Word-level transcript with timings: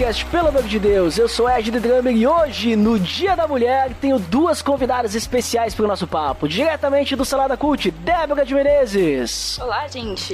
Podcast, 0.00 0.24
pelo 0.26 0.48
amor 0.48 0.62
de 0.62 0.78
Deus. 0.78 1.18
Eu 1.18 1.28
sou 1.28 1.50
Ed 1.50 1.70
The 1.70 1.78
Drummer 1.78 2.16
e 2.16 2.26
hoje, 2.26 2.74
no 2.74 2.98
Dia 2.98 3.36
da 3.36 3.46
Mulher, 3.46 3.92
tenho 4.00 4.18
duas 4.18 4.62
convidadas 4.62 5.14
especiais 5.14 5.74
para 5.74 5.84
o 5.84 5.88
nosso 5.88 6.06
papo. 6.06 6.48
Diretamente 6.48 7.14
do 7.14 7.22
Salada 7.22 7.54
Cult, 7.54 7.90
Débora 7.90 8.46
de 8.46 8.54
Menezes. 8.54 9.58
Olá, 9.60 9.86
gente. 9.88 10.32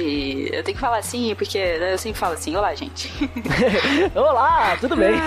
Eu 0.53 0.63
tenho 0.63 0.75
que 0.75 0.79
falar 0.79 0.99
assim, 0.99 1.35
porque 1.35 1.57
eu 1.57 1.97
sempre 1.97 2.17
falo 2.17 2.35
assim. 2.35 2.55
Olá, 2.55 2.73
gente. 2.75 3.11
Olá, 4.15 4.77
tudo 4.79 4.95
bem? 4.95 5.15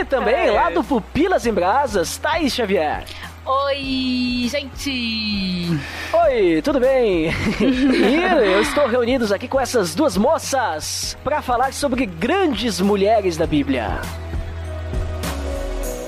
e 0.00 0.04
também 0.06 0.50
lá 0.50 0.70
do 0.70 0.82
Pupilas 0.82 1.46
em 1.46 1.52
Brasas, 1.52 2.16
Thaís 2.16 2.52
Xavier. 2.52 3.04
Oi, 3.50 4.46
gente! 4.50 5.70
Oi, 6.12 6.60
tudo 6.60 6.78
bem? 6.78 7.30
e 7.58 8.14
eu 8.14 8.60
estou 8.60 8.86
reunidos 8.86 9.32
aqui 9.32 9.48
com 9.48 9.58
essas 9.58 9.94
duas 9.94 10.18
moças 10.18 11.16
para 11.24 11.40
falar 11.40 11.72
sobre 11.72 12.04
grandes 12.04 12.78
mulheres 12.78 13.38
da 13.38 13.46
Bíblia. 13.46 14.02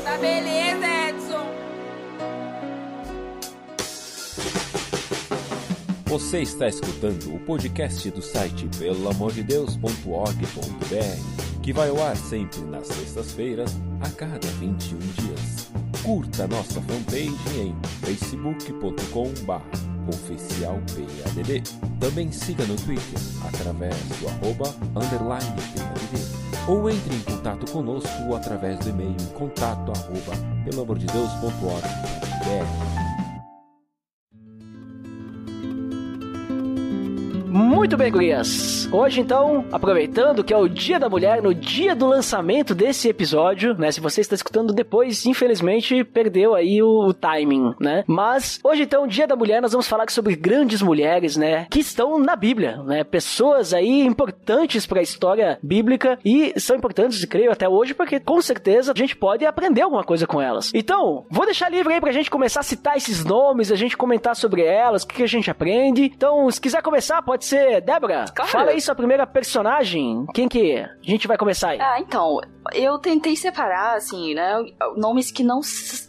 Tá 0.04 0.18
beleza, 0.18 0.86
Edson! 1.08 1.46
Você 6.08 6.42
está 6.42 6.68
escutando 6.68 7.34
o 7.34 7.40
podcast 7.40 8.10
do 8.10 8.20
site 8.20 8.68
pelamordedeus.org.br, 8.78 11.62
que 11.62 11.72
vai 11.72 11.88
ao 11.88 12.06
ar 12.06 12.16
sempre 12.16 12.60
nas 12.66 12.86
sextas-feiras, 12.86 13.74
a 14.02 14.10
cada 14.10 14.46
21 14.46 14.98
dias. 14.98 15.69
Curta 16.02 16.48
nossa 16.48 16.80
fanpage 16.80 17.58
em 17.58 17.76
facebook.com.br 18.00 19.60
oficialpadd. 20.08 21.62
Também 21.98 22.32
siga 22.32 22.64
no 22.64 22.74
Twitter 22.76 23.20
através 23.46 23.94
do 24.18 24.28
arroba 24.28 24.74
underline 24.96 25.54
PADD. 25.76 26.24
Ou 26.68 26.88
entre 26.90 27.14
em 27.14 27.20
contato 27.20 27.70
conosco 27.70 28.34
através 28.34 28.80
do 28.80 28.90
e-mail 28.90 29.14
contato 29.34 29.92
arroba 29.92 30.32
pelamordedeus.org.br. 30.64 33.09
Muito 37.50 37.96
bem, 37.96 38.12
gurias. 38.12 38.88
Hoje, 38.92 39.20
então, 39.20 39.64
aproveitando 39.72 40.44
que 40.44 40.54
é 40.54 40.56
o 40.56 40.68
Dia 40.68 41.00
da 41.00 41.08
Mulher, 41.08 41.42
no 41.42 41.52
dia 41.52 41.96
do 41.96 42.06
lançamento 42.06 42.76
desse 42.76 43.08
episódio, 43.08 43.74
né? 43.74 43.90
Se 43.90 44.00
você 44.00 44.20
está 44.20 44.36
escutando 44.36 44.72
depois, 44.72 45.26
infelizmente, 45.26 46.04
perdeu 46.04 46.54
aí 46.54 46.80
o, 46.80 47.08
o 47.08 47.12
timing, 47.12 47.74
né? 47.80 48.04
Mas, 48.06 48.60
hoje, 48.62 48.84
então, 48.84 49.04
Dia 49.04 49.26
da 49.26 49.34
Mulher, 49.34 49.60
nós 49.60 49.72
vamos 49.72 49.88
falar 49.88 50.08
sobre 50.10 50.36
grandes 50.36 50.80
mulheres, 50.80 51.36
né? 51.36 51.66
Que 51.68 51.80
estão 51.80 52.20
na 52.20 52.36
Bíblia, 52.36 52.76
né? 52.84 53.02
Pessoas 53.02 53.74
aí 53.74 54.02
importantes 54.02 54.86
para 54.86 55.00
a 55.00 55.02
história 55.02 55.58
bíblica 55.60 56.20
e 56.24 56.52
são 56.58 56.76
importantes, 56.76 57.24
creio, 57.24 57.50
até 57.50 57.68
hoje, 57.68 57.94
porque 57.94 58.20
com 58.20 58.40
certeza 58.40 58.92
a 58.92 58.96
gente 58.96 59.16
pode 59.16 59.44
aprender 59.44 59.82
alguma 59.82 60.04
coisa 60.04 60.24
com 60.24 60.40
elas. 60.40 60.70
Então, 60.72 61.26
vou 61.28 61.46
deixar 61.46 61.68
livre 61.68 61.94
aí 61.94 62.00
pra 62.00 62.12
gente 62.12 62.30
começar 62.30 62.60
a 62.60 62.64
citar 62.64 62.96
esses 62.96 63.24
nomes, 63.24 63.72
a 63.72 63.76
gente 63.76 63.96
comentar 63.96 64.36
sobre 64.36 64.62
elas, 64.62 65.02
o 65.02 65.08
que, 65.08 65.16
que 65.16 65.22
a 65.24 65.28
gente 65.28 65.50
aprende. 65.50 66.04
Então, 66.04 66.48
se 66.48 66.60
quiser 66.60 66.80
começar, 66.80 67.20
pode 67.22 67.39
ser 67.44 67.80
Débora. 67.80 68.26
Claro. 68.34 68.50
Fala 68.50 68.70
aí 68.70 68.80
sua 68.80 68.94
primeira 68.94 69.26
personagem. 69.26 70.26
Quem 70.34 70.48
que 70.48 70.72
é? 70.72 70.84
A 70.84 71.10
gente 71.10 71.26
vai 71.26 71.36
começar 71.36 71.70
aí. 71.70 71.80
Ah, 71.80 71.98
então, 72.00 72.40
eu 72.72 72.98
tentei 72.98 73.36
separar, 73.36 73.96
assim, 73.96 74.34
né, 74.34 74.64
nomes 74.96 75.30
que 75.30 75.42
não, 75.42 75.60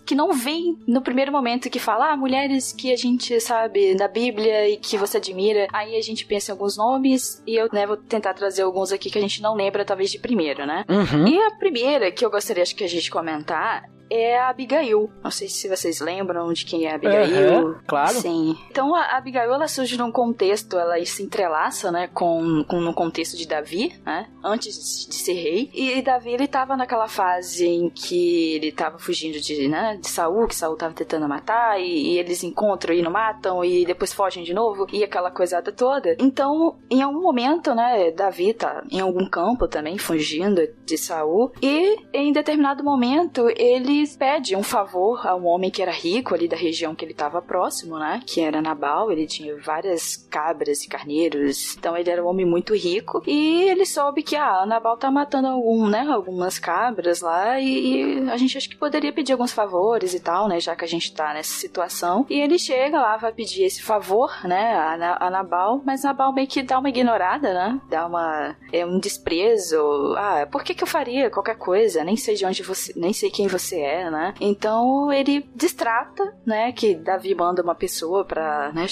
que 0.06 0.16
não 0.16 0.34
vêm 0.34 0.78
no 0.88 1.02
primeiro 1.02 1.32
momento 1.32 1.70
que 1.70 1.80
fala, 1.80 2.12
ah, 2.12 2.18
mulheres 2.18 2.74
que 2.74 2.92
a 2.92 2.98
gente 2.98 3.40
sabe 3.40 3.96
da 3.96 4.08
Bíblia 4.08 4.70
e 4.70 4.78
que 4.78 4.98
você 4.98 5.18
admira. 5.18 5.68
Aí 5.74 5.96
a 5.96 6.02
gente 6.02 6.26
pensa 6.26 6.52
em 6.52 6.54
alguns 6.54 6.78
nomes 6.78 7.42
e 7.46 7.56
eu, 7.56 7.70
né, 7.72 7.86
vou 7.86 7.98
tentar 7.98 8.34
trazer 8.34 8.64
alguns 8.64 8.92
aqui 8.92 9.10
que 9.10 9.18
a 9.18 9.22
gente 9.22 9.42
não 9.42 9.56
lembra, 9.56 9.86
talvez, 9.86 10.12
de 10.12 10.20
primeiro, 10.20 10.66
né? 10.66 10.86
Uhum. 10.90 11.28
E 11.28 11.40
a 11.40 11.52
primeira 11.52 12.12
que 12.12 12.26
eu 12.26 12.30
gostaria 12.30 12.64
acho 12.64 12.76
que 12.76 12.84
a 12.84 12.90
gente 12.90 13.10
comentar 13.10 13.84
é 14.12 14.38
a 14.38 14.50
Abigail. 14.50 15.10
Não 15.24 15.32
sei 15.32 15.48
se 15.48 15.70
vocês 15.70 16.02
lembram 16.02 16.52
de 16.52 16.66
quem 16.66 16.86
é 16.86 16.92
a 16.92 16.96
Abigail. 16.96 17.68
Uhum, 17.68 17.76
claro. 17.88 18.14
Sim. 18.14 18.58
Então 18.70 18.94
a 18.94 19.18
Abigail 19.18 19.54
ela 19.54 19.68
surge 19.68 19.98
num 19.98 20.12
contexto, 20.12 20.78
ela 20.78 21.04
se 21.06 21.24
entrelaça, 21.24 21.92
né, 21.92 22.08
com, 22.14 22.64
com 22.68 22.82
no 22.82 22.94
contexto 22.94 23.38
de 23.38 23.48
Davi, 23.48 23.94
né, 24.06 24.28
antes 24.44 25.08
de 25.08 25.16
ser 25.16 25.34
rei. 25.34 25.70
E 25.74 26.02
Davi 26.02 26.32
ele 26.32 26.48
tava 26.48 26.76
naquela 26.76 27.08
fase 27.08 27.66
em 27.66 27.90
que 27.90 28.56
ele 28.56 28.72
tava 28.72 29.00
fugindo 29.00 29.40
de, 29.40 29.68
né, 29.70 29.98
de 29.98 30.10
Saul, 30.10 30.48
que 30.48 30.56
Saul 30.56 30.76
tava 30.76 30.94
tentando 30.94 31.28
matar 31.28 31.80
e, 31.80 32.14
e 32.14 32.20
eles 32.20 32.44
encontram 32.44 32.94
e 32.94 33.02
não 33.02 33.12
matam 33.12 33.64
e 33.64 33.86
depois 33.86 34.12
fogem 34.12 34.44
de 34.44 34.54
novo 34.54 34.88
e 34.92 35.04
aquela 35.04 35.32
coisada 35.32 35.72
toda. 35.72 36.18
Então, 36.20 36.78
em 36.90 37.02
algum 37.02 37.22
momento, 37.22 37.74
né, 37.74 38.12
Davi 38.12 38.54
tá 38.54 38.84
em 38.92 39.00
algum 39.00 39.26
campo 39.30 39.68
também 39.68 39.98
fugindo 39.98 40.62
de 40.86 40.98
Saul 40.98 41.52
e 41.62 41.96
em 42.14 42.34
determinado 42.34 42.84
momento 42.84 43.48
ele 43.56 44.01
pede 44.08 44.56
um 44.56 44.64
favor 44.64 45.26
a 45.26 45.36
um 45.36 45.46
homem 45.48 45.70
que 45.70 45.82
era 45.82 45.92
rico 45.92 46.34
ali 46.34 46.48
da 46.48 46.56
região 46.56 46.96
que 46.96 47.06
ele 47.06 47.12
estava 47.12 47.42
próximo, 47.42 47.98
né? 47.98 48.22
Que 48.26 48.42
era 48.42 48.62
Nabal. 48.62 49.12
Ele 49.12 49.26
tinha 49.26 49.58
várias 49.58 50.16
cabras 50.16 50.84
e 50.84 50.88
carneiros. 50.88 51.76
Então 51.78 51.96
ele 51.98 52.10
era 52.10 52.24
um 52.24 52.28
homem 52.28 52.46
muito 52.46 52.76
rico. 52.76 53.22
E 53.26 53.64
ele 53.64 53.86
soube 53.86 54.24
que 54.24 54.36
ah, 54.36 54.66
Nabal 54.66 54.98
tá 54.98 55.10
matando 55.12 55.48
algum, 55.48 55.88
né? 55.88 56.08
Algumas 56.10 56.60
cabras 56.60 57.22
lá. 57.22 57.60
E, 57.60 58.26
e 58.26 58.30
a 58.30 58.38
gente 58.38 58.58
acho 58.58 58.70
que 58.70 58.78
poderia 58.78 59.14
pedir 59.14 59.34
alguns 59.34 59.52
favores 59.52 60.14
e 60.14 60.20
tal, 60.20 60.48
né? 60.48 60.60
Já 60.60 60.76
que 60.76 60.86
a 60.86 60.88
gente 60.88 61.14
tá 61.14 61.34
nessa 61.34 61.54
situação. 61.54 62.26
E 62.30 62.40
ele 62.40 62.58
chega 62.58 63.00
lá, 63.00 63.18
vai 63.18 63.32
pedir 63.32 63.64
esse 63.64 63.82
favor, 63.82 64.32
né? 64.44 64.74
A, 64.74 65.28
a 65.28 65.30
Nabal. 65.30 65.82
Mas 65.86 66.04
Nabal 66.04 66.34
meio 66.34 66.48
que 66.48 66.64
dá 66.64 66.80
uma 66.80 66.90
ignorada, 66.90 67.54
né? 67.54 67.82
Dá 67.90 68.06
uma. 68.06 68.56
É 68.72 68.86
um 68.86 69.00
desprezo. 69.00 69.78
Ah, 70.18 70.48
por 70.52 70.64
que 70.64 70.74
que 70.74 70.84
eu 70.84 70.88
faria 70.88 71.30
qualquer 71.30 71.58
coisa? 71.58 72.04
Nem 72.04 72.16
sei 72.16 72.36
de 72.36 72.46
onde 72.46 72.64
você. 72.64 72.94
Nem 72.96 73.14
sei 73.14 73.30
quem 73.30 73.48
você 73.48 73.80
é, 73.80 73.91
né? 74.10 74.34
Então 74.40 75.12
ele 75.12 75.50
distrata, 75.56 76.34
né? 76.46 76.72
Que 76.72 76.96
Davi 76.96 77.34
manda 77.36 77.62
uma 77.62 77.76
pessoa 77.76 78.24
pra, 78.26 78.72
né? 78.74 78.86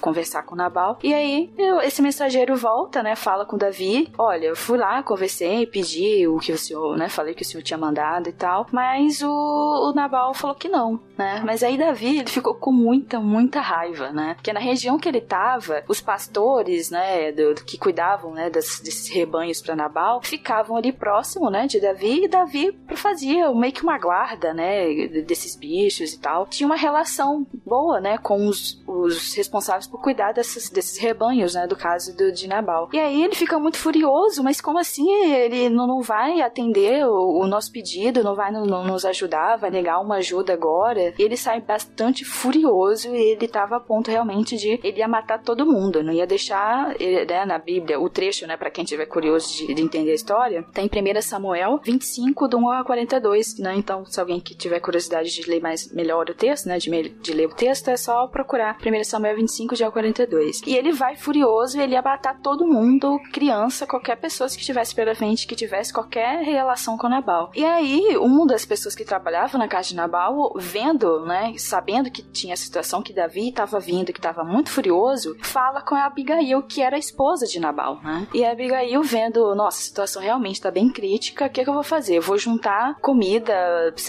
Conversar 0.00 0.42
com 0.44 0.54
Nabal. 0.54 0.98
E 1.02 1.12
aí 1.12 1.52
eu- 1.58 1.80
esse 1.80 2.00
mensageiro 2.02 2.56
volta, 2.56 3.02
né? 3.02 3.14
Fala 3.16 3.44
com 3.44 3.56
Davi. 3.56 4.10
Olha, 4.18 4.46
eu 4.46 4.56
fui 4.56 4.78
lá, 4.78 5.02
conversei, 5.02 5.66
pedi 5.66 6.26
o 6.28 6.38
que 6.38 6.52
o 6.52 6.58
senhor, 6.58 6.96
né? 6.96 7.08
Falei 7.08 7.34
que 7.34 7.42
o 7.42 7.44
senhor 7.44 7.62
tinha 7.62 7.78
mandado 7.78 8.28
e 8.28 8.32
tal. 8.32 8.66
Mas 8.72 9.22
o, 9.22 9.28
o 9.30 9.92
Nabal 9.94 10.32
falou 10.34 10.56
que 10.56 10.68
não, 10.68 11.00
né? 11.16 11.42
Mas 11.44 11.62
aí 11.62 11.76
Davi, 11.76 12.18
ele 12.20 12.30
ficou 12.30 12.54
com 12.54 12.72
muita, 12.72 13.18
muita 13.20 13.60
raiva, 13.60 14.10
né? 14.12 14.34
Porque 14.34 14.52
na 14.52 14.60
região 14.60 14.98
que 14.98 15.08
ele 15.08 15.20
tava, 15.20 15.82
os 15.88 16.00
pastores, 16.00 16.90
né? 16.90 17.32
do- 17.32 17.54
do 17.54 17.64
que 17.64 17.78
cuidavam, 17.78 18.32
né? 18.32 18.50
das- 18.50 18.80
desses 18.80 19.08
rebanhos 19.08 19.60
pra 19.60 19.74
Nabal, 19.76 20.20
ficavam 20.22 20.76
ali 20.76 20.92
próximo, 20.92 21.50
né? 21.50 21.66
De 21.66 21.80
Davi. 21.80 22.24
E 22.24 22.28
Davi 22.28 22.78
fazia 22.94 23.52
meio 23.52 23.72
que 23.72 23.82
uma 23.82 23.98
guarda, 23.98 24.37
né? 24.52 25.08
Desses 25.26 25.56
bichos 25.56 26.12
e 26.12 26.18
tal. 26.18 26.46
Tinha 26.46 26.66
uma 26.66 26.76
relação 26.76 27.46
boa, 27.64 28.00
né? 28.00 28.18
Com 28.18 28.46
os, 28.46 28.82
os 28.86 29.34
responsáveis 29.34 29.86
por 29.86 30.00
cuidar 30.00 30.32
dessas, 30.32 30.70
desses 30.70 30.98
rebanhos, 30.98 31.54
né? 31.54 31.66
Do 31.66 31.76
caso 31.76 32.16
do, 32.16 32.32
de 32.32 32.46
Nabal. 32.48 32.88
E 32.92 32.98
aí 32.98 33.22
ele 33.22 33.34
fica 33.34 33.58
muito 33.58 33.78
furioso, 33.78 34.42
mas 34.42 34.60
como 34.60 34.78
assim 34.78 35.08
ele 35.24 35.68
não, 35.68 35.86
não 35.86 36.02
vai 36.02 36.40
atender 36.40 37.06
o, 37.06 37.40
o 37.40 37.46
nosso 37.46 37.72
pedido, 37.72 38.22
não 38.22 38.34
vai 38.34 38.52
não 38.52 38.84
nos 38.84 39.04
ajudar, 39.04 39.56
vai 39.56 39.70
negar 39.70 40.00
uma 40.00 40.16
ajuda 40.16 40.52
agora? 40.52 41.14
E 41.18 41.22
ele 41.22 41.36
sai 41.36 41.60
bastante 41.60 42.24
furioso 42.24 43.14
e 43.14 43.32
ele 43.32 43.48
tava 43.48 43.76
a 43.76 43.80
ponto 43.80 44.10
realmente 44.10 44.56
de 44.56 44.80
ele 44.82 44.98
ia 44.98 45.08
matar 45.08 45.42
todo 45.42 45.66
mundo, 45.66 46.02
não 46.02 46.12
ia 46.12 46.26
deixar, 46.26 46.94
né, 46.98 47.44
na 47.44 47.58
Bíblia, 47.58 48.00
o 48.00 48.08
trecho, 48.08 48.46
né, 48.46 48.56
para 48.56 48.70
quem 48.70 48.84
tiver 48.84 49.06
curioso 49.06 49.56
de, 49.56 49.74
de 49.74 49.82
entender 49.82 50.12
a 50.12 50.14
história, 50.14 50.64
tá 50.72 50.82
em 50.82 50.86
1 50.88 51.22
Samuel 51.22 51.80
25, 51.84 52.48
do 52.48 52.58
1 52.58 52.70
a 52.70 52.84
42, 52.84 53.58
né? 53.58 53.74
Então, 53.76 54.04
se 54.04 54.20
alguém 54.28 54.40
que 54.40 54.54
tiver 54.54 54.78
curiosidade 54.80 55.30
de 55.30 55.48
ler 55.48 55.60
mais 55.60 55.90
melhor 55.92 56.28
o 56.28 56.34
texto, 56.34 56.66
né, 56.66 56.76
de, 56.78 56.90
me- 56.90 57.08
de 57.08 57.32
ler 57.32 57.46
o 57.46 57.54
texto, 57.54 57.88
é 57.88 57.96
só 57.96 58.26
procurar 58.26 58.76
1 58.84 59.04
Samuel 59.04 59.36
25, 59.36 59.74
de 59.74 59.82
1 59.84 59.86
a 59.86 59.90
42. 59.90 60.60
E 60.66 60.76
ele 60.76 60.92
vai 60.92 61.16
furioso, 61.16 61.80
ele 61.80 61.94
ia 61.94 62.02
matar 62.02 62.38
todo 62.40 62.66
mundo, 62.66 63.18
criança, 63.32 63.86
qualquer 63.86 64.16
pessoa 64.16 64.48
que 64.48 64.56
estivesse 64.60 64.94
pela 64.94 65.14
frente, 65.14 65.46
que 65.46 65.56
tivesse 65.56 65.92
qualquer 65.92 66.42
relação 66.44 66.98
com 66.98 67.08
Nabal. 67.08 67.50
E 67.54 67.64
aí, 67.64 68.16
uma 68.18 68.46
das 68.46 68.64
pessoas 68.66 68.94
que 68.94 69.04
trabalhava 69.04 69.56
na 69.56 69.66
casa 69.68 69.88
de 69.88 69.96
Nabal, 69.96 70.52
vendo, 70.56 71.24
né, 71.24 71.54
sabendo 71.56 72.10
que 72.10 72.22
tinha 72.22 72.52
a 72.54 72.56
situação 72.56 73.02
que 73.02 73.12
Davi 73.14 73.48
estava 73.48 73.80
vindo, 73.80 74.12
que 74.12 74.18
estava 74.18 74.44
muito 74.44 74.70
furioso, 74.70 75.36
fala 75.40 75.80
com 75.80 75.94
a 75.94 76.04
Abigail, 76.04 76.62
que 76.62 76.82
era 76.82 76.96
a 76.96 76.98
esposa 76.98 77.46
de 77.46 77.58
Nabal, 77.58 78.00
né? 78.02 78.26
E 78.34 78.44
a 78.44 78.52
Abigail 78.52 79.02
vendo, 79.02 79.54
nossa, 79.54 79.78
a 79.78 79.82
situação 79.82 80.20
realmente 80.20 80.56
está 80.56 80.70
bem 80.70 80.90
crítica, 80.90 81.46
o 81.46 81.50
que, 81.50 81.64
que 81.64 81.70
eu 81.70 81.74
vou 81.74 81.82
fazer? 81.82 82.16
Eu 82.16 82.22
vou 82.22 82.36
juntar 82.36 82.96
comida, 83.00 83.54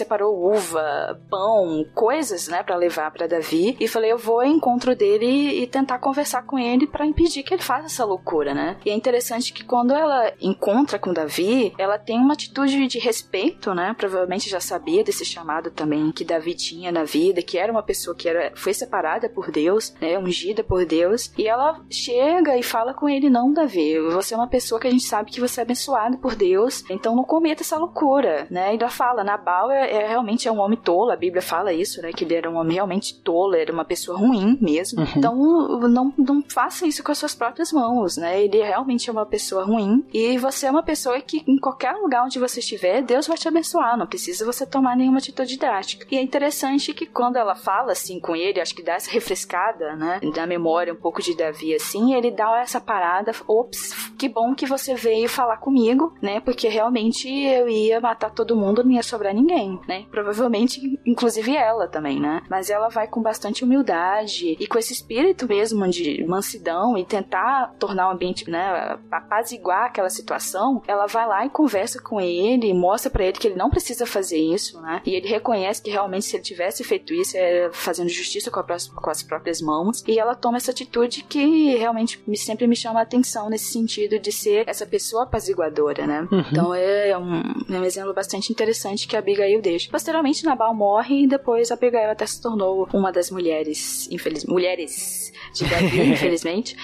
separou 0.00 0.52
uva, 0.52 1.20
pão, 1.28 1.84
coisas, 1.94 2.48
né, 2.48 2.62
para 2.62 2.76
levar 2.76 3.10
para 3.10 3.26
Davi. 3.26 3.76
E 3.78 3.86
falei, 3.86 4.12
eu 4.12 4.18
vou 4.18 4.40
ao 4.40 4.46
encontro 4.46 4.96
dele 4.96 5.62
e 5.62 5.66
tentar 5.66 5.98
conversar 5.98 6.42
com 6.42 6.58
ele 6.58 6.86
para 6.86 7.06
impedir 7.06 7.42
que 7.42 7.54
ele 7.54 7.62
faça 7.62 7.86
essa 7.86 8.04
loucura, 8.04 8.54
né? 8.54 8.76
E 8.84 8.90
é 8.90 8.94
interessante 8.94 9.52
que 9.52 9.64
quando 9.64 9.92
ela 9.92 10.32
encontra 10.40 10.98
com 10.98 11.12
Davi, 11.12 11.74
ela 11.78 11.98
tem 11.98 12.18
uma 12.18 12.32
atitude 12.32 12.86
de 12.86 12.98
respeito, 12.98 13.74
né? 13.74 13.94
Provavelmente 13.96 14.48
já 14.48 14.60
sabia 14.60 15.04
desse 15.04 15.24
chamado 15.24 15.70
também 15.70 16.12
que 16.12 16.24
Davi 16.24 16.54
tinha 16.54 16.90
na 16.90 17.04
vida, 17.04 17.42
que 17.42 17.58
era 17.58 17.70
uma 17.70 17.82
pessoa 17.82 18.16
que 18.16 18.28
era, 18.28 18.52
foi 18.54 18.72
separada 18.72 19.28
por 19.28 19.50
Deus, 19.50 19.94
né? 20.00 20.18
Ungida 20.18 20.64
por 20.64 20.84
Deus. 20.86 21.32
E 21.36 21.46
ela 21.46 21.80
chega 21.90 22.56
e 22.56 22.62
fala 22.62 22.94
com 22.94 23.08
ele: 23.08 23.28
Não, 23.28 23.52
Davi, 23.52 23.98
você 24.00 24.34
é 24.34 24.36
uma 24.36 24.48
pessoa 24.48 24.80
que 24.80 24.86
a 24.86 24.90
gente 24.90 25.04
sabe 25.04 25.30
que 25.30 25.40
você 25.40 25.60
é 25.60 25.62
abençoado 25.62 26.18
por 26.18 26.34
Deus, 26.34 26.84
então 26.88 27.14
não 27.14 27.24
cometa 27.24 27.62
essa 27.62 27.76
loucura, 27.76 28.46
né? 28.50 28.74
E 28.74 28.78
ela 28.78 28.90
fala: 28.90 29.24
Nabal 29.24 29.70
é, 29.70 29.89
é 29.90 30.06
realmente 30.06 30.46
é 30.46 30.52
um 30.52 30.60
homem 30.60 30.78
tolo, 30.78 31.10
a 31.10 31.16
Bíblia 31.16 31.42
fala 31.42 31.72
isso, 31.72 32.00
né? 32.00 32.12
Que 32.12 32.24
ele 32.24 32.34
era 32.34 32.48
um 32.48 32.56
homem 32.56 32.74
realmente 32.74 33.20
tolo, 33.20 33.54
era 33.54 33.72
uma 33.72 33.84
pessoa 33.84 34.16
ruim 34.16 34.56
mesmo. 34.60 35.00
Uhum. 35.00 35.08
Então 35.16 35.88
não, 35.88 36.14
não 36.16 36.42
faça 36.48 36.86
isso 36.86 37.02
com 37.02 37.10
as 37.10 37.18
suas 37.18 37.34
próprias 37.34 37.72
mãos, 37.72 38.16
né? 38.16 38.42
Ele 38.42 38.62
realmente 38.62 39.08
é 39.08 39.12
uma 39.12 39.26
pessoa 39.26 39.64
ruim 39.64 40.04
e 40.12 40.38
você 40.38 40.66
é 40.66 40.70
uma 40.70 40.82
pessoa 40.82 41.20
que 41.20 41.42
em 41.46 41.58
qualquer 41.58 41.92
lugar 41.94 42.24
onde 42.24 42.38
você 42.38 42.60
estiver, 42.60 43.02
Deus 43.02 43.26
vai 43.26 43.36
te 43.36 43.48
abençoar, 43.48 43.98
não 43.98 44.06
precisa 44.06 44.44
você 44.44 44.64
tomar 44.64 44.96
nenhuma 44.96 45.18
atitude 45.18 45.58
drástica. 45.58 46.06
E 46.10 46.16
é 46.16 46.22
interessante 46.22 46.94
que 46.94 47.06
quando 47.06 47.36
ela 47.36 47.54
fala 47.54 47.92
assim 47.92 48.20
com 48.20 48.36
ele, 48.36 48.60
acho 48.60 48.74
que 48.74 48.82
dá 48.82 48.94
essa 48.94 49.10
refrescada, 49.10 49.96
né? 49.96 50.20
Da 50.34 50.46
memória 50.46 50.92
um 50.92 50.96
pouco 50.96 51.20
de 51.20 51.36
Davi 51.36 51.74
assim, 51.74 52.14
ele 52.14 52.30
dá 52.30 52.60
essa 52.60 52.80
parada, 52.80 53.32
ops, 53.46 54.12
que 54.18 54.28
bom 54.28 54.54
que 54.54 54.66
você 54.66 54.94
veio 54.94 55.28
falar 55.28 55.56
comigo, 55.56 56.14
né? 56.22 56.40
Porque 56.40 56.68
realmente 56.68 57.28
eu 57.28 57.68
ia 57.68 58.00
matar 58.00 58.30
todo 58.30 58.56
mundo, 58.56 58.84
não 58.84 58.92
ia 58.92 59.02
sobrar 59.02 59.34
ninguém, 59.34 59.79
né? 59.86 60.06
Provavelmente, 60.10 61.00
inclusive 61.04 61.56
ela 61.56 61.88
também, 61.88 62.20
né? 62.20 62.42
Mas 62.48 62.70
ela 62.70 62.88
vai 62.88 63.06
com 63.06 63.22
bastante 63.22 63.64
humildade 63.64 64.56
e 64.58 64.66
com 64.66 64.78
esse 64.78 64.92
espírito 64.92 65.46
mesmo 65.46 65.86
de 65.88 66.24
mansidão 66.26 66.96
e 66.96 67.04
tentar 67.04 67.74
tornar 67.78 68.08
o 68.08 68.12
ambiente, 68.12 68.48
né, 68.50 68.98
apaziguar 69.10 69.86
aquela 69.86 70.10
situação, 70.10 70.82
ela 70.86 71.06
vai 71.06 71.26
lá 71.26 71.46
e 71.46 71.50
conversa 71.50 72.00
com 72.00 72.20
ele, 72.20 72.72
mostra 72.74 73.10
para 73.10 73.24
ele 73.24 73.38
que 73.38 73.48
ele 73.48 73.56
não 73.56 73.70
precisa 73.70 74.06
fazer 74.06 74.38
isso, 74.38 74.80
né? 74.80 75.02
E 75.04 75.14
ele 75.14 75.28
reconhece 75.28 75.82
que 75.82 75.90
realmente 75.90 76.26
se 76.26 76.36
ele 76.36 76.42
tivesse 76.42 76.84
feito 76.84 77.12
isso, 77.12 77.36
é 77.36 77.70
fazendo 77.72 78.08
justiça 78.08 78.50
com, 78.50 78.60
a, 78.60 78.64
com 78.64 79.10
as 79.10 79.22
próprias 79.22 79.60
mãos. 79.60 80.02
E 80.06 80.18
ela 80.18 80.34
toma 80.34 80.56
essa 80.56 80.70
atitude 80.70 81.22
que 81.22 81.76
realmente 81.76 82.22
me, 82.26 82.36
sempre 82.36 82.66
me 82.66 82.76
chama 82.76 83.00
a 83.00 83.02
atenção 83.02 83.48
nesse 83.48 83.72
sentido 83.72 84.18
de 84.18 84.32
ser 84.32 84.68
essa 84.68 84.86
pessoa 84.86 85.24
apaziguadora, 85.24 86.06
né? 86.06 86.28
Uhum. 86.30 86.44
Então 86.50 86.74
é 86.74 87.16
um, 87.16 87.42
é 87.68 87.80
um 87.80 87.84
exemplo 87.84 88.12
bastante 88.14 88.52
interessante 88.52 89.06
que 89.06 89.16
a 89.16 89.18
Abigail 89.18 89.60
Posteriormente, 89.90 90.44
Nabal 90.44 90.74
morre 90.74 91.22
e 91.22 91.26
depois 91.26 91.70
a 91.70 91.74
Abigail 91.74 92.10
até 92.10 92.26
se 92.26 92.40
tornou 92.40 92.88
uma 92.92 93.12
das 93.12 93.30
mulheres, 93.30 94.08
infeliz, 94.10 94.44
mulheres 94.44 95.32
de 95.54 95.64
Davi, 95.68 96.00
infelizmente. 96.12 96.76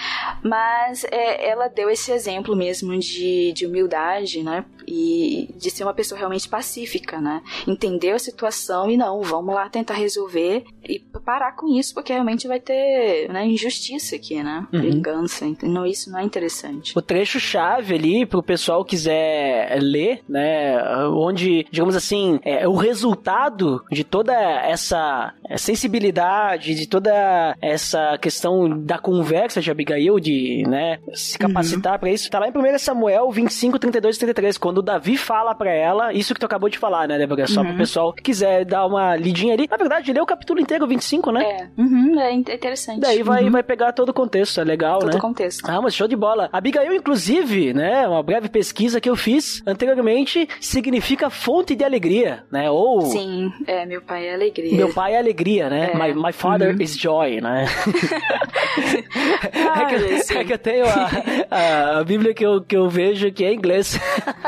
Mas 0.43 1.05
é, 1.05 1.49
ela 1.49 1.69
deu 1.69 1.91
esse 1.91 2.13
exemplo 2.13 2.57
mesmo 2.57 2.99
de, 2.99 3.53
de 3.53 3.67
humildade, 3.67 4.43
né? 4.43 4.65
E 4.87 5.49
de 5.57 5.71
ser 5.71 5.85
uma 5.85 5.95
pessoa 5.95 6.19
realmente 6.19 6.49
pacífica, 6.49 7.21
né? 7.21 7.43
Entendeu 7.67 8.17
a 8.17 8.19
situação 8.19 8.91
e 8.91 8.97
não, 8.97 9.23
vamos 9.23 9.55
lá 9.55 9.69
tentar 9.69 9.95
resolver 9.95 10.65
e 10.85 10.99
parar 11.25 11.57
com 11.57 11.67
isso, 11.67 11.93
porque 11.93 12.13
realmente 12.13 12.47
vai 12.47 12.61
ter 12.61 13.29
né, 13.29 13.47
injustiça 13.47 14.17
aqui, 14.17 14.43
né? 14.43 14.67
Uhum. 14.73 14.81
Vingança. 14.81 15.45
Então 15.47 15.85
isso 15.85 16.11
não 16.11 16.21
é 16.21 16.23
interessante. 16.23 16.97
O 16.97 17.03
trecho-chave 17.03 17.95
ali 17.95 18.27
pro 18.27 18.43
pessoal 18.43 18.85
quiser 18.85 19.79
ler, 19.81 20.23
né? 20.29 20.79
Onde, 21.09 21.67
digamos 21.71 21.97
assim, 21.97 22.39
é 22.45 22.69
o 22.69 22.75
resultado 22.75 23.85
de 23.91 24.05
toda 24.05 24.33
essa 24.33 25.35
sensibilidade, 25.57 26.75
de 26.75 26.87
toda 26.87 27.57
essa 27.61 28.19
questão 28.19 28.69
da 28.83 28.99
conversa 28.99 29.61
de 29.61 29.71
Abigail, 29.71 30.19
de 30.21 30.65
né, 30.67 30.99
se 31.15 31.39
capacitar 31.39 31.95
uhum. 31.95 31.99
para 31.99 32.11
isso, 32.11 32.31
tá 32.31 32.39
lá 32.39 32.49
em 32.49 32.53
1 32.53 32.79
Samuel 32.79 33.31
25, 33.31 33.79
32 33.79 34.17
e 34.17 34.19
33, 34.21 34.59
quando 34.59 34.76
Davi 34.83 35.17
fala 35.17 35.55
para 35.55 35.71
ela, 35.71 36.13
isso 36.13 36.35
que 36.35 36.41
tu 36.41 36.47
acabou 36.47 36.69
de 36.69 36.79
falar, 36.79 37.09
né, 37.09 37.19
Débora? 37.19 37.47
Só 37.47 37.61
uhum. 37.61 37.69
pro 37.69 37.77
pessoal 37.77 38.13
que 38.13 38.23
quiser 38.23 38.65
dar 38.65 38.87
uma 38.87 39.17
lidinha 39.17 39.55
ali. 39.55 39.67
Na 39.71 39.77
verdade, 39.77 40.13
lê 40.13 40.21
o 40.21 40.27
capítulo 40.27 40.61
inteiro, 40.61 40.87
25, 40.87 41.31
né? 41.33 41.45
É, 41.45 41.69
uhum, 41.81 42.21
é 42.21 42.33
interessante. 42.33 43.01
Daí 43.01 43.23
vai, 43.23 43.45
uhum. 43.45 43.51
vai 43.51 43.63
pegar 43.63 43.93
todo 43.93 44.11
o 44.11 44.15
contexto, 44.15 44.61
é 44.61 44.65
legal, 44.65 44.99
todo 44.99 45.07
né? 45.07 45.13
Todo 45.13 45.21
o 45.21 45.23
contexto. 45.23 45.69
Ah, 45.69 45.81
mas 45.81 45.95
show 45.95 46.09
de 46.09 46.17
bola. 46.17 46.49
Abigail, 46.53 46.93
inclusive, 46.95 47.73
né, 47.75 48.07
uma 48.07 48.23
breve 48.23 48.49
pesquisa 48.49 49.01
que 49.01 49.09
eu 49.09 49.17
fiz 49.17 49.63
anteriormente, 49.67 50.49
significa 50.61 51.31
fonte 51.31 51.75
de 51.75 51.85
alegria, 51.85 52.45
né? 52.51 52.71
Ou... 52.71 53.03
Sim, 53.03 53.53
é, 53.67 53.85
meu 53.87 54.03
pai 54.03 54.29
é 54.29 54.35
alegria. 54.35 54.77
Meu 54.77 54.93
pai 54.93 55.15
é 55.15 55.19
alegria, 55.19 55.69
né? 55.69 55.91
É. 55.93 55.97
My, 55.97 56.15
my 56.15 56.33
father 56.33 56.75
uhum. 56.75 56.83
is 56.83 56.97
joy, 56.97 57.41
né? 57.41 57.67
ah, 59.55 59.83
é, 59.83 60.21
que, 60.23 60.35
é, 60.35 60.45
que, 60.45 60.53
eu 60.53 60.59
tenho 60.59 60.87
a, 60.87 61.11
a, 61.51 61.99
a, 61.99 62.05
Bíblia 62.05 62.35
que 62.35 62.45
eu, 62.45 62.61
que 62.63 62.77
eu 62.77 62.89
vejo 62.89 63.31
que 63.33 63.45
é 63.45 63.53
em 63.53 63.57
inglês. 63.57 63.99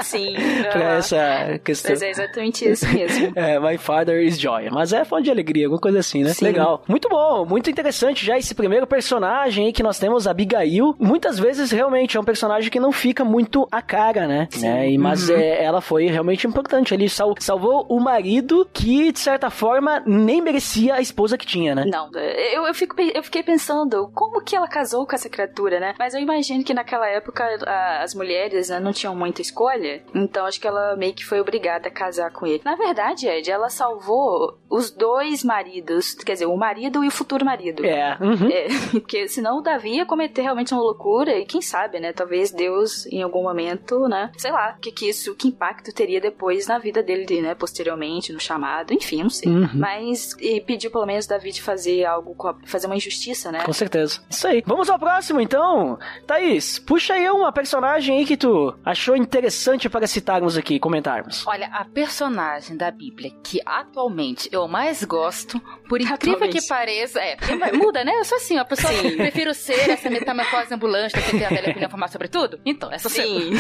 Sim. 0.02 0.17
pra 0.72 0.94
essa 0.94 1.60
questão. 1.64 1.92
Mas 1.92 2.02
é 2.02 2.10
exatamente 2.10 2.68
isso 2.68 2.88
mesmo. 2.92 3.32
é, 3.36 3.58
my 3.58 3.76
father 3.78 4.22
is 4.22 4.38
joy. 4.38 4.68
Mas 4.70 4.92
é 4.92 5.04
fonte 5.04 5.24
de 5.24 5.30
alegria, 5.30 5.66
alguma 5.66 5.80
coisa 5.80 5.98
assim, 5.98 6.22
né? 6.22 6.30
Sim. 6.30 6.44
Legal. 6.44 6.82
Muito 6.88 7.08
bom, 7.08 7.44
muito 7.44 7.70
interessante 7.70 8.24
já 8.24 8.38
esse 8.38 8.54
primeiro 8.54 8.86
personagem 8.86 9.66
aí 9.66 9.72
que 9.72 9.82
nós 9.82 9.98
temos, 9.98 10.26
Abigail. 10.26 10.94
Muitas 10.98 11.38
vezes 11.38 11.70
realmente 11.70 12.16
é 12.16 12.20
um 12.20 12.24
personagem 12.24 12.70
que 12.70 12.80
não 12.80 12.92
fica 12.92 13.24
muito 13.24 13.66
a 13.70 13.82
cara, 13.82 14.26
né? 14.26 14.48
Sim. 14.50 14.62
né? 14.62 14.90
E, 14.90 14.98
mas 14.98 15.28
uhum. 15.28 15.36
é, 15.36 15.62
ela 15.62 15.80
foi 15.80 16.06
realmente 16.06 16.46
importante. 16.46 16.94
Ele 16.94 17.08
sal, 17.08 17.34
salvou 17.38 17.86
o 17.88 18.00
marido 18.00 18.68
que, 18.72 19.12
de 19.12 19.18
certa 19.18 19.50
forma, 19.50 20.02
nem 20.06 20.40
merecia 20.40 20.94
a 20.94 21.00
esposa 21.00 21.36
que 21.36 21.46
tinha, 21.46 21.74
né? 21.74 21.84
Não, 21.86 22.10
eu, 22.14 22.66
eu, 22.66 22.74
fico, 22.74 22.94
eu 23.00 23.22
fiquei 23.22 23.42
pensando 23.42 24.10
como 24.14 24.42
que 24.42 24.56
ela 24.56 24.68
casou 24.68 25.06
com 25.06 25.14
essa 25.14 25.28
criatura, 25.28 25.80
né? 25.80 25.94
Mas 25.98 26.14
eu 26.14 26.20
imagino 26.20 26.64
que 26.64 26.74
naquela 26.74 27.08
época 27.08 27.44
a, 27.66 28.02
as 28.02 28.14
mulheres 28.14 28.68
né, 28.68 28.80
não 28.80 28.92
tinham 28.92 29.14
muita 29.14 29.42
escolha, 29.42 30.02
então 30.14 30.46
acho 30.46 30.60
que 30.60 30.66
ela 30.66 30.96
meio 30.96 31.14
que 31.14 31.24
foi 31.24 31.40
obrigada 31.40 31.88
a 31.88 31.90
casar 31.90 32.30
com 32.32 32.46
ele. 32.46 32.62
Na 32.64 32.76
verdade, 32.76 33.26
Ed, 33.26 33.50
ela 33.50 33.68
salvou 33.68 34.58
os 34.68 34.90
dois 34.90 35.42
maridos, 35.44 36.14
quer 36.14 36.34
dizer, 36.34 36.46
o 36.46 36.56
marido 36.56 37.04
e 37.04 37.08
o 37.08 37.10
futuro 37.10 37.44
marido. 37.44 37.84
É. 37.84 38.16
Uhum. 38.20 38.48
é 38.50 38.68
porque 38.92 39.28
senão 39.28 39.58
o 39.58 39.62
Davi 39.62 39.96
ia 39.96 40.06
cometer 40.06 40.42
realmente 40.42 40.72
uma 40.72 40.82
loucura 40.82 41.36
e 41.36 41.44
quem 41.44 41.62
sabe, 41.62 42.00
né? 42.00 42.12
Talvez 42.12 42.50
Deus 42.50 43.06
em 43.06 43.22
algum 43.22 43.42
momento, 43.42 44.08
né? 44.08 44.30
Sei 44.36 44.50
lá, 44.50 44.74
o 44.76 44.80
que, 44.80 44.92
que 44.92 45.08
isso, 45.08 45.34
que 45.34 45.48
impacto 45.48 45.92
teria 45.92 46.20
depois 46.20 46.66
na 46.66 46.78
vida 46.78 47.02
dele, 47.02 47.40
né? 47.40 47.54
Posteriormente, 47.54 48.32
no 48.32 48.40
chamado, 48.40 48.92
enfim, 48.92 49.22
não 49.22 49.30
sei. 49.30 49.48
Uhum. 49.48 49.68
Mas 49.74 50.36
e 50.40 50.60
pediu 50.60 50.90
pelo 50.90 51.06
menos 51.06 51.26
Davi 51.26 51.50
de 51.50 51.62
fazer 51.62 52.04
algo, 52.04 52.36
fazer 52.64 52.86
uma 52.86 52.96
injustiça, 52.96 53.50
né? 53.50 53.62
Com 53.64 53.72
certeza. 53.72 54.20
Isso 54.28 54.46
aí. 54.46 54.62
Vamos 54.66 54.90
ao 54.90 54.98
próximo, 54.98 55.40
então. 55.40 55.98
Thaís, 56.26 56.78
puxa 56.78 57.14
aí 57.14 57.28
uma 57.30 57.52
personagem 57.52 58.18
aí 58.18 58.26
que 58.26 58.36
tu 58.36 58.74
achou 58.84 59.16
interessante 59.16 59.88
para 59.98 60.06
citarmos 60.06 60.56
aqui, 60.56 60.78
comentarmos. 60.78 61.44
Olha, 61.44 61.66
a 61.72 61.84
personagem 61.84 62.76
da 62.76 62.88
Bíblia 62.88 63.32
que 63.42 63.60
atualmente 63.66 64.48
eu 64.52 64.68
mais 64.68 65.02
gosto, 65.02 65.60
por 65.88 66.00
incrível 66.00 66.48
que 66.48 66.64
pareça, 66.68 67.18
é, 67.20 67.36
muda, 67.72 68.04
né? 68.04 68.12
Eu 68.16 68.24
sou 68.24 68.36
assim, 68.36 68.56
a 68.58 68.64
pessoa 68.64 68.92
Sim. 68.92 69.16
prefiro 69.16 69.52
ser 69.52 69.90
essa 69.90 70.08
metamorfose 70.08 70.72
ambulante 70.72 71.14
que 71.20 71.30
tem 71.32 71.44
a 71.44 71.48
velha 71.48 71.70
opinião 71.70 71.90
formar 71.90 72.08
sobre 72.08 72.28
tudo. 72.28 72.60
Então, 72.64 72.92
essa 72.92 73.08
Sim. 73.08 73.50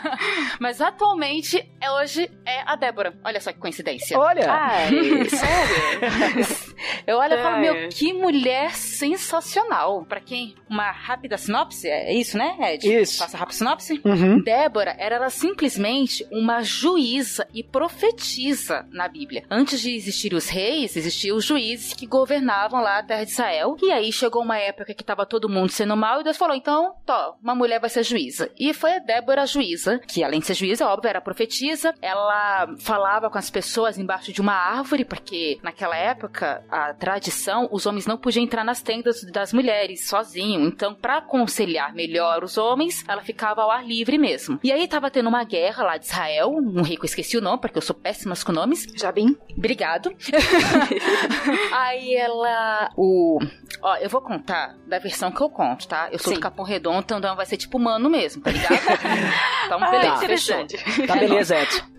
Mas 0.60 0.82
atualmente, 0.82 1.66
é 1.80 1.90
hoje 1.90 2.30
é 2.44 2.60
a 2.66 2.76
Débora. 2.76 3.14
Olha 3.24 3.40
só 3.40 3.50
que 3.50 3.58
coincidência. 3.58 4.18
Olha! 4.18 4.44
Ai, 4.46 4.90
sério? 5.30 6.66
eu 7.06 7.16
olho 7.16 7.34
e 7.34 7.42
falo, 7.42 7.60
meu, 7.60 7.88
que 7.88 8.12
mulher 8.12 8.72
sensacional. 8.72 10.04
Pra 10.04 10.20
quem? 10.20 10.54
Uma 10.68 10.90
rápida 10.90 11.38
sinopse? 11.38 11.88
É 11.88 12.12
isso, 12.12 12.36
né, 12.36 12.74
Ed? 12.74 12.86
Isso. 12.86 13.18
Faça 13.18 13.38
rápida 13.38 13.56
sinopse? 13.56 14.00
Uhum. 14.04 14.42
Débora 14.42 14.94
era 14.98 15.16
ela 15.16 15.30
simplesmente 15.68 16.26
uma 16.32 16.62
juíza 16.62 17.46
e 17.52 17.62
profetisa 17.62 18.86
na 18.90 19.06
Bíblia. 19.06 19.44
Antes 19.50 19.80
de 19.80 19.94
existir 19.94 20.32
os 20.32 20.48
reis, 20.48 20.96
existiam 20.96 21.36
os 21.36 21.44
juízes 21.44 21.92
que 21.92 22.06
governavam 22.06 22.80
lá 22.80 22.98
a 22.98 23.02
terra 23.02 23.24
de 23.24 23.30
Israel. 23.30 23.76
E 23.82 23.92
aí 23.92 24.10
chegou 24.10 24.42
uma 24.42 24.58
época 24.58 24.94
que 24.94 25.04
tava 25.04 25.26
todo 25.26 25.48
mundo 25.48 25.70
sendo 25.70 25.96
mal 25.96 26.20
e 26.20 26.24
Deus 26.24 26.36
falou: 26.36 26.56
então, 26.56 26.94
tó, 27.04 27.36
uma 27.42 27.54
mulher 27.54 27.80
vai 27.80 27.90
ser 27.90 28.02
juíza. 28.02 28.50
E 28.58 28.72
foi 28.72 28.94
a 28.94 28.98
Débora 28.98 29.42
a 29.42 29.46
juíza, 29.46 29.98
que 29.98 30.24
além 30.24 30.40
de 30.40 30.46
ser 30.46 30.54
juíza, 30.54 30.86
óbvio, 30.86 31.10
era 31.10 31.20
profetisa. 31.20 31.94
Ela 32.00 32.66
falava 32.78 33.30
com 33.30 33.38
as 33.38 33.50
pessoas 33.50 33.98
embaixo 33.98 34.32
de 34.32 34.40
uma 34.40 34.54
árvore, 34.54 35.04
porque 35.04 35.58
naquela 35.62 35.96
época, 35.96 36.64
a 36.70 36.94
tradição, 36.94 37.68
os 37.70 37.84
homens 37.86 38.06
não 38.06 38.16
podiam 38.16 38.42
entrar 38.42 38.64
nas 38.64 38.80
tendas 38.80 39.22
das 39.24 39.52
mulheres 39.52 40.08
sozinho. 40.08 40.66
Então, 40.66 40.94
para 40.94 41.18
aconselhar 41.18 41.94
melhor 41.94 42.42
os 42.42 42.56
homens, 42.56 43.04
ela 43.06 43.22
ficava 43.22 43.62
ao 43.62 43.70
ar 43.70 43.86
livre 43.86 44.16
mesmo. 44.16 44.58
E 44.62 44.72
aí 44.72 44.88
tava 44.88 45.10
tendo 45.10 45.28
uma 45.28 45.44
guerra 45.44 45.57
lá 45.78 45.96
de 45.96 46.06
Israel, 46.06 46.50
um 46.50 46.86
eu 46.86 47.04
esqueci 47.04 47.36
o 47.36 47.40
nome, 47.40 47.60
porque 47.60 47.78
eu 47.78 47.82
sou 47.82 47.94
péssima 47.94 48.34
com 48.44 48.52
nomes. 48.52 48.86
Jabim. 48.94 49.36
Obrigado. 49.56 50.14
aí 51.72 52.14
ela. 52.14 52.90
O. 52.96 53.38
Ó, 53.82 53.96
eu 53.96 54.08
vou 54.08 54.20
contar 54.20 54.76
da 54.86 54.98
versão 54.98 55.30
que 55.30 55.40
eu 55.40 55.50
conto, 55.50 55.86
tá? 55.86 56.08
Eu 56.10 56.18
sou 56.18 56.32
Sim. 56.32 56.38
do 56.38 56.42
Capão 56.42 56.64
Redondo, 56.64 57.00
então 57.00 57.36
vai 57.36 57.46
ser 57.46 57.56
tipo 57.56 57.78
humano 57.78 58.08
mesmo, 58.10 58.42
tá 58.42 58.50
ligado? 58.50 58.74
então, 59.66 59.80
beleza, 59.80 60.12
ah, 60.12 60.18
fechou. 60.18 60.66
Tá 61.06 61.16
beleza, 61.16 61.56
Edson. 61.56 61.97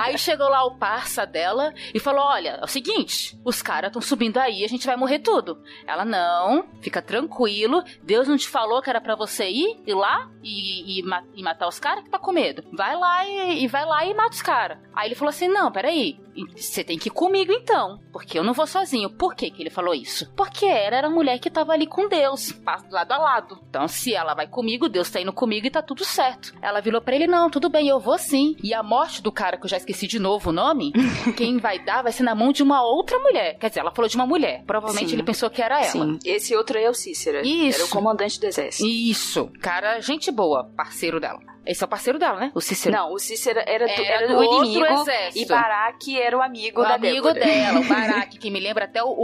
Aí 0.00 0.18
chegou 0.18 0.48
lá 0.48 0.64
o 0.64 0.76
parça 0.76 1.26
dela 1.26 1.72
e 1.94 2.00
falou: 2.00 2.24
Olha, 2.24 2.58
é 2.60 2.64
o 2.64 2.68
seguinte, 2.68 3.38
os 3.44 3.62
caras 3.62 3.88
estão 3.88 4.02
subindo 4.02 4.38
aí, 4.38 4.64
a 4.64 4.68
gente 4.68 4.86
vai 4.86 4.96
morrer 4.96 5.20
tudo. 5.20 5.62
Ela, 5.86 6.04
não, 6.04 6.64
fica 6.80 7.00
tranquilo, 7.02 7.82
Deus 8.02 8.28
não 8.28 8.36
te 8.36 8.48
falou 8.48 8.82
que 8.82 8.90
era 8.90 9.00
para 9.00 9.14
você 9.14 9.48
ir, 9.48 9.80
ir 9.86 9.94
lá 9.94 10.30
e, 10.42 11.00
e, 11.00 11.04
e 11.34 11.42
matar 11.42 11.68
os 11.68 11.78
caras 11.78 12.04
que 12.04 12.10
tá 12.10 12.18
com 12.18 12.32
medo. 12.32 12.62
Vai 12.72 12.96
lá 12.96 13.26
e, 13.26 13.64
e 13.64 13.68
vai 13.68 13.84
lá 13.84 14.04
e 14.04 14.14
mata 14.14 14.34
os 14.34 14.42
caras. 14.42 14.78
Aí 14.94 15.08
ele 15.08 15.14
falou 15.14 15.30
assim: 15.30 15.48
Não, 15.48 15.70
peraí, 15.70 16.18
você 16.56 16.84
tem 16.84 16.98
que 16.98 17.08
ir 17.08 17.12
comigo 17.12 17.52
então, 17.52 17.98
porque 18.12 18.38
eu 18.38 18.44
não 18.44 18.52
vou 18.52 18.66
sozinho. 18.66 19.10
Por 19.10 19.34
que, 19.34 19.50
que 19.50 19.62
ele 19.62 19.70
falou 19.70 19.94
isso? 19.94 20.30
Porque 20.34 20.66
ela 20.66 20.96
era 20.96 21.06
a 21.06 21.10
mulher 21.10 21.38
que 21.38 21.50
tava 21.50 21.72
ali 21.72 21.86
com 21.86 22.08
Deus, 22.08 22.54
lado 22.90 23.12
a 23.12 23.18
lado. 23.18 23.58
Então, 23.68 23.88
se 23.88 24.14
ela 24.14 24.34
vai 24.34 24.46
comigo, 24.46 24.88
Deus 24.88 25.10
tá 25.10 25.20
indo 25.20 25.32
comigo 25.32 25.66
e 25.66 25.70
tá 25.70 25.82
tudo 25.82 26.04
certo. 26.04 26.54
Ela 26.62 26.80
virou 26.80 27.00
pra 27.00 27.14
ele: 27.14 27.26
Não, 27.26 27.50
tudo 27.50 27.68
bem, 27.68 27.88
eu 27.88 28.00
vou 28.00 28.18
sim. 28.18 28.56
E 28.62 28.72
a 28.72 28.79
morte 28.82 29.22
do 29.22 29.30
cara, 29.32 29.56
que 29.56 29.64
eu 29.64 29.68
já 29.68 29.76
esqueci 29.76 30.06
de 30.06 30.18
novo 30.18 30.50
o 30.50 30.52
nome, 30.52 30.92
quem 31.36 31.58
vai 31.58 31.78
dar 31.78 32.02
vai 32.02 32.12
ser 32.12 32.22
na 32.22 32.34
mão 32.34 32.52
de 32.52 32.62
uma 32.62 32.82
outra 32.82 33.18
mulher. 33.18 33.58
Quer 33.58 33.68
dizer, 33.68 33.80
ela 33.80 33.90
falou 33.90 34.08
de 34.08 34.16
uma 34.16 34.26
mulher. 34.26 34.62
Provavelmente 34.66 35.10
sim. 35.10 35.16
ele 35.16 35.22
pensou 35.22 35.50
que 35.50 35.62
era 35.62 35.80
ela. 35.80 35.90
Sim, 35.90 36.18
esse 36.24 36.54
outro 36.54 36.78
é 36.78 36.88
o 36.88 36.94
Cícera. 36.94 37.42
Isso. 37.42 37.80
Era 37.80 37.84
o 37.86 37.90
comandante 37.90 38.40
do 38.40 38.46
exército. 38.46 38.86
Isso. 38.86 39.50
Cara, 39.60 40.00
gente 40.00 40.30
boa, 40.30 40.64
parceiro 40.76 41.20
dela. 41.20 41.40
Esse 41.70 41.84
é 41.84 41.86
o 41.86 41.88
parceiro 41.88 42.18
dela, 42.18 42.40
né? 42.40 42.50
O 42.52 42.60
Cícero. 42.60 42.96
Não, 42.96 43.12
o 43.12 43.18
Cícero 43.20 43.60
era, 43.64 43.86
do, 43.86 43.92
era, 43.92 44.24
era 44.24 44.36
o 44.36 44.42
inimigo 44.42 44.84
exército. 44.86 45.38
e 45.38 45.46
Barack 45.46 46.20
era 46.20 46.36
o 46.36 46.42
amigo 46.42 46.80
o 46.80 46.82
da 46.82 46.94
amigo 46.94 47.32
Débora. 47.32 47.46
dela, 47.46 47.80
o 47.80 47.84
Barack, 47.88 48.38
que 48.38 48.50
me 48.50 48.58
lembra 48.58 48.86
até 48.86 49.00
o, 49.04 49.14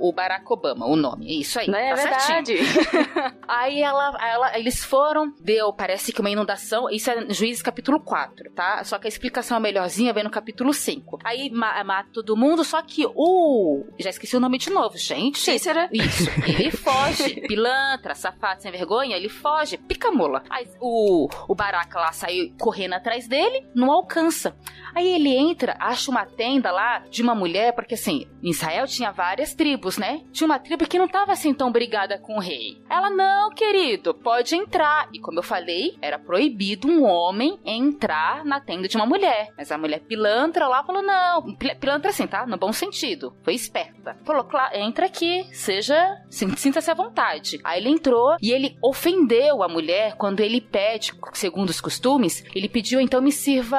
o, 0.00 0.10
Barack 0.14 0.50
Obama, 0.50 0.86
o 0.86 0.96
nome. 0.96 1.38
Isso 1.38 1.60
aí. 1.60 1.68
Não 1.68 1.78
é 1.78 1.90
tá 1.90 2.02
verdade. 2.02 2.56
aí 3.46 3.82
ela, 3.82 4.16
ela, 4.18 4.58
eles 4.58 4.82
foram, 4.82 5.30
deu, 5.38 5.74
parece 5.74 6.10
que 6.10 6.20
uma 6.22 6.30
inundação. 6.30 6.88
Isso 6.88 7.10
é 7.10 7.28
Juízes 7.28 7.60
capítulo 7.60 8.00
4, 8.00 8.50
tá? 8.52 8.82
Só 8.82 8.98
que 8.98 9.06
a 9.06 9.08
explicação 9.08 9.60
melhorzinha 9.60 10.12
vem 10.14 10.24
no 10.24 10.30
capítulo 10.30 10.72
5. 10.72 11.18
Aí 11.22 11.50
mata 11.50 12.08
todo 12.14 12.34
mundo, 12.34 12.64
só 12.64 12.80
que 12.80 13.06
o. 13.14 13.84
Já 13.98 14.08
esqueci 14.08 14.34
o 14.34 14.40
nome 14.40 14.56
de 14.56 14.70
novo, 14.70 14.96
gente. 14.96 15.38
Cícera. 15.38 15.90
Isso. 15.92 16.30
Ele 16.46 16.70
foge. 16.70 17.42
Pilantra, 17.46 18.14
safado, 18.14 18.62
sem 18.62 18.72
vergonha, 18.72 19.16
ele 19.16 19.28
foge. 19.28 19.76
Pica 19.76 20.10
mula. 20.10 20.42
Aí 20.48 20.66
o, 20.80 21.28
o 21.46 21.54
Barack 21.74 21.94
lá 21.96 22.12
saiu 22.12 22.54
correndo 22.58 22.94
atrás 22.94 23.26
dele, 23.26 23.66
não 23.74 23.90
alcança. 23.90 24.56
Aí 24.94 25.08
ele 25.08 25.34
entra, 25.36 25.76
acha 25.80 26.08
uma 26.08 26.24
tenda 26.24 26.70
lá 26.70 27.00
de 27.10 27.20
uma 27.20 27.34
mulher, 27.34 27.72
porque 27.72 27.94
assim, 27.94 28.28
em 28.40 28.50
Israel 28.50 28.86
tinha 28.86 29.10
várias 29.10 29.54
tribos, 29.54 29.98
né? 29.98 30.22
Tinha 30.30 30.46
uma 30.46 30.58
tribo 30.58 30.86
que 30.86 30.98
não 30.98 31.08
tava 31.08 31.32
assim 31.32 31.52
tão 31.52 31.72
brigada 31.72 32.16
com 32.18 32.36
o 32.36 32.40
rei. 32.40 32.80
Ela, 32.88 33.10
não, 33.10 33.50
querido, 33.50 34.14
pode 34.14 34.54
entrar. 34.54 35.08
E 35.12 35.18
como 35.18 35.40
eu 35.40 35.42
falei, 35.42 35.96
era 36.00 36.18
proibido 36.18 36.86
um 36.86 37.04
homem 37.04 37.58
entrar 37.64 38.44
na 38.44 38.60
tenda 38.60 38.86
de 38.86 38.96
uma 38.96 39.06
mulher. 39.06 39.48
Mas 39.56 39.72
a 39.72 39.78
mulher 39.78 40.00
pilantra 40.00 40.68
lá 40.68 40.84
falou, 40.84 41.02
não, 41.02 41.56
pilantra 41.56 42.10
assim, 42.10 42.26
tá? 42.26 42.46
No 42.46 42.56
bom 42.56 42.72
sentido. 42.72 43.36
Foi 43.42 43.54
esperta. 43.54 44.16
Falou, 44.24 44.46
entra 44.74 45.06
aqui, 45.06 45.44
seja, 45.52 45.96
sinta-se 46.30 46.90
à 46.90 46.94
vontade. 46.94 47.58
Aí 47.64 47.80
ele 47.80 47.90
entrou 47.90 48.36
e 48.40 48.52
ele 48.52 48.76
ofendeu 48.80 49.62
a 49.62 49.68
mulher 49.68 50.14
quando 50.16 50.38
ele 50.38 50.60
pede, 50.60 51.12
segundo 51.32 51.53
os 51.62 51.80
costumes, 51.80 52.44
ele 52.54 52.68
pediu 52.68 53.00
então 53.00 53.20
me 53.20 53.32
sirva 53.32 53.78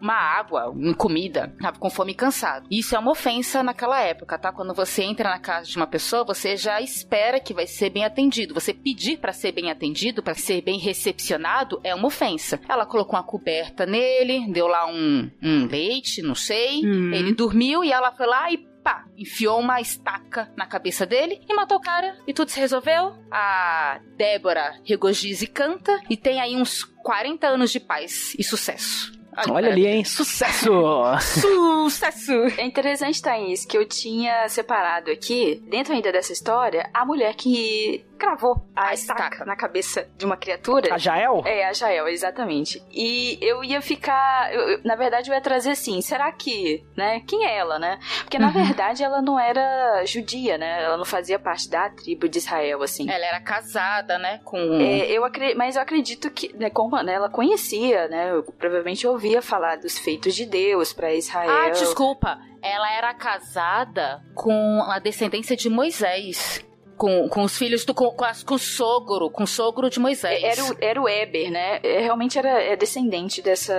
uma 0.00 0.14
água, 0.14 0.70
uma 0.70 0.94
comida. 0.94 1.54
Tava 1.60 1.78
com 1.78 1.90
fome 1.90 2.12
e 2.12 2.14
cansado. 2.14 2.66
Isso 2.70 2.94
é 2.94 2.98
uma 2.98 3.10
ofensa 3.10 3.62
naquela 3.62 4.00
época, 4.00 4.38
tá? 4.38 4.52
Quando 4.52 4.74
você 4.74 5.02
entra 5.02 5.30
na 5.30 5.38
casa 5.38 5.66
de 5.66 5.76
uma 5.76 5.86
pessoa, 5.86 6.24
você 6.24 6.56
já 6.56 6.80
espera 6.80 7.40
que 7.40 7.54
vai 7.54 7.66
ser 7.66 7.90
bem 7.90 8.04
atendido. 8.04 8.54
Você 8.54 8.72
pedir 8.72 9.18
para 9.18 9.32
ser 9.32 9.52
bem 9.52 9.70
atendido, 9.70 10.22
para 10.22 10.34
ser 10.34 10.60
bem 10.62 10.78
recepcionado, 10.78 11.80
é 11.82 11.94
uma 11.94 12.06
ofensa. 12.06 12.60
Ela 12.68 12.86
colocou 12.86 13.18
uma 13.18 13.24
coberta 13.24 13.86
nele, 13.86 14.52
deu 14.52 14.66
lá 14.66 14.86
um, 14.86 15.30
um 15.42 15.66
leite, 15.66 16.22
não 16.22 16.34
sei. 16.34 16.84
Hum. 16.84 17.12
Ele 17.12 17.34
dormiu 17.34 17.82
e 17.82 17.92
ela 17.92 18.12
foi 18.12 18.26
lá 18.26 18.50
e 18.50 18.75
pá, 18.86 19.04
enfiou 19.18 19.58
uma 19.58 19.80
estaca 19.80 20.48
na 20.56 20.64
cabeça 20.64 21.04
dele 21.04 21.40
e 21.48 21.54
matou 21.54 21.78
o 21.78 21.80
cara. 21.80 22.16
E 22.24 22.32
tudo 22.32 22.52
se 22.52 22.60
resolveu. 22.60 23.16
A 23.32 23.98
Débora 24.16 24.76
regozija 24.84 25.42
e 25.42 25.48
canta 25.48 26.00
e 26.08 26.16
tem 26.16 26.40
aí 26.40 26.54
uns 26.54 26.84
40 26.84 27.48
anos 27.48 27.72
de 27.72 27.80
paz 27.80 28.36
e 28.38 28.44
sucesso. 28.44 29.12
Olha, 29.36 29.52
Olha 29.52 29.70
ali, 29.72 29.86
hein? 29.86 30.04
Sucesso! 30.04 30.70
Sucesso! 31.20 32.32
É 32.56 32.64
interessante, 32.64 33.20
Thaís, 33.20 33.66
que 33.66 33.76
eu 33.76 33.84
tinha 33.84 34.48
separado 34.48 35.10
aqui, 35.10 35.60
dentro 35.68 35.92
ainda 35.92 36.12
dessa 36.12 36.32
história, 36.32 36.88
a 36.94 37.04
mulher 37.04 37.34
que 37.34 38.06
cravou 38.16 38.56
a, 38.74 38.88
a 38.88 38.94
estaca, 38.94 39.24
estaca, 39.24 39.44
na 39.44 39.56
cabeça 39.56 40.08
de 40.16 40.24
uma 40.24 40.36
criatura. 40.36 40.94
A 40.94 40.98
Jael? 40.98 41.42
É, 41.44 41.66
a 41.66 41.72
Jael, 41.72 42.08
exatamente. 42.08 42.82
E 42.92 43.38
eu 43.40 43.62
ia 43.62 43.80
ficar. 43.80 44.52
Eu, 44.52 44.60
eu, 44.70 44.80
na 44.84 44.96
verdade, 44.96 45.30
eu 45.30 45.34
ia 45.34 45.40
trazer 45.40 45.70
assim: 45.70 46.00
será 46.00 46.32
que, 46.32 46.84
né? 46.96 47.20
Quem 47.26 47.46
é 47.46 47.56
ela, 47.56 47.78
né? 47.78 47.98
Porque 48.22 48.38
na 48.38 48.48
uhum. 48.48 48.52
verdade 48.52 49.04
ela 49.04 49.22
não 49.22 49.38
era 49.38 50.04
judia, 50.04 50.58
né? 50.58 50.82
Ela 50.82 50.96
não 50.96 51.04
fazia 51.04 51.38
parte 51.38 51.68
da 51.68 51.88
tribo 51.90 52.28
de 52.28 52.38
Israel, 52.38 52.82
assim. 52.82 53.08
Ela 53.08 53.26
era 53.26 53.40
casada, 53.40 54.18
né? 54.18 54.40
Com. 54.44 54.58
É, 54.80 55.10
eu 55.10 55.24
acredito, 55.24 55.56
mas 55.56 55.76
eu 55.76 55.82
acredito 55.82 56.30
que, 56.30 56.56
né, 56.56 56.70
como 56.70 57.00
né, 57.02 57.14
ela 57.14 57.28
conhecia, 57.28 58.08
né? 58.08 58.32
Eu 58.32 58.42
provavelmente 58.42 59.06
ouvia 59.06 59.40
falar 59.42 59.76
dos 59.76 59.98
feitos 59.98 60.34
de 60.34 60.46
Deus 60.46 60.92
para 60.92 61.14
Israel. 61.14 61.50
Ah, 61.50 61.70
desculpa. 61.70 62.38
Ela 62.62 62.92
era 62.94 63.14
casada 63.14 64.22
com 64.34 64.82
a 64.88 64.98
descendência 64.98 65.56
de 65.56 65.68
Moisés 65.68 66.64
com, 66.96 67.28
com 67.28 67.42
os 67.42 67.56
filhos 67.56 67.84
do 67.84 67.94
com, 67.94 68.10
com, 68.10 68.26
com 68.44 68.54
o 68.54 68.58
sogro, 68.58 69.30
com 69.30 69.44
o 69.44 69.46
sogro 69.46 69.90
de 69.90 70.00
Moisés. 70.00 70.42
Era 70.42 70.64
o, 70.64 70.76
era 70.80 71.02
o 71.02 71.08
Eber, 71.08 71.50
né? 71.50 71.80
É, 71.82 72.00
realmente 72.00 72.38
era 72.38 72.62
é 72.62 72.76
descendente 72.76 73.42
dessa 73.42 73.74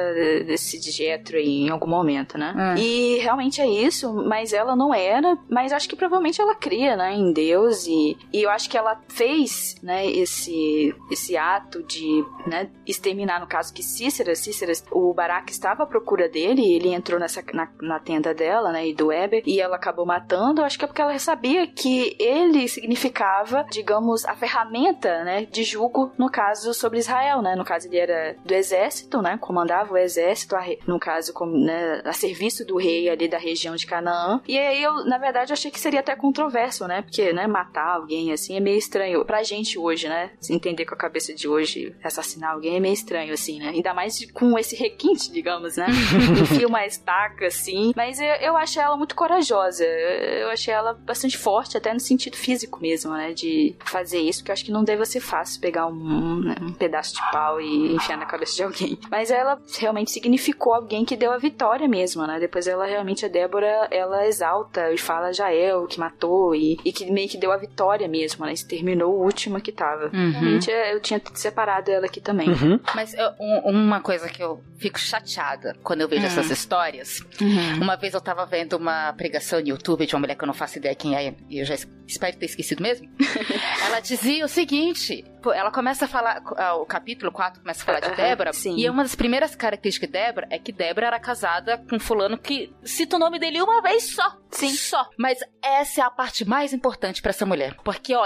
desse 0.46 0.80
Jetro 0.80 1.38
em 1.38 1.70
algum 1.70 1.88
momento, 1.88 2.38
né? 2.38 2.54
Hum. 2.56 2.76
E 2.78 3.18
realmente 3.18 3.62
é 3.62 3.68
isso, 3.68 4.14
mas 4.14 4.54
ela 4.54 4.76
não 4.76 4.94
era, 4.94 5.38
mas 5.50 5.74
acho 5.74 5.90
que 5.90 5.96
provavelmente 5.96 6.40
ela 6.40 6.56
cria, 6.56 6.96
né, 6.96 7.14
em 7.14 7.32
Deus 7.34 7.88
e, 7.88 8.18
e 8.32 8.44
eu 8.44 8.50
acho 8.50 8.70
que 8.70 8.78
ela 8.78 9.02
fez, 9.08 9.76
né, 9.82 10.06
esse 10.06 10.96
esse 11.12 11.36
ato 11.36 11.84
de, 11.84 12.24
né, 12.46 12.70
exterminar 12.86 13.40
no 13.40 13.48
caso 13.48 13.74
que 13.74 13.84
Cícera, 13.84 14.36
Cícera, 14.36 14.72
o 14.92 15.14
Barak 15.14 15.52
estava 15.52 15.84
à 15.84 15.86
procura 15.86 16.30
dele, 16.30 16.62
e 16.62 16.76
ele 16.76 16.94
entrou 16.94 17.20
nessa 17.20 17.44
na, 17.54 17.70
na 17.82 18.00
tenda 18.00 18.34
dela, 18.34 18.72
né, 18.72 18.88
e 18.88 18.94
do 18.94 19.12
Eber, 19.12 19.44
e 19.46 19.60
ela 19.60 19.76
acabou 19.76 20.06
matando, 20.06 20.64
acho 20.64 20.78
que 20.78 20.86
é 20.86 20.88
porque 20.88 21.02
ela 21.02 21.18
sabia 21.20 21.68
que 21.68 22.16
ele 22.20 22.68
significava 22.68 23.07
significava, 23.08 23.66
digamos, 23.72 24.26
a 24.26 24.36
ferramenta, 24.36 25.24
né, 25.24 25.46
de 25.46 25.64
julgo 25.64 26.12
no 26.18 26.30
caso 26.30 26.74
sobre 26.74 27.00
Israel, 27.00 27.42
né? 27.42 27.56
No 27.56 27.64
caso 27.64 27.88
ele 27.88 27.98
era 27.98 28.36
do 28.44 28.54
exército, 28.54 29.22
né? 29.22 29.38
Comandava 29.40 29.94
o 29.94 29.98
exército, 29.98 30.56
a, 30.56 30.64
no 30.86 31.00
caso 31.00 31.34
como, 31.34 31.58
né, 31.58 32.02
a 32.04 32.14
serviço 32.14 32.66
do 32.66 32.78
rei 32.78 33.10
ali 33.10 33.28
da 33.28 33.38
região 33.38 33.76
de 33.76 33.86
Canaã. 33.86 34.42
E 34.48 34.58
aí 34.58 34.82
eu, 34.82 35.06
na 35.06 35.18
verdade, 35.18 35.54
achei 35.54 35.72
que 35.72 35.80
seria 35.80 36.02
até 36.02 36.16
controverso, 36.16 36.88
né? 36.88 37.02
Porque, 37.02 37.32
né, 37.34 37.48
matar 37.48 37.96
alguém 37.96 38.32
assim 38.32 38.56
é 38.56 38.60
meio 38.60 38.78
estranho 38.78 39.24
pra 39.26 39.44
gente 39.44 39.80
hoje, 39.80 40.08
né? 40.08 40.32
Se 40.40 40.54
entender 40.54 40.86
com 40.86 40.94
a 40.94 40.98
cabeça 40.98 41.34
de 41.34 41.48
hoje, 41.48 41.96
assassinar 42.04 42.52
alguém 42.52 42.76
é 42.76 42.80
meio 42.80 42.94
estranho 42.94 43.34
assim, 43.34 43.60
né? 43.60 43.70
Ainda 43.70 43.94
mais 43.94 44.30
com 44.32 44.58
esse 44.58 44.76
requinte, 44.76 45.32
digamos, 45.32 45.78
né? 45.78 45.88
Enfia 46.42 46.68
uma 46.68 46.86
estaca 46.86 47.48
assim, 47.48 47.94
mas 47.96 48.20
eu, 48.20 48.28
eu 48.28 48.58
achei 48.58 48.82
ela 48.82 48.98
muito 48.98 49.16
corajosa. 49.16 49.86
Eu 49.86 50.50
achei 50.50 50.74
ela 50.74 50.94
bastante 50.94 51.38
forte 51.38 51.78
até 51.78 51.94
no 51.94 52.00
sentido 52.00 52.36
físico 52.36 52.80
mesmo 52.82 52.97
mesmo, 52.98 53.14
né? 53.14 53.34
De 53.34 53.76
fazer 53.86 54.20
isso, 54.20 54.40
porque 54.40 54.52
eu 54.52 54.54
acho 54.54 54.66
que 54.66 54.72
não 54.72 54.84
deve 54.84 55.06
ser 55.06 55.20
fácil 55.20 55.62
pegar 55.62 55.86
um, 55.88 56.42
né, 56.42 56.56
um 56.62 56.74
pedaço 56.74 57.14
de 57.14 57.22
pau 57.32 57.62
e 57.62 57.94
enfiar 57.94 58.18
na 58.18 58.26
cabeça 58.26 58.56
de 58.56 58.64
alguém. 58.64 58.98
Mas 59.10 59.30
ela 59.30 59.60
realmente 59.78 60.12
significou 60.12 60.74
alguém 60.74 61.06
que 61.06 61.16
deu 61.16 61.32
a 61.32 61.38
vitória 61.38 61.88
mesmo, 61.88 62.26
né? 62.26 62.40
Depois 62.40 62.68
ela 62.68 62.86
realmente, 62.86 63.26
a 63.26 63.30
Débora, 63.30 63.88
ela 63.92 64.26
exalta 64.26 64.92
e 64.92 64.98
fala 64.98 65.32
Jael, 65.32 65.86
que 65.86 66.00
matou 66.00 66.56
e, 66.56 66.80
e 66.84 66.92
que 66.92 67.10
meio 67.12 67.30
que 67.30 67.38
deu 67.38 67.52
a 67.52 67.58
vitória 67.58 68.08
mesmo, 68.08 68.46
né? 68.46 68.54
Exterminou 68.54 69.14
o 69.14 69.24
último 69.24 69.62
que 69.62 69.72
tava. 69.72 70.06
Uhum. 70.06 70.32
Realmente 70.32 70.72
é, 70.72 70.94
eu 70.94 71.00
tinha 71.00 71.22
separado 71.34 71.92
ela 71.92 72.08
aqui 72.08 72.20
também. 72.20 72.50
Uhum. 72.50 72.80
Mas 72.96 73.14
eu, 73.14 73.30
um, 73.40 73.70
uma 73.70 74.02
coisa 74.02 74.28
que 74.28 74.42
eu 74.42 74.62
fico 74.78 75.00
chateada 75.00 75.76
quando 75.84 76.02
eu 76.02 76.08
vejo 76.08 76.24
uhum. 76.24 76.28
essas 76.28 76.50
histórias. 76.50 77.22
Uhum. 77.40 77.84
Uma 77.84 77.96
vez 77.96 78.14
eu 78.14 78.22
tava 78.22 78.46
vendo 78.46 78.74
uma 78.74 79.14
pregação 79.14 79.60
no 79.60 79.68
YouTube 79.68 80.06
de 80.06 80.16
uma 80.16 80.22
mulher 80.22 80.36
que 80.36 80.44
eu 80.44 80.48
não 80.48 80.54
faço 80.54 80.78
ideia 80.78 80.96
quem 80.96 81.16
é, 81.16 81.34
e 81.50 81.60
eu 81.60 81.66
já 81.66 81.76
espero 82.08 82.38
ter 82.38 82.46
esquecido 82.46 82.82
mesmo. 82.88 83.10
ela 83.86 84.00
dizia 84.00 84.46
o 84.46 84.48
seguinte: 84.48 85.26
ela 85.54 85.72
começa 85.72 86.06
a 86.06 86.08
falar, 86.08 86.42
ah, 86.58 86.76
o 86.76 86.86
capítulo 86.86 87.32
4 87.32 87.62
começa 87.62 87.84
a 87.84 87.86
falar 87.86 88.00
de 88.00 88.16
Débora, 88.16 88.54
sim. 88.54 88.76
e 88.78 88.90
uma 88.90 89.04
das 89.04 89.16
primeiras 89.16 89.56
características 89.56 90.10
de 90.10 90.14
Débora 90.14 90.48
é 90.50 90.58
que 90.58 90.72
Débora 90.72 91.08
era 91.08 91.20
casada 91.20 91.84
com 91.90 92.00
fulano 92.00 92.38
que 92.38 92.74
cita 92.84 93.16
o 93.16 93.20
nome 93.20 93.40
dele 93.40 93.62
uma 93.62 93.82
vez 93.82 94.16
só. 94.16 94.38
Sim. 94.52 94.70
Só. 94.70 95.10
Mas 95.18 95.40
essa 95.62 96.02
é 96.02 96.04
a 96.04 96.10
parte 96.10 96.46
mais 96.46 96.74
importante 96.74 97.22
para 97.22 97.32
essa 97.32 97.46
mulher. 97.46 97.76
Porque, 97.84 98.16
ó, 98.16 98.26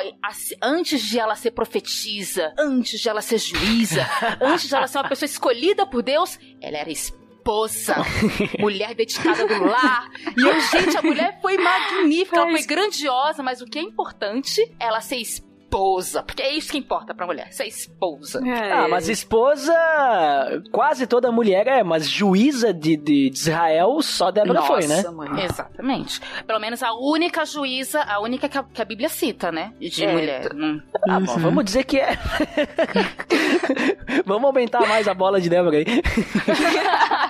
antes 0.62 1.02
de 1.02 1.20
ela 1.20 1.36
ser 1.36 1.52
profetisa, 1.52 2.54
antes 2.58 3.00
de 3.00 3.10
ela 3.10 3.22
ser 3.22 3.40
juíza, 3.40 4.06
antes 4.40 4.68
de 4.68 4.76
ela 4.76 4.88
ser 4.88 5.00
uma 5.00 5.10
pessoa 5.10 5.26
escolhida 5.26 5.86
por 5.86 6.02
Deus, 6.04 6.40
ela 6.62 6.78
era 6.78 6.90
espírita 6.90 7.21
esposa, 7.42 7.96
mulher 8.60 8.94
dedicada 8.94 9.48
do 9.48 9.66
lar. 9.66 10.10
E 10.38 10.42
eu, 10.42 10.62
gente, 10.62 10.96
a 10.98 11.02
mulher 11.02 11.40
foi 11.42 11.58
magnífica, 11.58 12.38
ela 12.38 12.52
foi 12.52 12.64
grandiosa, 12.64 13.42
mas 13.42 13.62
o 13.62 13.66
que 13.66 13.80
é 13.80 13.82
importante, 13.82 14.62
ela 14.80 15.02
ser 15.02 15.18
esposa 15.18 15.52
esposa. 15.72 16.22
Porque 16.24 16.42
é 16.42 16.54
isso 16.54 16.72
que 16.72 16.78
importa 16.78 17.16
pra 17.16 17.26
mulher, 17.26 17.52
ser 17.54 17.66
esposa. 17.66 18.46
É. 18.46 18.72
Ah, 18.74 18.88
mas 18.90 19.08
esposa, 19.08 19.74
quase 20.72 21.08
toda 21.08 21.32
mulher 21.32 21.66
é, 21.68 21.82
mas 21.82 22.10
juíza 22.10 22.74
de, 22.74 22.98
de, 22.98 23.30
de 23.30 23.38
Israel, 23.40 24.02
só 24.02 24.32
Débora 24.32 24.62
foi, 24.64 24.86
né? 24.86 24.98
Nossa, 24.98 25.12
mãe. 25.12 25.44
Exatamente. 25.46 26.20
Pelo 26.46 26.60
menos 26.60 26.84
a 26.84 26.94
única 26.94 27.46
juíza, 27.46 28.02
a 28.04 28.20
única 28.20 28.50
que 28.50 28.58
a, 28.58 28.64
que 28.64 28.82
a 28.82 28.86
Bíblia 28.86 29.08
cita, 29.08 29.52
né? 29.52 29.74
De 29.80 30.04
É, 30.04 30.12
mulher. 30.12 30.54
Hum. 30.54 30.82
Ah, 31.08 31.20
bom, 31.20 31.38
vamos 31.38 31.64
dizer 31.64 31.86
que 31.86 31.98
é. 31.98 32.18
vamos 34.26 34.46
aumentar 34.46 34.86
mais 34.88 35.08
a 35.08 35.14
bola 35.14 35.40
de 35.40 35.50
Débora 35.50 35.78
aí. 35.78 35.86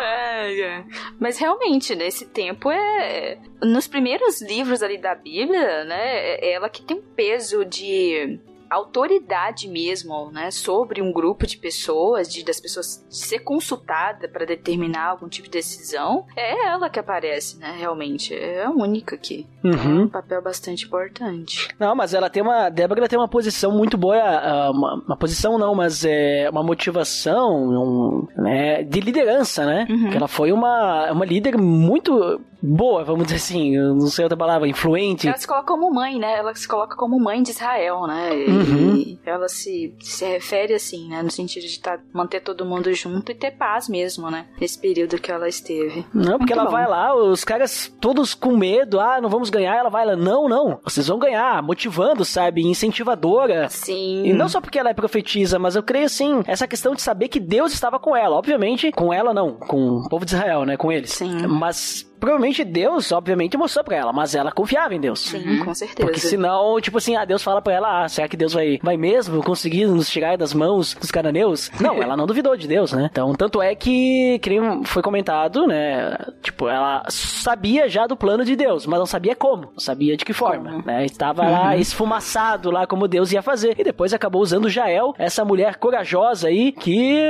É, 0.00 0.60
é. 0.60 0.84
Mas 1.18 1.38
realmente, 1.38 1.94
nesse 1.94 2.26
tempo 2.26 2.70
é. 2.70 3.38
Nos 3.62 3.88
primeiros 3.88 4.40
livros 4.40 4.82
ali 4.82 4.96
da 4.96 5.14
Bíblia, 5.14 5.84
né? 5.84 6.36
É 6.36 6.52
ela 6.52 6.68
que 6.68 6.82
tem 6.82 6.96
um 6.96 7.02
peso 7.02 7.64
de 7.64 8.38
autoridade 8.70 9.68
mesmo, 9.68 10.30
né, 10.30 10.50
sobre 10.50 11.00
um 11.02 11.12
grupo 11.12 11.46
de 11.46 11.56
pessoas, 11.56 12.28
de 12.32 12.44
das 12.44 12.60
pessoas 12.60 13.04
ser 13.08 13.40
consultada 13.40 14.28
para 14.28 14.44
determinar 14.44 15.08
algum 15.10 15.28
tipo 15.28 15.46
de 15.48 15.52
decisão, 15.52 16.24
é 16.36 16.66
ela 16.68 16.88
que 16.90 16.98
aparece, 16.98 17.58
né, 17.58 17.74
realmente, 17.78 18.34
é 18.34 18.64
a 18.64 18.70
única 18.70 19.16
que 19.16 19.46
tem 19.62 19.72
Uhum. 19.72 20.02
um 20.02 20.08
papel 20.08 20.40
bastante 20.42 20.86
importante. 20.86 21.68
Não, 21.78 21.94
mas 21.94 22.14
ela 22.14 22.30
tem 22.30 22.42
uma. 22.42 22.68
Débora 22.70 23.00
ela 23.00 23.08
tem 23.08 23.18
uma 23.18 23.28
posição 23.28 23.70
muito 23.72 23.96
boa. 23.98 24.16
ah, 24.16 24.70
Uma, 24.70 24.94
uma 25.06 25.16
posição 25.16 25.58
não, 25.58 25.74
mas 25.74 26.04
é 26.04 26.48
uma 26.50 26.62
motivação 26.62 27.50
um, 27.56 28.28
né, 28.36 28.82
de 28.82 29.00
liderança, 29.00 29.64
né? 29.66 29.86
Uhum. 29.90 30.12
Ela 30.12 30.28
foi 30.28 30.52
uma, 30.52 31.10
uma 31.12 31.24
líder 31.24 31.56
muito 31.58 32.40
boa, 32.60 33.04
vamos 33.04 33.24
dizer 33.24 33.36
assim, 33.36 33.76
não 33.76 34.08
sei 34.08 34.24
outra 34.24 34.36
palavra, 34.36 34.66
influente. 34.68 35.28
Ela 35.28 35.36
se 35.36 35.46
coloca 35.46 35.66
como 35.66 35.92
mãe, 35.92 36.18
né? 36.18 36.38
Ela 36.38 36.54
se 36.54 36.66
coloca 36.66 36.96
como 36.96 37.18
mãe 37.20 37.42
de 37.42 37.50
Israel, 37.50 38.06
né? 38.06 38.30
E 38.36 38.57
Uhum. 38.58 39.18
ela 39.24 39.48
se, 39.48 39.94
se 40.00 40.24
refere 40.24 40.74
assim, 40.74 41.08
né? 41.08 41.22
No 41.22 41.30
sentido 41.30 41.66
de 41.66 41.80
tá, 41.80 41.98
manter 42.12 42.40
todo 42.40 42.64
mundo 42.64 42.92
junto 42.92 43.32
e 43.32 43.34
ter 43.34 43.52
paz 43.52 43.88
mesmo, 43.88 44.30
né? 44.30 44.46
Nesse 44.60 44.78
período 44.78 45.18
que 45.18 45.30
ela 45.30 45.48
esteve. 45.48 46.04
Não, 46.12 46.38
porque 46.38 46.54
Muito 46.54 46.60
ela 46.60 46.64
bom. 46.64 46.70
vai 46.70 46.88
lá, 46.88 47.14
os 47.14 47.44
caras 47.44 47.92
todos 48.00 48.34
com 48.34 48.56
medo, 48.56 49.00
ah, 49.00 49.20
não 49.20 49.28
vamos 49.28 49.50
ganhar, 49.50 49.76
ela 49.76 49.90
vai 49.90 50.04
lá, 50.04 50.16
não, 50.16 50.48
não, 50.48 50.80
vocês 50.84 51.06
vão 51.06 51.18
ganhar, 51.18 51.62
motivando, 51.62 52.24
sabe, 52.24 52.62
incentivadora. 52.62 53.68
Sim. 53.68 54.24
E 54.24 54.32
não 54.32 54.48
só 54.48 54.60
porque 54.60 54.78
ela 54.78 54.90
é 54.90 54.94
profetisa, 54.94 55.58
mas 55.58 55.76
eu 55.76 55.82
creio 55.82 56.06
assim, 56.06 56.42
essa 56.46 56.66
questão 56.66 56.94
de 56.94 57.02
saber 57.02 57.28
que 57.28 57.40
Deus 57.40 57.72
estava 57.72 57.98
com 57.98 58.16
ela. 58.16 58.36
Obviamente, 58.36 58.90
com 58.92 59.12
ela 59.12 59.32
não, 59.34 59.54
com 59.54 59.98
o 59.98 60.08
povo 60.08 60.24
de 60.24 60.34
Israel, 60.34 60.64
né? 60.64 60.76
Com 60.76 60.90
eles. 60.90 61.10
Sim. 61.10 61.46
Mas 61.46 62.07
provavelmente 62.18 62.64
Deus, 62.64 63.10
obviamente, 63.12 63.56
mostrou 63.56 63.84
pra 63.84 63.96
ela, 63.96 64.12
mas 64.12 64.34
ela 64.34 64.52
confiava 64.52 64.94
em 64.94 65.00
Deus. 65.00 65.20
Sim, 65.20 65.58
com 65.64 65.74
certeza. 65.74 66.06
Porque 66.06 66.20
senão, 66.20 66.80
tipo 66.80 66.98
assim, 66.98 67.16
ah, 67.16 67.24
Deus 67.24 67.42
fala 67.42 67.62
pra 67.62 67.72
ela, 67.72 68.04
ah, 68.04 68.08
será 68.08 68.28
que 68.28 68.36
Deus 68.36 68.52
vai, 68.52 68.78
vai 68.82 68.96
mesmo 68.96 69.42
conseguir 69.42 69.86
nos 69.86 70.08
tirar 70.08 70.36
das 70.36 70.52
mãos 70.52 70.94
dos 70.94 71.10
cananeus? 71.10 71.70
Não, 71.80 72.02
ela 72.02 72.16
não 72.16 72.26
duvidou 72.26 72.56
de 72.56 72.66
Deus, 72.66 72.92
né? 72.92 73.08
Então, 73.10 73.32
tanto 73.34 73.62
é 73.62 73.74
que, 73.74 74.38
que 74.40 74.50
nem 74.50 74.84
foi 74.84 75.02
comentado, 75.02 75.66
né? 75.66 76.16
Tipo, 76.42 76.68
ela 76.68 77.04
sabia 77.08 77.88
já 77.88 78.06
do 78.06 78.16
plano 78.16 78.44
de 78.44 78.56
Deus, 78.56 78.86
mas 78.86 78.98
não 78.98 79.06
sabia 79.06 79.34
como, 79.34 79.70
não 79.72 79.78
sabia 79.80 80.16
de 80.16 80.24
que 80.24 80.32
forma, 80.32 80.70
Como. 80.70 80.86
né? 80.86 81.04
Estava 81.04 81.48
lá 81.48 81.76
esfumaçado 81.76 82.70
lá 82.70 82.86
como 82.86 83.06
Deus 83.08 83.32
ia 83.32 83.42
fazer. 83.42 83.74
E 83.78 83.84
depois 83.84 84.12
acabou 84.12 84.42
usando 84.42 84.68
Jael, 84.68 85.14
essa 85.18 85.44
mulher 85.44 85.76
corajosa 85.76 86.48
aí, 86.48 86.72
que, 86.72 87.20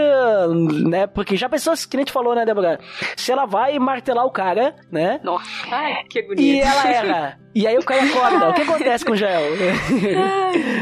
né? 0.86 1.06
Porque 1.06 1.36
já 1.36 1.48
pensou, 1.48 1.74
que 1.74 1.96
nem 1.96 2.02
a 2.02 2.04
gente 2.06 2.12
falou, 2.12 2.34
né, 2.34 2.44
Débora? 2.44 2.78
Se 3.16 3.30
ela 3.32 3.44
vai 3.46 3.78
martelar 3.78 4.24
o 4.24 4.30
cara, 4.30 4.74
né? 4.90 5.20
Nossa, 5.22 5.46
ai, 5.70 6.04
que 6.08 6.22
bonito. 6.22 6.40
E 6.40 6.60
ela 6.60 6.90
erra. 6.90 7.38
E 7.58 7.66
aí 7.66 7.76
o 7.76 7.84
cara 7.84 8.04
acorda. 8.04 8.50
O 8.50 8.54
que 8.54 8.62
acontece 8.62 9.04
com 9.04 9.12
o 9.12 9.16
Jael? 9.16 9.50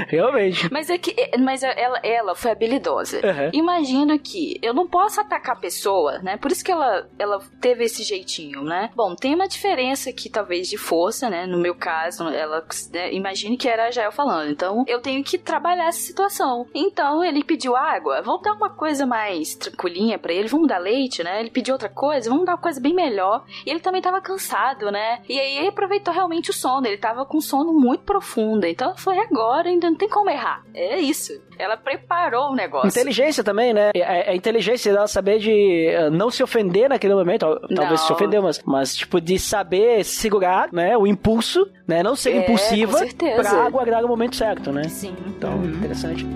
Realmente. 0.09 0.71
Mas 0.71 0.91
é 0.91 0.99
que 0.99 1.15
mas 1.39 1.63
ela, 1.63 1.99
ela 2.03 2.35
foi 2.35 2.51
habilidosa. 2.51 3.17
Uhum. 3.19 3.51
Imagino 3.55 4.19
que 4.19 4.59
eu 4.61 4.75
não 4.75 4.87
posso 4.87 5.19
atacar 5.19 5.57
a 5.57 5.59
pessoa, 5.59 6.19
né? 6.19 6.37
Por 6.37 6.53
isso 6.53 6.63
que 6.63 6.71
ela, 6.71 7.09
ela 7.19 7.41
teve 7.63 7.85
esse 7.85 8.03
jeitinho, 8.03 8.63
né? 8.63 8.91
Bom, 8.95 9.15
tem 9.15 9.35
uma 9.35 9.49
diferença 9.49 10.11
aqui, 10.11 10.29
talvez, 10.29 10.69
de 10.69 10.77
força, 10.77 11.31
né? 11.31 11.47
No 11.47 11.59
meu 11.59 11.75
caso, 11.75 12.29
ela 12.29 12.63
né? 12.93 13.11
imagine 13.15 13.57
que 13.57 13.69
era 13.69 13.87
a 13.87 13.91
Jael 13.91 14.13
falando. 14.13 14.51
Então, 14.51 14.85
eu 14.87 15.01
tenho 15.01 15.25
que 15.25 15.39
trabalhar 15.39 15.87
essa 15.87 16.01
situação. 16.01 16.67
Então, 16.75 17.25
ele 17.25 17.43
pediu 17.43 17.75
água. 17.75 18.21
Vamos 18.21 18.43
dar 18.43 18.53
uma 18.53 18.69
coisa 18.69 19.07
mais 19.07 19.55
tranquilinha 19.55 20.19
pra 20.19 20.35
ele. 20.35 20.49
Vamos 20.49 20.69
dar 20.69 20.79
leite, 20.79 21.25
né? 21.25 21.41
Ele 21.41 21.51
pediu 21.51 21.73
outra 21.73 21.89
coisa. 21.89 22.29
Vamos 22.29 22.45
dar 22.45 22.53
uma 22.53 22.63
coisa 22.63 22.81
bem 22.81 22.95
melhor. 22.95 23.47
E 23.65 23.71
ele 23.71 23.81
também 23.87 24.03
tava 24.03 24.21
cansado, 24.21 24.91
né? 24.91 25.21
E 25.29 25.39
aí 25.39 25.59
ele 25.59 25.69
aproveitou 25.69 26.13
realmente 26.13 26.51
o 26.51 26.53
sono. 26.53 26.87
Ele 26.87 26.97
tava 26.99 27.25
com 27.25 27.41
sono 27.41 27.73
muito 27.73 28.03
profundo. 28.03 28.67
Então, 28.67 28.97
foi 28.97 29.19
agora, 29.19 29.69
ainda 29.69 29.89
não 29.89 29.97
tem 29.97 30.09
como 30.09 30.29
errar. 30.29 30.63
É 30.75 30.99
isso. 30.99 31.33
Ela 31.59 31.77
preparou 31.77 32.51
o 32.51 32.55
negócio. 32.55 32.89
Inteligência 32.89 33.43
também, 33.45 33.73
né? 33.73 33.91
É, 33.95 34.33
é 34.33 34.37
inteligência 34.37 34.93
dela 34.93 35.07
saber 35.07 35.39
de 35.39 35.87
eh, 35.89 36.11
não 36.11 36.31
se 36.31 36.43
ofender 36.43 36.89
naquele 36.89 37.15
momento. 37.15 37.41
Tal- 37.41 37.61
Talvez 37.61 38.01
Não. 38.01 38.07
se 38.09 38.13
ofendeu, 38.13 38.43
mas, 38.43 38.61
mas 38.65 38.95
tipo, 38.97 39.21
de 39.21 39.39
saber 39.39 40.05
segurar, 40.05 40.69
né? 40.73 40.97
O 40.99 41.07
impulso, 41.07 41.67
né? 41.87 42.03
Não 42.03 42.17
ser 42.17 42.31
É, 42.33 42.37
impulsiva 42.39 42.99
pra 43.37 43.65
aguardar 43.65 44.05
o 44.05 44.09
momento 44.09 44.37
certo, 44.37 44.73
né? 44.73 44.85
Sim. 44.85 45.15
Então, 45.29 45.65
interessante. 45.65 46.27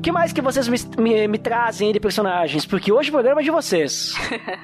O 0.00 0.02
que 0.02 0.10
mais 0.10 0.32
que 0.32 0.40
vocês 0.40 0.66
me, 0.66 0.78
me, 0.96 1.28
me 1.28 1.36
trazem 1.36 1.92
de 1.92 2.00
personagens? 2.00 2.64
Porque 2.64 2.90
hoje 2.90 3.10
o 3.10 3.12
programa 3.12 3.42
é 3.42 3.44
de 3.44 3.50
vocês. 3.50 4.14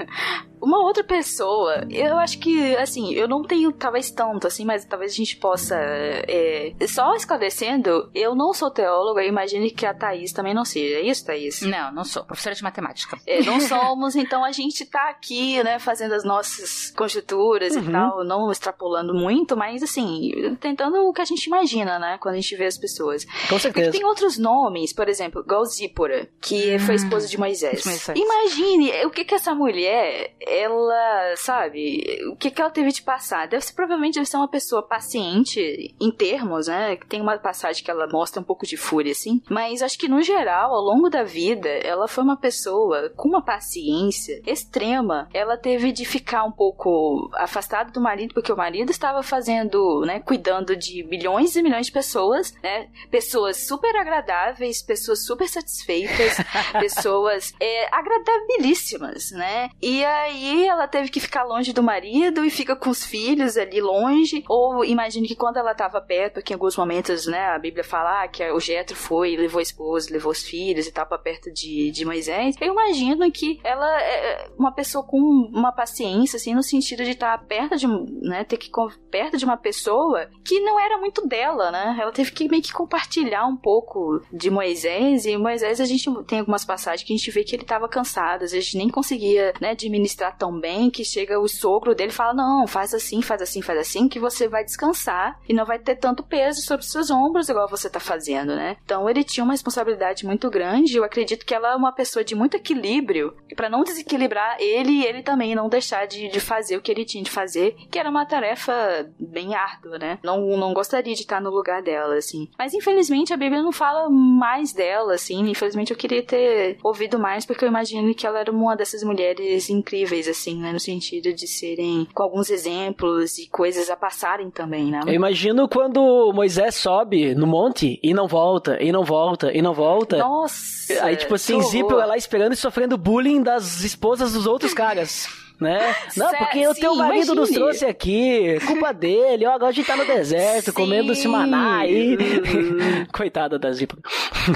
Uma 0.66 0.82
outra 0.82 1.04
pessoa, 1.04 1.86
eu 1.90 2.18
acho 2.18 2.38
que, 2.40 2.74
assim, 2.76 3.12
eu 3.14 3.28
não 3.28 3.42
tenho 3.42 3.70
talvez 3.72 4.10
tanto, 4.10 4.48
assim, 4.48 4.64
mas 4.64 4.84
talvez 4.84 5.12
a 5.12 5.14
gente 5.14 5.36
possa. 5.36 5.76
é, 5.78 6.72
só 6.88 7.14
esclarecendo, 7.14 8.10
eu 8.12 8.34
não 8.34 8.52
sou 8.52 8.68
teóloga, 8.70 9.22
eu 9.22 9.28
imagino 9.28 9.70
que 9.70 9.86
a 9.86 9.94
Thaís 9.94 10.32
também 10.32 10.52
não 10.54 10.64
seja. 10.64 10.96
É 10.96 11.02
isso, 11.02 11.24
Thaís? 11.24 11.60
Não, 11.62 11.92
não 11.92 12.04
sou. 12.04 12.24
Professora 12.24 12.54
de 12.56 12.62
matemática. 12.64 13.16
É, 13.26 13.42
não 13.42 13.60
somos, 13.60 14.16
então 14.16 14.44
a 14.44 14.50
gente 14.50 14.84
tá 14.86 15.08
aqui, 15.08 15.62
né, 15.62 15.78
fazendo 15.78 16.14
as 16.14 16.24
nossas 16.24 16.90
conjecturas 16.96 17.76
Uhum. 17.76 17.82
e 17.88 17.92
tal, 17.92 18.24
não 18.24 18.50
extrapolando 18.50 19.14
muito, 19.14 19.56
mas 19.56 19.82
assim, 19.82 20.56
tentando 20.60 20.96
o 21.08 21.12
que 21.12 21.20
a 21.20 21.24
gente 21.24 21.44
imagina, 21.46 21.98
né, 21.98 22.18
quando 22.20 22.34
a 22.34 22.40
gente 22.40 22.56
vê 22.56 22.66
as 22.66 22.76
pessoas. 22.76 23.24
Com 23.24 23.30
Porque 23.50 23.60
certeza. 23.60 23.90
tem 23.92 24.04
outros 24.04 24.36
nomes, 24.36 24.92
por 24.92 25.08
exemplo, 25.08 25.42
igual 25.42 25.64
Zípora, 25.64 26.28
que 26.40 26.78
foi 26.80 26.96
esposa 26.96 27.28
de 27.28 27.38
Moisés. 27.38 27.82
de 27.82 27.86
Moisés. 27.88 28.18
Imagine 28.18 29.04
o 29.06 29.10
que 29.10 29.24
que 29.24 29.34
essa 29.34 29.54
mulher, 29.54 30.34
ela, 30.56 31.34
sabe, 31.36 32.20
o 32.30 32.36
que 32.36 32.50
que 32.50 32.60
ela 32.60 32.70
teve 32.70 32.92
de 32.92 33.02
passar. 33.02 33.46
Deve 33.46 33.64
ser, 33.64 33.74
provavelmente 33.74 34.14
deve 34.14 34.26
ser 34.26 34.36
uma 34.36 34.48
pessoa 34.48 34.82
paciente 34.82 35.94
em 36.00 36.10
termos, 36.10 36.68
né? 36.68 36.96
que 36.96 37.06
Tem 37.06 37.20
uma 37.20 37.38
passagem 37.38 37.84
que 37.84 37.90
ela 37.90 38.06
mostra 38.06 38.40
um 38.40 38.44
pouco 38.44 38.66
de 38.66 38.76
fúria, 38.76 39.12
assim. 39.12 39.42
Mas 39.50 39.82
acho 39.82 39.98
que 39.98 40.08
no 40.08 40.22
geral, 40.22 40.74
ao 40.74 40.82
longo 40.82 41.08
da 41.08 41.22
vida, 41.22 41.68
ela 41.68 42.08
foi 42.08 42.24
uma 42.24 42.36
pessoa 42.36 43.10
com 43.16 43.28
uma 43.28 43.42
paciência 43.42 44.40
extrema. 44.46 45.28
Ela 45.32 45.56
teve 45.56 45.92
de 45.92 46.04
ficar 46.04 46.44
um 46.44 46.52
pouco 46.52 47.30
afastada 47.34 47.90
do 47.90 48.00
marido, 48.00 48.34
porque 48.34 48.52
o 48.52 48.56
marido 48.56 48.90
estava 48.90 49.22
fazendo, 49.22 50.02
né, 50.06 50.20
cuidando 50.20 50.76
de 50.76 51.04
milhões 51.04 51.54
e 51.56 51.62
milhões 51.62 51.86
de 51.86 51.92
pessoas, 51.92 52.54
né? 52.62 52.88
Pessoas 53.10 53.66
super 53.66 53.94
agradáveis, 53.96 54.82
pessoas 54.82 55.24
super 55.24 55.48
satisfeitas, 55.48 56.36
pessoas 56.78 57.52
é, 57.60 57.88
agradabilíssimas, 57.94 59.30
né? 59.32 59.70
E 59.80 60.04
aí 60.04 60.45
ela 60.66 60.86
teve 60.86 61.10
que 61.10 61.20
ficar 61.20 61.44
longe 61.44 61.72
do 61.72 61.82
marido 61.82 62.44
e 62.44 62.50
fica 62.50 62.76
com 62.76 62.90
os 62.90 63.04
filhos 63.04 63.56
ali 63.56 63.80
longe. 63.80 64.44
Ou 64.48 64.84
imagine 64.84 65.28
que 65.28 65.36
quando 65.36 65.56
ela 65.56 65.72
estava 65.72 66.00
perto, 66.00 66.34
porque 66.34 66.52
em 66.52 66.56
alguns 66.56 66.76
momentos, 66.76 67.26
né, 67.26 67.46
a 67.46 67.58
Bíblia 67.58 67.84
fala 67.84 68.22
ah, 68.22 68.28
que 68.28 68.48
o 68.50 68.60
Jetro 68.60 68.96
foi 68.96 69.36
levou 69.36 69.58
a 69.58 69.62
esposa, 69.62 70.12
levou 70.12 70.32
os 70.32 70.42
filhos 70.42 70.86
e 70.86 70.92
tal 70.92 71.06
pra 71.06 71.18
perto 71.18 71.52
de, 71.52 71.90
de 71.90 72.04
Moisés. 72.04 72.56
Eu 72.60 72.72
imagino 72.72 73.30
que 73.30 73.60
ela 73.64 74.02
é 74.02 74.48
uma 74.58 74.72
pessoa 74.72 75.04
com 75.04 75.18
uma 75.18 75.72
paciência, 75.72 76.36
assim, 76.36 76.54
no 76.54 76.62
sentido 76.62 77.04
de 77.04 77.10
estar 77.10 77.36
perto 77.46 77.76
de, 77.76 77.86
né, 77.86 78.44
ter 78.44 78.56
que 78.56 78.70
perto 79.10 79.36
de 79.36 79.44
uma 79.44 79.56
pessoa 79.56 80.28
que 80.44 80.60
não 80.60 80.78
era 80.78 80.98
muito 80.98 81.26
dela, 81.26 81.70
né? 81.70 81.96
Ela 82.00 82.12
teve 82.12 82.32
que 82.32 82.48
meio 82.48 82.62
que 82.62 82.72
compartilhar 82.72 83.46
um 83.46 83.56
pouco 83.56 84.20
de 84.32 84.50
Moisés 84.50 85.26
e 85.26 85.36
Moisés 85.36 85.80
a 85.80 85.84
gente 85.84 86.10
tem 86.24 86.40
algumas 86.40 86.64
passagens 86.64 87.06
que 87.06 87.12
a 87.12 87.16
gente 87.16 87.30
vê 87.30 87.44
que 87.44 87.54
ele 87.54 87.62
estava 87.62 87.88
cansado, 87.88 88.44
às 88.44 88.52
vezes 88.52 88.74
nem 88.74 88.88
conseguia, 88.88 89.52
né, 89.60 89.70
administrar 89.70 90.35
tão 90.38 90.58
bem 90.58 90.90
que 90.90 91.04
chega 91.04 91.38
o 91.38 91.48
sogro 91.48 91.94
dele 91.94 92.10
e 92.10 92.14
fala: 92.14 92.34
Não, 92.34 92.66
faz 92.66 92.94
assim, 92.94 93.22
faz 93.22 93.42
assim, 93.42 93.62
faz 93.62 93.78
assim, 93.78 94.08
que 94.08 94.20
você 94.20 94.48
vai 94.48 94.64
descansar 94.64 95.38
e 95.48 95.52
não 95.52 95.64
vai 95.64 95.78
ter 95.78 95.96
tanto 95.96 96.22
peso 96.22 96.62
sobre 96.62 96.84
seus 96.84 97.10
ombros 97.10 97.48
igual 97.48 97.68
você 97.68 97.88
tá 97.88 98.00
fazendo, 98.00 98.54
né? 98.54 98.76
Então 98.84 99.08
ele 99.08 99.24
tinha 99.24 99.44
uma 99.44 99.52
responsabilidade 99.52 100.26
muito 100.26 100.50
grande. 100.50 100.96
Eu 100.96 101.04
acredito 101.04 101.44
que 101.44 101.54
ela 101.54 101.72
é 101.72 101.76
uma 101.76 101.92
pessoa 101.92 102.24
de 102.24 102.34
muito 102.34 102.56
equilíbrio 102.56 103.34
para 103.54 103.68
não 103.68 103.82
desequilibrar 103.82 104.56
ele 104.60 104.92
e 104.92 105.06
ele 105.06 105.22
também 105.22 105.54
não 105.54 105.68
deixar 105.68 106.06
de, 106.06 106.28
de 106.28 106.40
fazer 106.40 106.76
o 106.76 106.82
que 106.82 106.90
ele 106.90 107.04
tinha 107.04 107.24
de 107.24 107.30
fazer, 107.30 107.74
que 107.90 107.98
era 107.98 108.10
uma 108.10 108.26
tarefa 108.26 109.10
bem 109.18 109.54
árdua, 109.54 109.98
né? 109.98 110.18
Não, 110.22 110.56
não 110.56 110.72
gostaria 110.72 111.14
de 111.14 111.22
estar 111.22 111.40
no 111.40 111.50
lugar 111.50 111.82
dela, 111.82 112.16
assim. 112.16 112.48
Mas 112.58 112.74
infelizmente 112.74 113.32
a 113.32 113.36
Bíblia 113.36 113.62
não 113.62 113.72
fala 113.72 114.08
mais 114.10 114.72
dela, 114.72 115.14
assim. 115.14 115.48
Infelizmente 115.48 115.90
eu 115.90 115.96
queria 115.96 116.22
ter 116.22 116.78
ouvido 116.82 117.18
mais, 117.18 117.44
porque 117.44 117.64
eu 117.64 117.68
imagino 117.68 118.14
que 118.14 118.26
ela 118.26 118.40
era 118.40 118.50
uma 118.50 118.76
dessas 118.76 119.02
mulheres 119.02 119.68
incríveis, 119.68 120.15
assim, 120.28 120.60
né? 120.60 120.72
No 120.72 120.80
sentido 120.80 121.32
de 121.32 121.46
serem 121.46 122.06
com 122.14 122.22
alguns 122.22 122.50
exemplos 122.50 123.38
e 123.38 123.48
coisas 123.48 123.90
a 123.90 123.96
passarem 123.96 124.50
também, 124.50 124.90
né? 124.90 125.00
Eu 125.06 125.12
imagino 125.12 125.68
quando 125.68 126.32
Moisés 126.32 126.74
sobe 126.76 127.34
no 127.34 127.46
monte 127.46 127.98
e 128.02 128.14
não 128.14 128.26
volta, 128.26 128.82
e 128.82 128.90
não 128.90 129.04
volta, 129.04 129.52
e 129.52 129.60
não 129.60 129.74
volta. 129.74 130.18
Nossa! 130.18 131.04
Aí, 131.04 131.16
tipo 131.16 131.34
assim, 131.34 131.60
Zipo 131.62 131.94
horror. 131.94 132.06
lá 132.06 132.16
esperando 132.16 132.52
e 132.52 132.56
sofrendo 132.56 132.96
bullying 132.96 133.42
das 133.42 133.82
esposas 133.82 134.32
dos 134.32 134.46
outros 134.46 134.72
caras. 134.72 135.26
Né? 135.60 135.94
Não, 136.16 136.30
porque 136.32 136.66
o 136.68 136.74
teu 136.74 136.94
marido 136.94 137.34
nos 137.34 137.48
imagine. 137.48 137.54
trouxe 137.58 137.84
aqui, 137.86 138.58
culpa 138.66 138.92
dele, 138.92 139.46
ó, 139.46 139.52
agora 139.52 139.70
a 139.70 139.72
gente 139.72 139.86
tá 139.86 139.96
no 139.96 140.04
deserto, 140.06 140.66
Sim. 140.66 140.72
comendo 140.72 141.12
esse 141.12 141.26
maná 141.26 141.78
aí. 141.80 142.16
Uhum. 142.16 143.06
Coitada 143.12 143.58
da 143.58 143.72
Zipa. 143.72 143.96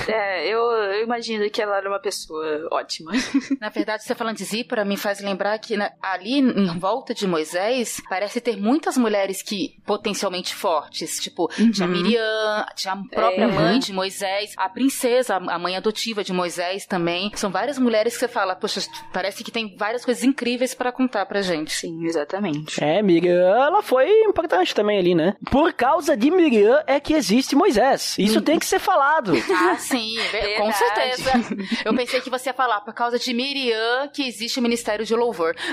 É, 0.08 0.46
eu, 0.46 0.58
eu 0.60 1.02
imagino 1.04 1.48
que 1.50 1.60
ela 1.62 1.76
era 1.78 1.88
uma 1.88 1.98
pessoa 1.98 2.68
ótima. 2.70 3.12
Na 3.60 3.68
verdade, 3.70 4.04
você 4.04 4.14
falando 4.14 4.36
de 4.36 4.44
Zípora 4.44 4.84
me 4.84 4.96
faz 4.96 5.20
lembrar 5.20 5.58
que 5.58 5.76
né, 5.76 5.90
ali 6.02 6.38
em 6.38 6.78
volta 6.78 7.14
de 7.14 7.26
Moisés 7.26 8.00
parece 8.08 8.40
ter 8.40 8.56
muitas 8.56 8.96
mulheres 8.96 9.42
que 9.42 9.76
potencialmente 9.86 10.54
fortes, 10.54 11.18
tipo 11.18 11.48
tinha 11.72 11.88
Miriam, 11.88 12.66
tinha 12.74 12.94
a 12.94 12.96
própria 13.14 13.44
É. 13.44 13.46
mãe 13.46 13.78
de 13.78 13.92
Moisés, 13.92 14.52
a 14.56 14.68
princesa, 14.68 15.36
a 15.36 15.58
mãe 15.58 15.76
adotiva 15.76 16.22
de 16.22 16.32
Moisés 16.32 16.86
também. 16.86 17.30
São 17.34 17.50
várias 17.50 17.78
mulheres 17.78 18.14
que 18.14 18.20
você 18.20 18.28
fala, 18.28 18.54
poxa, 18.54 18.80
parece 19.12 19.42
que 19.42 19.50
tem 19.50 19.76
várias 19.76 20.04
coisas 20.04 20.22
incríveis 20.24 20.74
para 20.74 20.89
contar 20.92 21.26
pra 21.26 21.42
gente. 21.42 21.72
Sim, 21.72 22.04
exatamente. 22.04 22.82
É, 22.82 23.02
Miriam, 23.02 23.40
ela 23.40 23.82
foi 23.82 24.08
importante 24.22 24.74
também 24.74 24.98
ali, 24.98 25.14
né? 25.14 25.34
Por 25.50 25.72
causa 25.72 26.16
de 26.16 26.30
Miriam 26.30 26.82
é 26.86 27.00
que 27.00 27.14
existe 27.14 27.56
Moisés. 27.56 28.16
Isso 28.18 28.40
tem 28.40 28.58
que 28.58 28.66
ser 28.66 28.78
falado. 28.78 29.32
Ah, 29.60 29.76
sim, 29.76 30.16
com 30.56 30.70
Verdade. 30.70 30.78
certeza. 30.78 31.30
Eu 31.84 31.94
pensei 31.94 32.20
que 32.20 32.30
você 32.30 32.48
ia 32.48 32.54
falar 32.54 32.80
por 32.80 32.94
causa 32.94 33.18
de 33.18 33.32
Miriam 33.34 34.08
que 34.12 34.26
existe 34.26 34.58
o 34.58 34.62
Ministério 34.62 35.04
de 35.04 35.14
Louvor. 35.14 35.54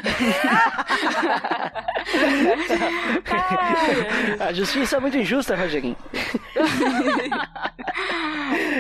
A 4.40 4.54
justiça 4.54 4.98
é 4.98 5.00
muito 5.00 5.18
injusta, 5.18 5.56
Rogerinho. 5.56 5.96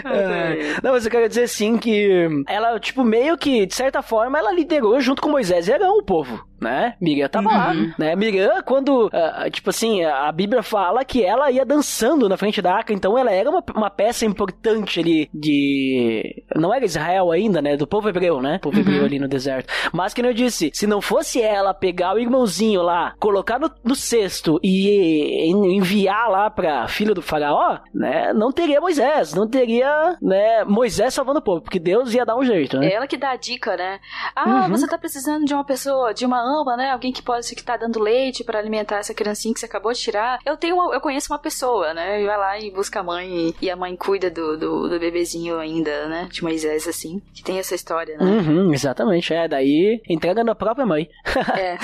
É. 0.05 0.75
Não, 0.83 0.91
mas 0.91 1.05
eu 1.05 1.11
quero 1.11 1.27
dizer 1.27 1.43
assim 1.43 1.77
que 1.77 2.27
ela, 2.47 2.79
tipo, 2.79 3.03
meio 3.03 3.37
que, 3.37 3.65
de 3.65 3.75
certa 3.75 4.01
forma, 4.01 4.37
ela 4.37 4.51
liderou 4.51 4.99
junto 4.99 5.21
com 5.21 5.29
Moisés 5.29 5.67
e 5.67 5.73
Arão 5.73 5.97
o 5.97 6.03
povo, 6.27 6.43
né? 6.59 6.95
Miriam 7.01 7.27
tava 7.29 7.49
lá, 7.49 7.73
né? 7.97 8.15
Miriam, 8.15 8.61
quando, 8.65 9.09
ah, 9.13 9.49
tipo 9.49 9.69
assim, 9.69 10.03
a 10.03 10.31
Bíblia 10.31 10.63
fala 10.63 11.03
que 11.05 11.23
ela 11.23 11.51
ia 11.51 11.65
dançando 11.65 12.27
na 12.27 12.37
frente 12.37 12.61
da 12.61 12.73
arca, 12.75 12.93
então 12.93 13.17
ela 13.17 13.31
era 13.31 13.49
uma, 13.49 13.63
uma 13.75 13.89
peça 13.89 14.25
importante 14.25 14.99
ali 14.99 15.29
de... 15.33 16.43
Não 16.55 16.73
era 16.73 16.85
Israel 16.85 17.31
ainda, 17.31 17.61
né? 17.61 17.77
Do 17.77 17.87
povo 17.87 18.09
hebreu, 18.09 18.41
né? 18.41 18.59
Povo 18.61 18.79
hebreu 18.79 19.05
ali 19.05 19.19
no 19.19 19.27
deserto. 19.27 19.71
Mas, 19.93 20.13
que 20.13 20.21
eu 20.21 20.33
disse, 20.33 20.71
se 20.73 20.85
não 20.87 20.99
fosse 21.01 21.41
ela 21.41 21.73
pegar 21.73 22.15
o 22.15 22.19
irmãozinho 22.19 22.81
lá, 22.81 23.13
colocar 23.19 23.59
no, 23.59 23.71
no 23.83 23.95
cesto 23.95 24.59
e 24.63 25.49
enviar 25.49 26.29
lá 26.29 26.49
pra 26.49 26.87
filha 26.87 27.13
do 27.13 27.21
faraó, 27.21 27.79
né? 27.93 28.33
Não 28.33 28.51
teria 28.51 28.81
Moisés, 28.81 29.33
não 29.33 29.47
teria, 29.47 30.17
né? 30.21 30.63
Moisés 30.65 31.13
salvando 31.13 31.39
o 31.39 31.41
povo, 31.43 31.61
porque 31.61 31.79
Deus 31.79 32.13
ia 32.13 32.25
dar 32.25 32.35
um 32.37 32.43
jeito, 32.43 32.77
né? 32.77 32.87
É 32.87 32.93
ela 32.95 33.07
que 33.07 33.17
dá 33.17 33.31
a 33.31 33.35
dica, 33.35 33.75
né? 33.77 33.99
Ah, 34.35 34.47
Uhum. 34.57 34.69
você 34.69 34.87
tá 34.87 34.97
precisando 34.97 35.45
de 35.45 35.53
uma 35.53 35.63
pessoa, 35.63 36.13
de 36.17 36.25
uma 36.25 36.39
ama, 36.39 36.75
né? 36.75 36.91
Alguém 36.91 37.11
que 37.11 37.21
pode 37.21 37.53
que 37.55 37.63
tá 37.63 37.77
dando 37.77 37.99
leite 37.99 38.43
pra 38.43 38.59
alimentar 38.59 38.97
essa 38.97 39.13
criancinha 39.13 39.53
que 39.53 39.59
você 39.59 39.65
acabou 39.65 39.91
de 39.93 39.99
tirar. 39.99 40.39
Eu 40.45 40.57
tenho, 40.57 40.75
uma- 40.75 40.93
eu 40.93 40.99
conheço 41.01 41.31
uma 41.31 41.39
pessoa, 41.39 41.93
né? 41.93 42.21
E 42.21 42.25
vai 42.25 42.37
lá 42.37 42.59
e 42.59 42.71
busca 42.71 42.99
a 42.99 43.03
mãe 43.03 43.53
e, 43.61 43.69
a 43.69 43.75
mãe 43.75 43.95
cuida 43.95 44.29
do, 44.29 44.57
do, 44.57 44.89
do 44.89 44.99
bebezinho 44.99 45.57
ainda, 45.59 46.07
né? 46.07 46.27
De 46.31 46.43
Moisés, 46.43 46.87
assim. 46.87 47.21
Que 47.33 47.43
tem 47.43 47.59
essa 47.59 47.75
história, 47.75 48.17
né? 48.17 48.23
Uhum, 48.25 48.73
exatamente, 48.73 49.33
é, 49.33 49.47
daí 49.47 50.01
entrega 50.09 50.43
na 50.43 50.55
própria 50.55 50.85
mãe. 50.85 51.07
É. 51.57 51.77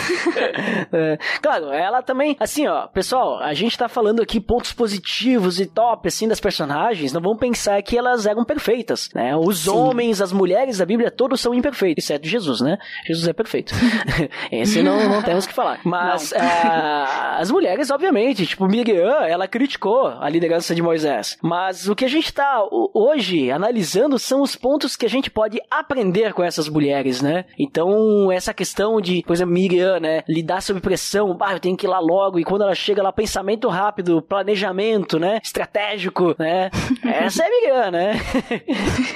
É, 0.92 1.18
claro, 1.42 1.72
ela 1.72 2.02
também, 2.02 2.36
assim, 2.40 2.68
ó, 2.68 2.88
pessoal, 2.88 3.40
a 3.40 3.54
gente 3.54 3.78
tá 3.78 3.88
falando 3.88 4.22
aqui 4.22 4.40
pontos 4.40 4.74
positivos 4.74 5.60
e 5.60 5.66
top, 5.66 6.08
assim, 6.08 6.28
das 6.28 6.40
personagens, 6.40 7.12
não 7.14 7.22
vamos 7.22 7.40
pensar 7.40 7.82
que 7.82 7.98
elas 7.98 8.26
eram 8.26 8.44
perfeitas, 8.44 9.10
né? 9.14 9.36
Os 9.36 9.68
homens, 9.68 10.22
as 10.22 10.32
mulheres 10.32 10.78
da 10.78 10.86
Bíblia, 10.86 11.10
todos 11.12 11.40
são 11.42 11.54
imperfeitos, 11.54 12.04
exceto 12.04 12.28
Jesus, 12.28 12.62
né? 12.62 12.78
Jesus 13.08 13.28
é 13.28 13.34
perfeito. 13.34 13.74
Esse 14.52 14.82
não, 14.84 15.10
não 15.10 15.22
temos 15.22 15.46
que 15.46 15.54
falar. 15.54 15.80
Mas 15.84 16.34
ah, 16.34 17.38
as 17.40 17.50
mulheres, 17.52 17.90
obviamente, 17.90 18.46
tipo, 18.46 18.68
Miriam, 18.68 19.24
ela 19.26 19.48
criticou 19.48 20.08
a 20.08 20.30
liderança 20.30 20.74
de 20.76 20.82
Moisés. 20.82 21.38
Mas 21.42 21.88
o 21.88 21.96
que 21.96 22.06
a 22.06 22.10
gente 22.10 22.32
tá 22.34 22.64
o- 22.64 22.90
hoje 22.94 23.52
analisando 23.52 24.18
são 24.20 24.42
os 24.42 24.56
pontos 24.56 24.96
que 24.96 25.06
a 25.06 25.10
gente 25.10 25.30
pode 25.30 25.62
aprender 25.70 26.34
com 26.34 26.44
essas 26.44 26.68
mulheres, 26.70 27.22
né? 27.22 27.46
Então, 27.58 28.32
essa 28.32 28.54
questão 28.54 29.00
de, 29.02 29.24
por 29.26 29.34
exemplo, 29.34 29.54
Miriam, 29.54 30.00
né? 30.00 30.24
Lidar 30.28 30.62
sob 30.62 30.80
pressão, 30.80 31.34
bah, 31.36 31.54
eu 31.54 31.60
tenho 31.60 31.78
que 31.78 31.86
ir 31.86 31.90
lá 31.90 32.00
logo, 32.00 32.40
e 32.40 32.44
quando 32.44 32.64
ela 32.64 32.76
chega 32.76 33.02
lá, 33.04 33.12
pensamento 33.12 33.68
rápido, 33.70 34.22
planejamento, 34.22 35.18
né? 35.20 35.40
Estratégico, 35.44 36.36
né? 36.38 36.70
Essa 37.04 37.44
é 37.46 37.50
Miriam, 37.50 37.92
né? 37.92 38.14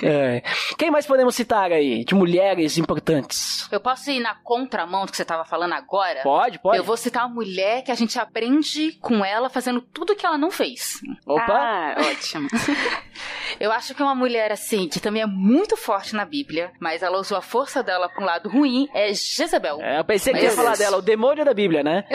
É. 0.04 0.42
Quem 0.78 0.92
mais 0.92 1.06
podemos 1.06 1.36
citar 1.36 1.72
aí, 1.72 2.04
de 2.06 2.14
mulheres 2.16 2.78
importantes? 2.78 3.68
Eu 3.72 3.80
posso 3.80 4.10
ir 4.10 4.20
na 4.20 4.36
contramão 4.36 4.97
do 5.06 5.12
que 5.12 5.18
você 5.18 5.26
tava 5.26 5.46
falando 5.46 5.74
agora? 5.74 6.22
Pode, 6.24 6.60
pode. 6.60 6.78
Eu 6.78 6.84
vou 6.84 6.98
citar 6.98 7.26
uma 7.26 7.36
mulher 7.36 7.84
que 7.84 7.92
a 7.92 7.96
gente 7.96 8.18
aprende 8.20 8.98
com 9.02 9.24
ela 9.24 9.50
fazendo 9.50 9.82
tudo 9.82 10.16
que 10.16 10.26
ela 10.26 10.38
não 10.38 10.52
fez. 10.52 11.02
Opa! 11.26 11.46
Ah, 11.50 11.96
ótimo. 12.12 12.48
Eu 13.60 13.72
acho 13.72 13.96
que 13.96 14.02
é 14.02 14.06
uma 14.06 14.14
mulher, 14.14 14.52
assim, 14.52 14.88
que 14.88 15.00
também 15.00 15.22
é 15.22 15.26
muito 15.26 15.76
forte 15.76 16.16
na 16.16 16.26
Bíblia, 16.26 16.72
mas 16.80 17.02
ela 17.02 17.18
usou 17.18 17.38
a 17.38 17.42
força 17.42 17.82
dela 17.82 18.08
pra 18.08 18.22
um 18.22 18.26
lado 18.26 18.50
ruim, 18.50 18.88
é 18.94 19.12
Jezebel. 19.14 19.80
É, 19.82 20.00
eu 20.00 20.06
pensei 20.06 20.34
que 20.34 20.42
ia 20.42 20.52
falar 20.52 20.78
dela, 20.78 20.98
o 20.98 21.02
demônio 21.02 21.44
da 21.44 21.54
Bíblia, 21.54 21.82
né? 21.84 22.04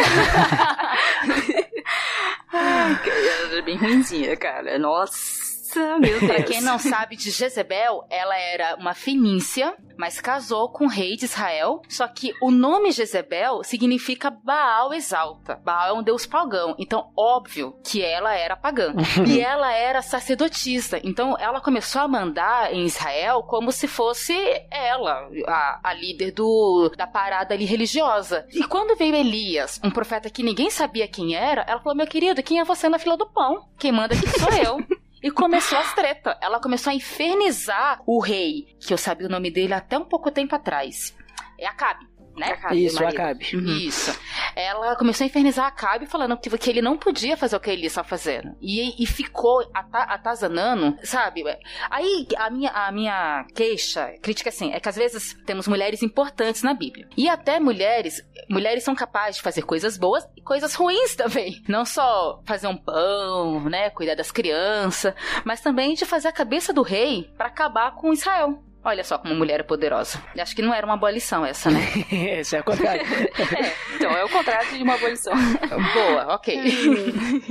Ela 2.52 3.58
é 3.58 3.62
bem 3.62 3.76
ruimzinha, 3.76 4.36
cara. 4.36 4.78
Nossa, 4.78 5.51
meu 5.78 6.20
Deus. 6.20 6.32
Pra 6.32 6.42
quem 6.42 6.60
não 6.60 6.78
sabe 6.78 7.16
de 7.16 7.30
Jezebel, 7.30 8.04
ela 8.10 8.36
era 8.38 8.76
uma 8.76 8.94
fenícia, 8.94 9.74
mas 9.96 10.20
casou 10.20 10.70
com 10.70 10.84
o 10.84 10.88
rei 10.88 11.16
de 11.16 11.24
Israel. 11.24 11.82
Só 11.88 12.06
que 12.08 12.32
o 12.40 12.50
nome 12.50 12.90
Jezebel 12.92 13.62
significa 13.62 14.30
Baal 14.30 14.92
exalta. 14.92 15.56
Baal 15.64 15.88
é 15.88 15.98
um 15.98 16.02
deus 16.02 16.26
pagão. 16.26 16.74
Então, 16.78 17.10
óbvio 17.16 17.74
que 17.84 18.02
ela 18.02 18.34
era 18.34 18.56
pagã. 18.56 18.94
e 19.26 19.40
ela 19.40 19.72
era 19.72 20.02
sacerdotisa. 20.02 21.00
Então, 21.04 21.36
ela 21.38 21.60
começou 21.60 22.02
a 22.02 22.08
mandar 22.08 22.72
em 22.72 22.84
Israel 22.84 23.42
como 23.42 23.72
se 23.72 23.86
fosse 23.86 24.34
ela, 24.70 25.28
a, 25.46 25.80
a 25.82 25.94
líder 25.94 26.32
do, 26.32 26.90
da 26.96 27.06
parada 27.06 27.54
ali 27.54 27.64
religiosa. 27.64 28.46
E 28.52 28.64
quando 28.64 28.96
veio 28.96 29.14
Elias, 29.14 29.80
um 29.84 29.90
profeta 29.90 30.30
que 30.30 30.42
ninguém 30.42 30.70
sabia 30.70 31.08
quem 31.08 31.34
era, 31.34 31.64
ela 31.68 31.80
falou: 31.80 31.96
Meu 31.96 32.06
querido, 32.06 32.42
quem 32.42 32.60
é 32.60 32.64
você 32.64 32.88
na 32.88 32.98
fila 32.98 33.16
do 33.16 33.26
pão? 33.26 33.68
Quem 33.78 33.92
manda 33.92 34.14
aqui 34.14 34.28
sou 34.38 34.52
eu. 34.52 34.78
E 35.22 35.30
começou 35.30 35.78
as 35.78 35.94
treta. 35.94 36.36
Ela 36.42 36.60
começou 36.60 36.90
a 36.90 36.94
infernizar 36.94 38.02
o 38.06 38.18
rei, 38.20 38.76
que 38.80 38.92
eu 38.92 38.98
sabia 38.98 39.28
o 39.28 39.30
nome 39.30 39.52
dele 39.52 39.72
até 39.72 39.96
um 39.96 40.04
pouco 40.04 40.30
tempo 40.32 40.54
atrás. 40.54 41.16
É 41.58 41.66
Acabe, 41.66 42.08
né? 42.36 42.52
Acabe, 42.52 42.84
Isso. 42.84 43.04
Acabe. 43.04 43.56
Uhum. 43.56 43.76
Isso. 43.76 44.18
Ela 44.54 44.96
começou 44.96 45.24
a 45.24 45.26
infernizar 45.26 45.66
Acabe, 45.66 46.06
falando 46.06 46.36
que, 46.36 46.50
que 46.58 46.70
ele 46.70 46.82
não 46.82 46.96
podia 46.96 47.36
fazer 47.36 47.56
o 47.56 47.60
que 47.60 47.70
ele 47.70 47.86
estava 47.86 48.06
fazendo. 48.06 48.54
E, 48.60 49.02
e 49.02 49.06
ficou 49.06 49.60
ata- 49.72 50.02
atazanando, 50.02 50.96
sabe? 51.02 51.42
Aí 51.90 52.26
a 52.36 52.50
minha, 52.50 52.70
a 52.70 52.92
minha 52.92 53.44
queixa, 53.54 54.12
crítica 54.20 54.50
assim, 54.50 54.72
é 54.72 54.80
que 54.80 54.88
às 54.88 54.96
vezes 54.96 55.34
temos 55.46 55.66
mulheres 55.68 56.02
importantes 56.02 56.62
na 56.62 56.74
Bíblia. 56.74 57.08
E 57.16 57.28
até 57.28 57.58
mulheres, 57.58 58.22
mulheres 58.48 58.84
são 58.84 58.94
capazes 58.94 59.36
de 59.36 59.42
fazer 59.42 59.62
coisas 59.62 59.96
boas 59.96 60.28
e 60.36 60.42
coisas 60.42 60.74
ruins 60.74 61.14
também. 61.16 61.62
Não 61.68 61.84
só 61.84 62.40
fazer 62.44 62.66
um 62.66 62.76
pão, 62.76 63.60
né? 63.68 63.90
Cuidar 63.90 64.14
das 64.14 64.30
crianças, 64.30 65.14
mas 65.44 65.60
também 65.60 65.94
de 65.94 66.04
fazer 66.04 66.28
a 66.28 66.32
cabeça 66.32 66.72
do 66.72 66.82
rei 66.82 67.30
para 67.36 67.46
acabar 67.48 67.94
com 67.94 68.12
Israel. 68.12 68.62
Olha 68.84 69.04
só 69.04 69.16
como 69.18 69.34
mulher 69.34 69.60
é 69.60 69.62
poderosa. 69.62 70.18
Acho 70.38 70.56
que 70.56 70.62
não 70.62 70.74
era 70.74 70.84
uma 70.84 70.96
boa 70.96 71.10
lição 71.12 71.44
essa, 71.46 71.70
né? 71.70 71.80
Esse 72.40 72.56
é 72.56 72.60
o 72.60 72.64
contrário. 72.64 73.02
É, 73.52 73.72
então 73.96 74.10
é 74.16 74.24
o 74.24 74.28
contrário 74.28 74.76
de 74.76 74.82
uma 74.82 74.94
abolição. 74.94 75.32
Boa, 75.94 76.34
ok. 76.34 76.58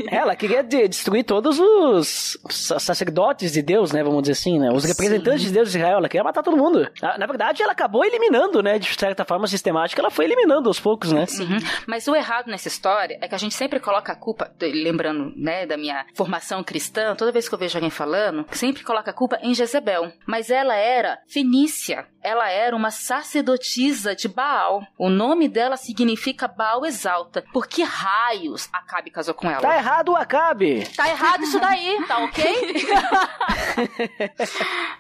Ela 0.09 0.35
queria 0.35 0.63
de- 0.63 0.87
destruir 0.87 1.23
todos 1.23 1.59
os 1.59 2.37
sa- 2.49 2.79
sacerdotes 2.79 3.51
de 3.53 3.61
Deus, 3.61 3.91
né? 3.91 4.03
Vamos 4.03 4.21
dizer 4.23 4.33
assim, 4.33 4.59
né? 4.59 4.69
Os 4.71 4.83
representantes 4.83 5.41
de 5.43 5.51
Deus 5.51 5.71
de 5.71 5.77
Israel. 5.77 5.97
Ela 5.97 6.09
queria 6.09 6.23
matar 6.23 6.43
todo 6.43 6.57
mundo. 6.57 6.89
Na, 7.01 7.17
na 7.17 7.25
verdade, 7.25 7.61
ela 7.61 7.71
acabou 7.71 8.03
eliminando, 8.03 8.61
né? 8.61 8.79
De 8.79 8.93
certa 8.99 9.23
forma 9.23 9.47
sistemática, 9.47 10.01
ela 10.01 10.09
foi 10.11 10.25
eliminando 10.25 10.67
aos 10.69 10.79
poucos, 10.79 11.11
né? 11.11 11.25
Uhum. 11.39 11.57
Mas 11.87 12.07
o 12.07 12.15
errado 12.15 12.47
nessa 12.47 12.67
história 12.67 13.17
é 13.21 13.27
que 13.27 13.35
a 13.35 13.37
gente 13.37 13.53
sempre 13.55 13.79
coloca 13.79 14.11
a 14.11 14.15
culpa, 14.15 14.51
lembrando, 14.61 15.31
né, 15.35 15.65
da 15.65 15.77
minha 15.77 16.05
formação 16.15 16.63
cristã, 16.63 17.15
toda 17.15 17.31
vez 17.31 17.47
que 17.47 17.55
eu 17.55 17.59
vejo 17.59 17.77
alguém 17.77 17.89
falando, 17.89 18.45
sempre 18.51 18.83
coloca 18.83 19.11
a 19.11 19.13
culpa 19.13 19.37
em 19.41 19.53
Jezebel. 19.53 20.11
Mas 20.25 20.49
ela 20.49 20.75
era 20.75 21.19
fenícia. 21.27 22.05
Ela 22.23 22.49
era 22.49 22.75
uma 22.75 22.91
sacerdotisa 22.91 24.15
de 24.15 24.27
Baal. 24.27 24.81
O 24.97 25.09
nome 25.09 25.47
dela 25.47 25.75
significa 25.75 26.47
Baal 26.47 26.85
exalta. 26.85 27.43
Por 27.51 27.67
que 27.67 27.83
raios 27.83 28.69
Acabe 28.71 29.09
casou 29.09 29.33
com 29.33 29.49
ela? 29.49 29.61
Tá 29.61 29.75
errado 29.75 30.09
o 30.09 30.15
Acabe! 30.15 30.87
Tá 30.95 31.09
errado 31.09 31.43
isso 31.43 31.59
daí, 31.59 31.97
tá 32.07 32.19
ok? 32.19 32.45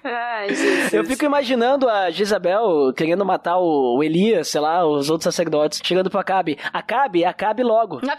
Ai. 0.03 0.47
Eu 0.91 1.05
fico 1.05 1.25
imaginando 1.25 1.87
a 1.87 2.09
Jezabel 2.09 2.91
querendo 2.95 3.25
matar 3.25 3.57
o 3.57 3.81
o 3.81 4.03
Elias, 4.03 4.47
sei 4.47 4.61
lá, 4.61 4.85
os 4.85 5.09
outros 5.09 5.23
sacerdotes, 5.23 5.81
chegando 5.83 6.09
pro 6.09 6.19
Acabe. 6.19 6.57
Acabe, 6.71 7.25
Acabe 7.25 7.63
logo. 7.63 7.99
Meu 8.01 8.15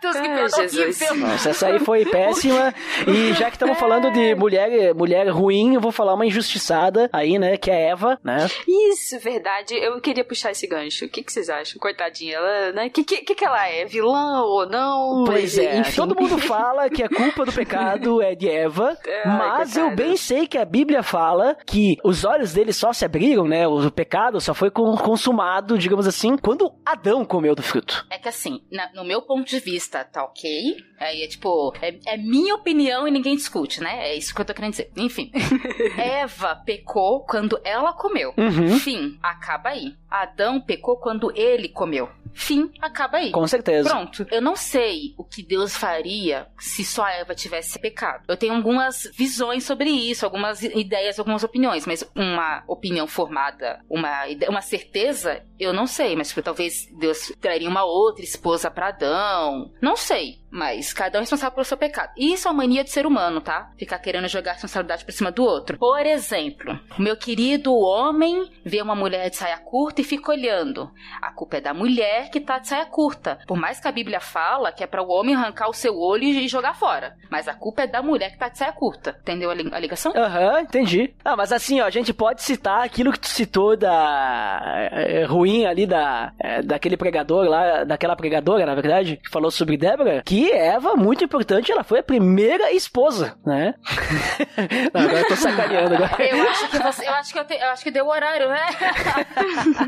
Deus, 0.00 0.16
que 0.16 0.26
Ai, 0.26 0.34
piada 0.34 0.48
Jesus. 0.48 1.00
horrível. 1.02 1.28
Nossa, 1.28 1.50
essa 1.50 1.66
aí 1.68 1.78
foi 1.78 2.04
péssima. 2.04 2.74
E 3.06 3.32
já 3.34 3.46
que 3.46 3.56
estamos 3.56 3.78
falando 3.78 4.10
de 4.12 4.34
mulher, 4.36 4.94
mulher 4.94 5.28
ruim, 5.28 5.74
eu 5.74 5.80
vou 5.80 5.92
falar 5.92 6.14
uma 6.14 6.26
injustiçada 6.26 7.08
aí, 7.12 7.27
né? 7.36 7.56
Que 7.56 7.68
é 7.72 7.88
Eva, 7.88 8.16
né? 8.22 8.46
Isso, 8.68 9.18
verdade. 9.18 9.74
Eu 9.74 10.00
queria 10.00 10.22
puxar 10.24 10.52
esse 10.52 10.68
gancho. 10.68 11.06
O 11.06 11.08
que, 11.08 11.24
que 11.24 11.32
vocês 11.32 11.48
acham? 11.50 11.80
Coitadinha, 11.80 12.36
ela, 12.36 12.70
né? 12.72 12.86
O 12.86 12.90
que, 12.90 13.02
que, 13.02 13.34
que 13.34 13.44
ela 13.44 13.66
é? 13.68 13.84
Vilã 13.84 14.42
ou 14.42 14.68
não? 14.68 15.24
Pois 15.26 15.58
é, 15.58 15.78
Enfim. 15.80 15.96
todo 15.96 16.14
mundo 16.14 16.38
fala 16.38 16.88
que 16.88 17.02
a 17.02 17.08
culpa 17.08 17.44
do 17.44 17.52
pecado 17.52 18.22
é 18.22 18.36
de 18.36 18.48
Eva, 18.48 18.96
Ai, 19.24 19.36
mas 19.36 19.76
eu 19.76 19.90
bem 19.96 20.16
sei 20.16 20.46
que 20.46 20.56
a 20.58 20.64
Bíblia 20.64 21.02
fala 21.02 21.56
que 21.66 21.96
os 22.04 22.24
olhos 22.24 22.52
dele 22.52 22.72
só 22.72 22.92
se 22.92 23.04
abriram, 23.04 23.48
né? 23.48 23.66
O 23.66 23.90
pecado 23.90 24.40
só 24.40 24.54
foi 24.54 24.70
con- 24.70 24.96
consumado, 24.96 25.76
digamos 25.78 26.06
assim, 26.06 26.36
quando 26.36 26.70
Adão 26.86 27.24
comeu 27.24 27.54
do 27.54 27.62
fruto. 27.62 28.06
É 28.10 28.18
que 28.18 28.28
assim, 28.28 28.60
na- 28.70 28.92
no 28.94 29.04
meu 29.04 29.22
ponto 29.22 29.48
de 29.48 29.58
vista, 29.58 30.04
tá 30.04 30.22
ok. 30.22 30.76
Aí 31.00 31.22
é 31.22 31.26
tipo, 31.26 31.72
é, 31.80 31.96
é 32.06 32.16
minha 32.16 32.54
opinião 32.54 33.08
e 33.08 33.10
ninguém 33.10 33.34
discute, 33.34 33.80
né? 33.80 34.08
É 34.10 34.14
isso 34.16 34.34
que 34.34 34.40
eu 34.40 34.44
tô 34.44 34.52
querendo 34.54 34.72
dizer. 34.72 34.90
Enfim. 34.96 35.30
Eva 35.96 36.56
pecou 36.64 37.17
quando 37.20 37.60
ela 37.64 37.92
comeu. 37.92 38.34
Uhum. 38.36 38.78
Fim, 38.78 39.18
acaba 39.22 39.70
aí. 39.70 39.94
Adão 40.10 40.60
pecou 40.60 40.96
quando 40.96 41.32
ele 41.34 41.68
comeu. 41.68 42.08
Fim, 42.38 42.70
acaba 42.80 43.18
aí. 43.18 43.32
Com 43.32 43.46
certeza. 43.48 43.88
Pronto. 43.88 44.26
Eu 44.30 44.40
não 44.40 44.54
sei 44.54 45.14
o 45.18 45.24
que 45.24 45.42
Deus 45.42 45.76
faria 45.76 46.46
se 46.58 46.84
só 46.84 47.06
Eva 47.08 47.34
tivesse 47.34 47.78
pecado. 47.80 48.24
Eu 48.28 48.36
tenho 48.36 48.54
algumas 48.54 49.10
visões 49.16 49.64
sobre 49.64 49.90
isso, 49.90 50.24
algumas 50.24 50.62
ideias, 50.62 51.18
algumas 51.18 51.42
opiniões, 51.42 51.84
mas 51.84 52.08
uma 52.14 52.62
opinião 52.68 53.08
formada, 53.08 53.80
uma, 53.90 54.26
uma 54.48 54.62
certeza, 54.62 55.42
eu 55.58 55.72
não 55.72 55.86
sei. 55.86 56.14
Mas 56.14 56.28
tipo, 56.28 56.40
talvez 56.40 56.86
Deus 56.96 57.32
traria 57.40 57.68
uma 57.68 57.84
outra 57.84 58.24
esposa 58.24 58.70
pra 58.70 58.88
Adão. 58.88 59.72
Não 59.82 59.96
sei. 59.96 60.38
Mas 60.50 60.92
cada 60.92 61.18
um 61.18 61.20
é 61.20 61.22
responsável 61.22 61.54
pelo 61.54 61.64
seu 61.64 61.76
pecado. 61.76 62.12
Isso 62.16 62.48
é 62.48 62.50
uma 62.50 62.58
mania 62.62 62.82
de 62.84 62.90
ser 62.90 63.06
humano, 63.06 63.40
tá? 63.40 63.70
Ficar 63.78 63.98
querendo 63.98 64.28
jogar 64.28 64.52
responsabilidade 64.52 65.04
por 65.04 65.12
cima 65.12 65.30
do 65.30 65.44
outro. 65.44 65.76
Por 65.78 66.04
exemplo, 66.06 66.78
meu 66.98 67.16
querido 67.16 67.74
homem 67.74 68.50
vê 68.64 68.80
uma 68.80 68.94
mulher 68.94 69.28
de 69.30 69.36
saia 69.36 69.58
curta 69.58 70.00
e 70.00 70.04
fica 70.04 70.30
olhando. 70.30 70.90
A 71.20 71.30
culpa 71.32 71.58
é 71.58 71.60
da 71.60 71.74
mulher 71.74 72.30
que 72.30 72.40
tá 72.40 72.58
de 72.58 72.68
saia 72.68 72.86
curta. 72.86 73.38
Por 73.46 73.56
mais 73.58 73.78
que 73.80 73.88
a 73.88 73.92
Bíblia 73.92 74.20
fala 74.20 74.72
que 74.72 74.82
é 74.82 74.86
para 74.86 75.02
o 75.02 75.08
homem 75.10 75.34
arrancar 75.34 75.68
o 75.68 75.74
seu 75.74 75.98
olho 75.98 76.24
e 76.24 76.48
jogar 76.48 76.74
fora. 76.74 77.14
Mas 77.30 77.46
a 77.48 77.54
culpa 77.54 77.82
é 77.82 77.86
da 77.86 78.02
mulher 78.02 78.30
que 78.32 78.38
tá 78.38 78.48
de 78.48 78.56
saia 78.58 78.72
curta. 78.72 79.16
Entendeu 79.20 79.50
a 79.50 79.54
li- 79.54 79.68
a 79.72 79.78
ligação? 79.78 80.12
Aham, 80.16 80.60
entendi. 80.62 81.14
Ah, 81.24 81.36
mas 81.36 81.52
assim, 81.52 81.80
ó, 81.80 81.84
a 81.86 81.90
gente 81.90 82.12
pode 82.14 82.42
citar 82.42 82.82
aquilo 82.84 83.12
que 83.12 83.20
tu 83.20 83.28
citou 83.28 83.76
da 83.76 84.88
é, 84.92 85.24
ruim 85.24 85.66
ali 85.66 85.86
da 85.86 86.32
é, 86.38 86.62
daquele 86.62 86.96
pregador 86.96 87.44
lá, 87.48 87.84
daquela 87.84 88.16
pregadora, 88.16 88.64
na 88.66 88.74
verdade, 88.74 89.16
que 89.22 89.30
falou 89.30 89.50
sobre 89.50 89.76
Débora, 89.76 90.22
que 90.24 90.37
Eva, 90.50 90.94
muito 90.94 91.24
importante, 91.24 91.72
ela 91.72 91.82
foi 91.82 92.00
a 92.00 92.02
primeira 92.02 92.70
esposa, 92.72 93.36
né? 93.46 93.74
Não, 94.92 95.00
agora 95.00 95.20
eu 95.20 95.28
tô 95.28 95.36
sacaneando 95.36 95.94
agora. 95.94 96.22
Eu 96.26 96.48
acho 96.48 96.68
que 96.70 96.78
você, 96.78 97.06
eu 97.08 97.12
acho 97.14 97.32
que 97.32 97.38
eu, 97.38 97.44
te- 97.44 97.54
eu 97.60 97.68
acho 97.70 97.82
que 97.82 97.90
deu 97.90 98.06
horário, 98.06 98.48
né? 98.48 98.66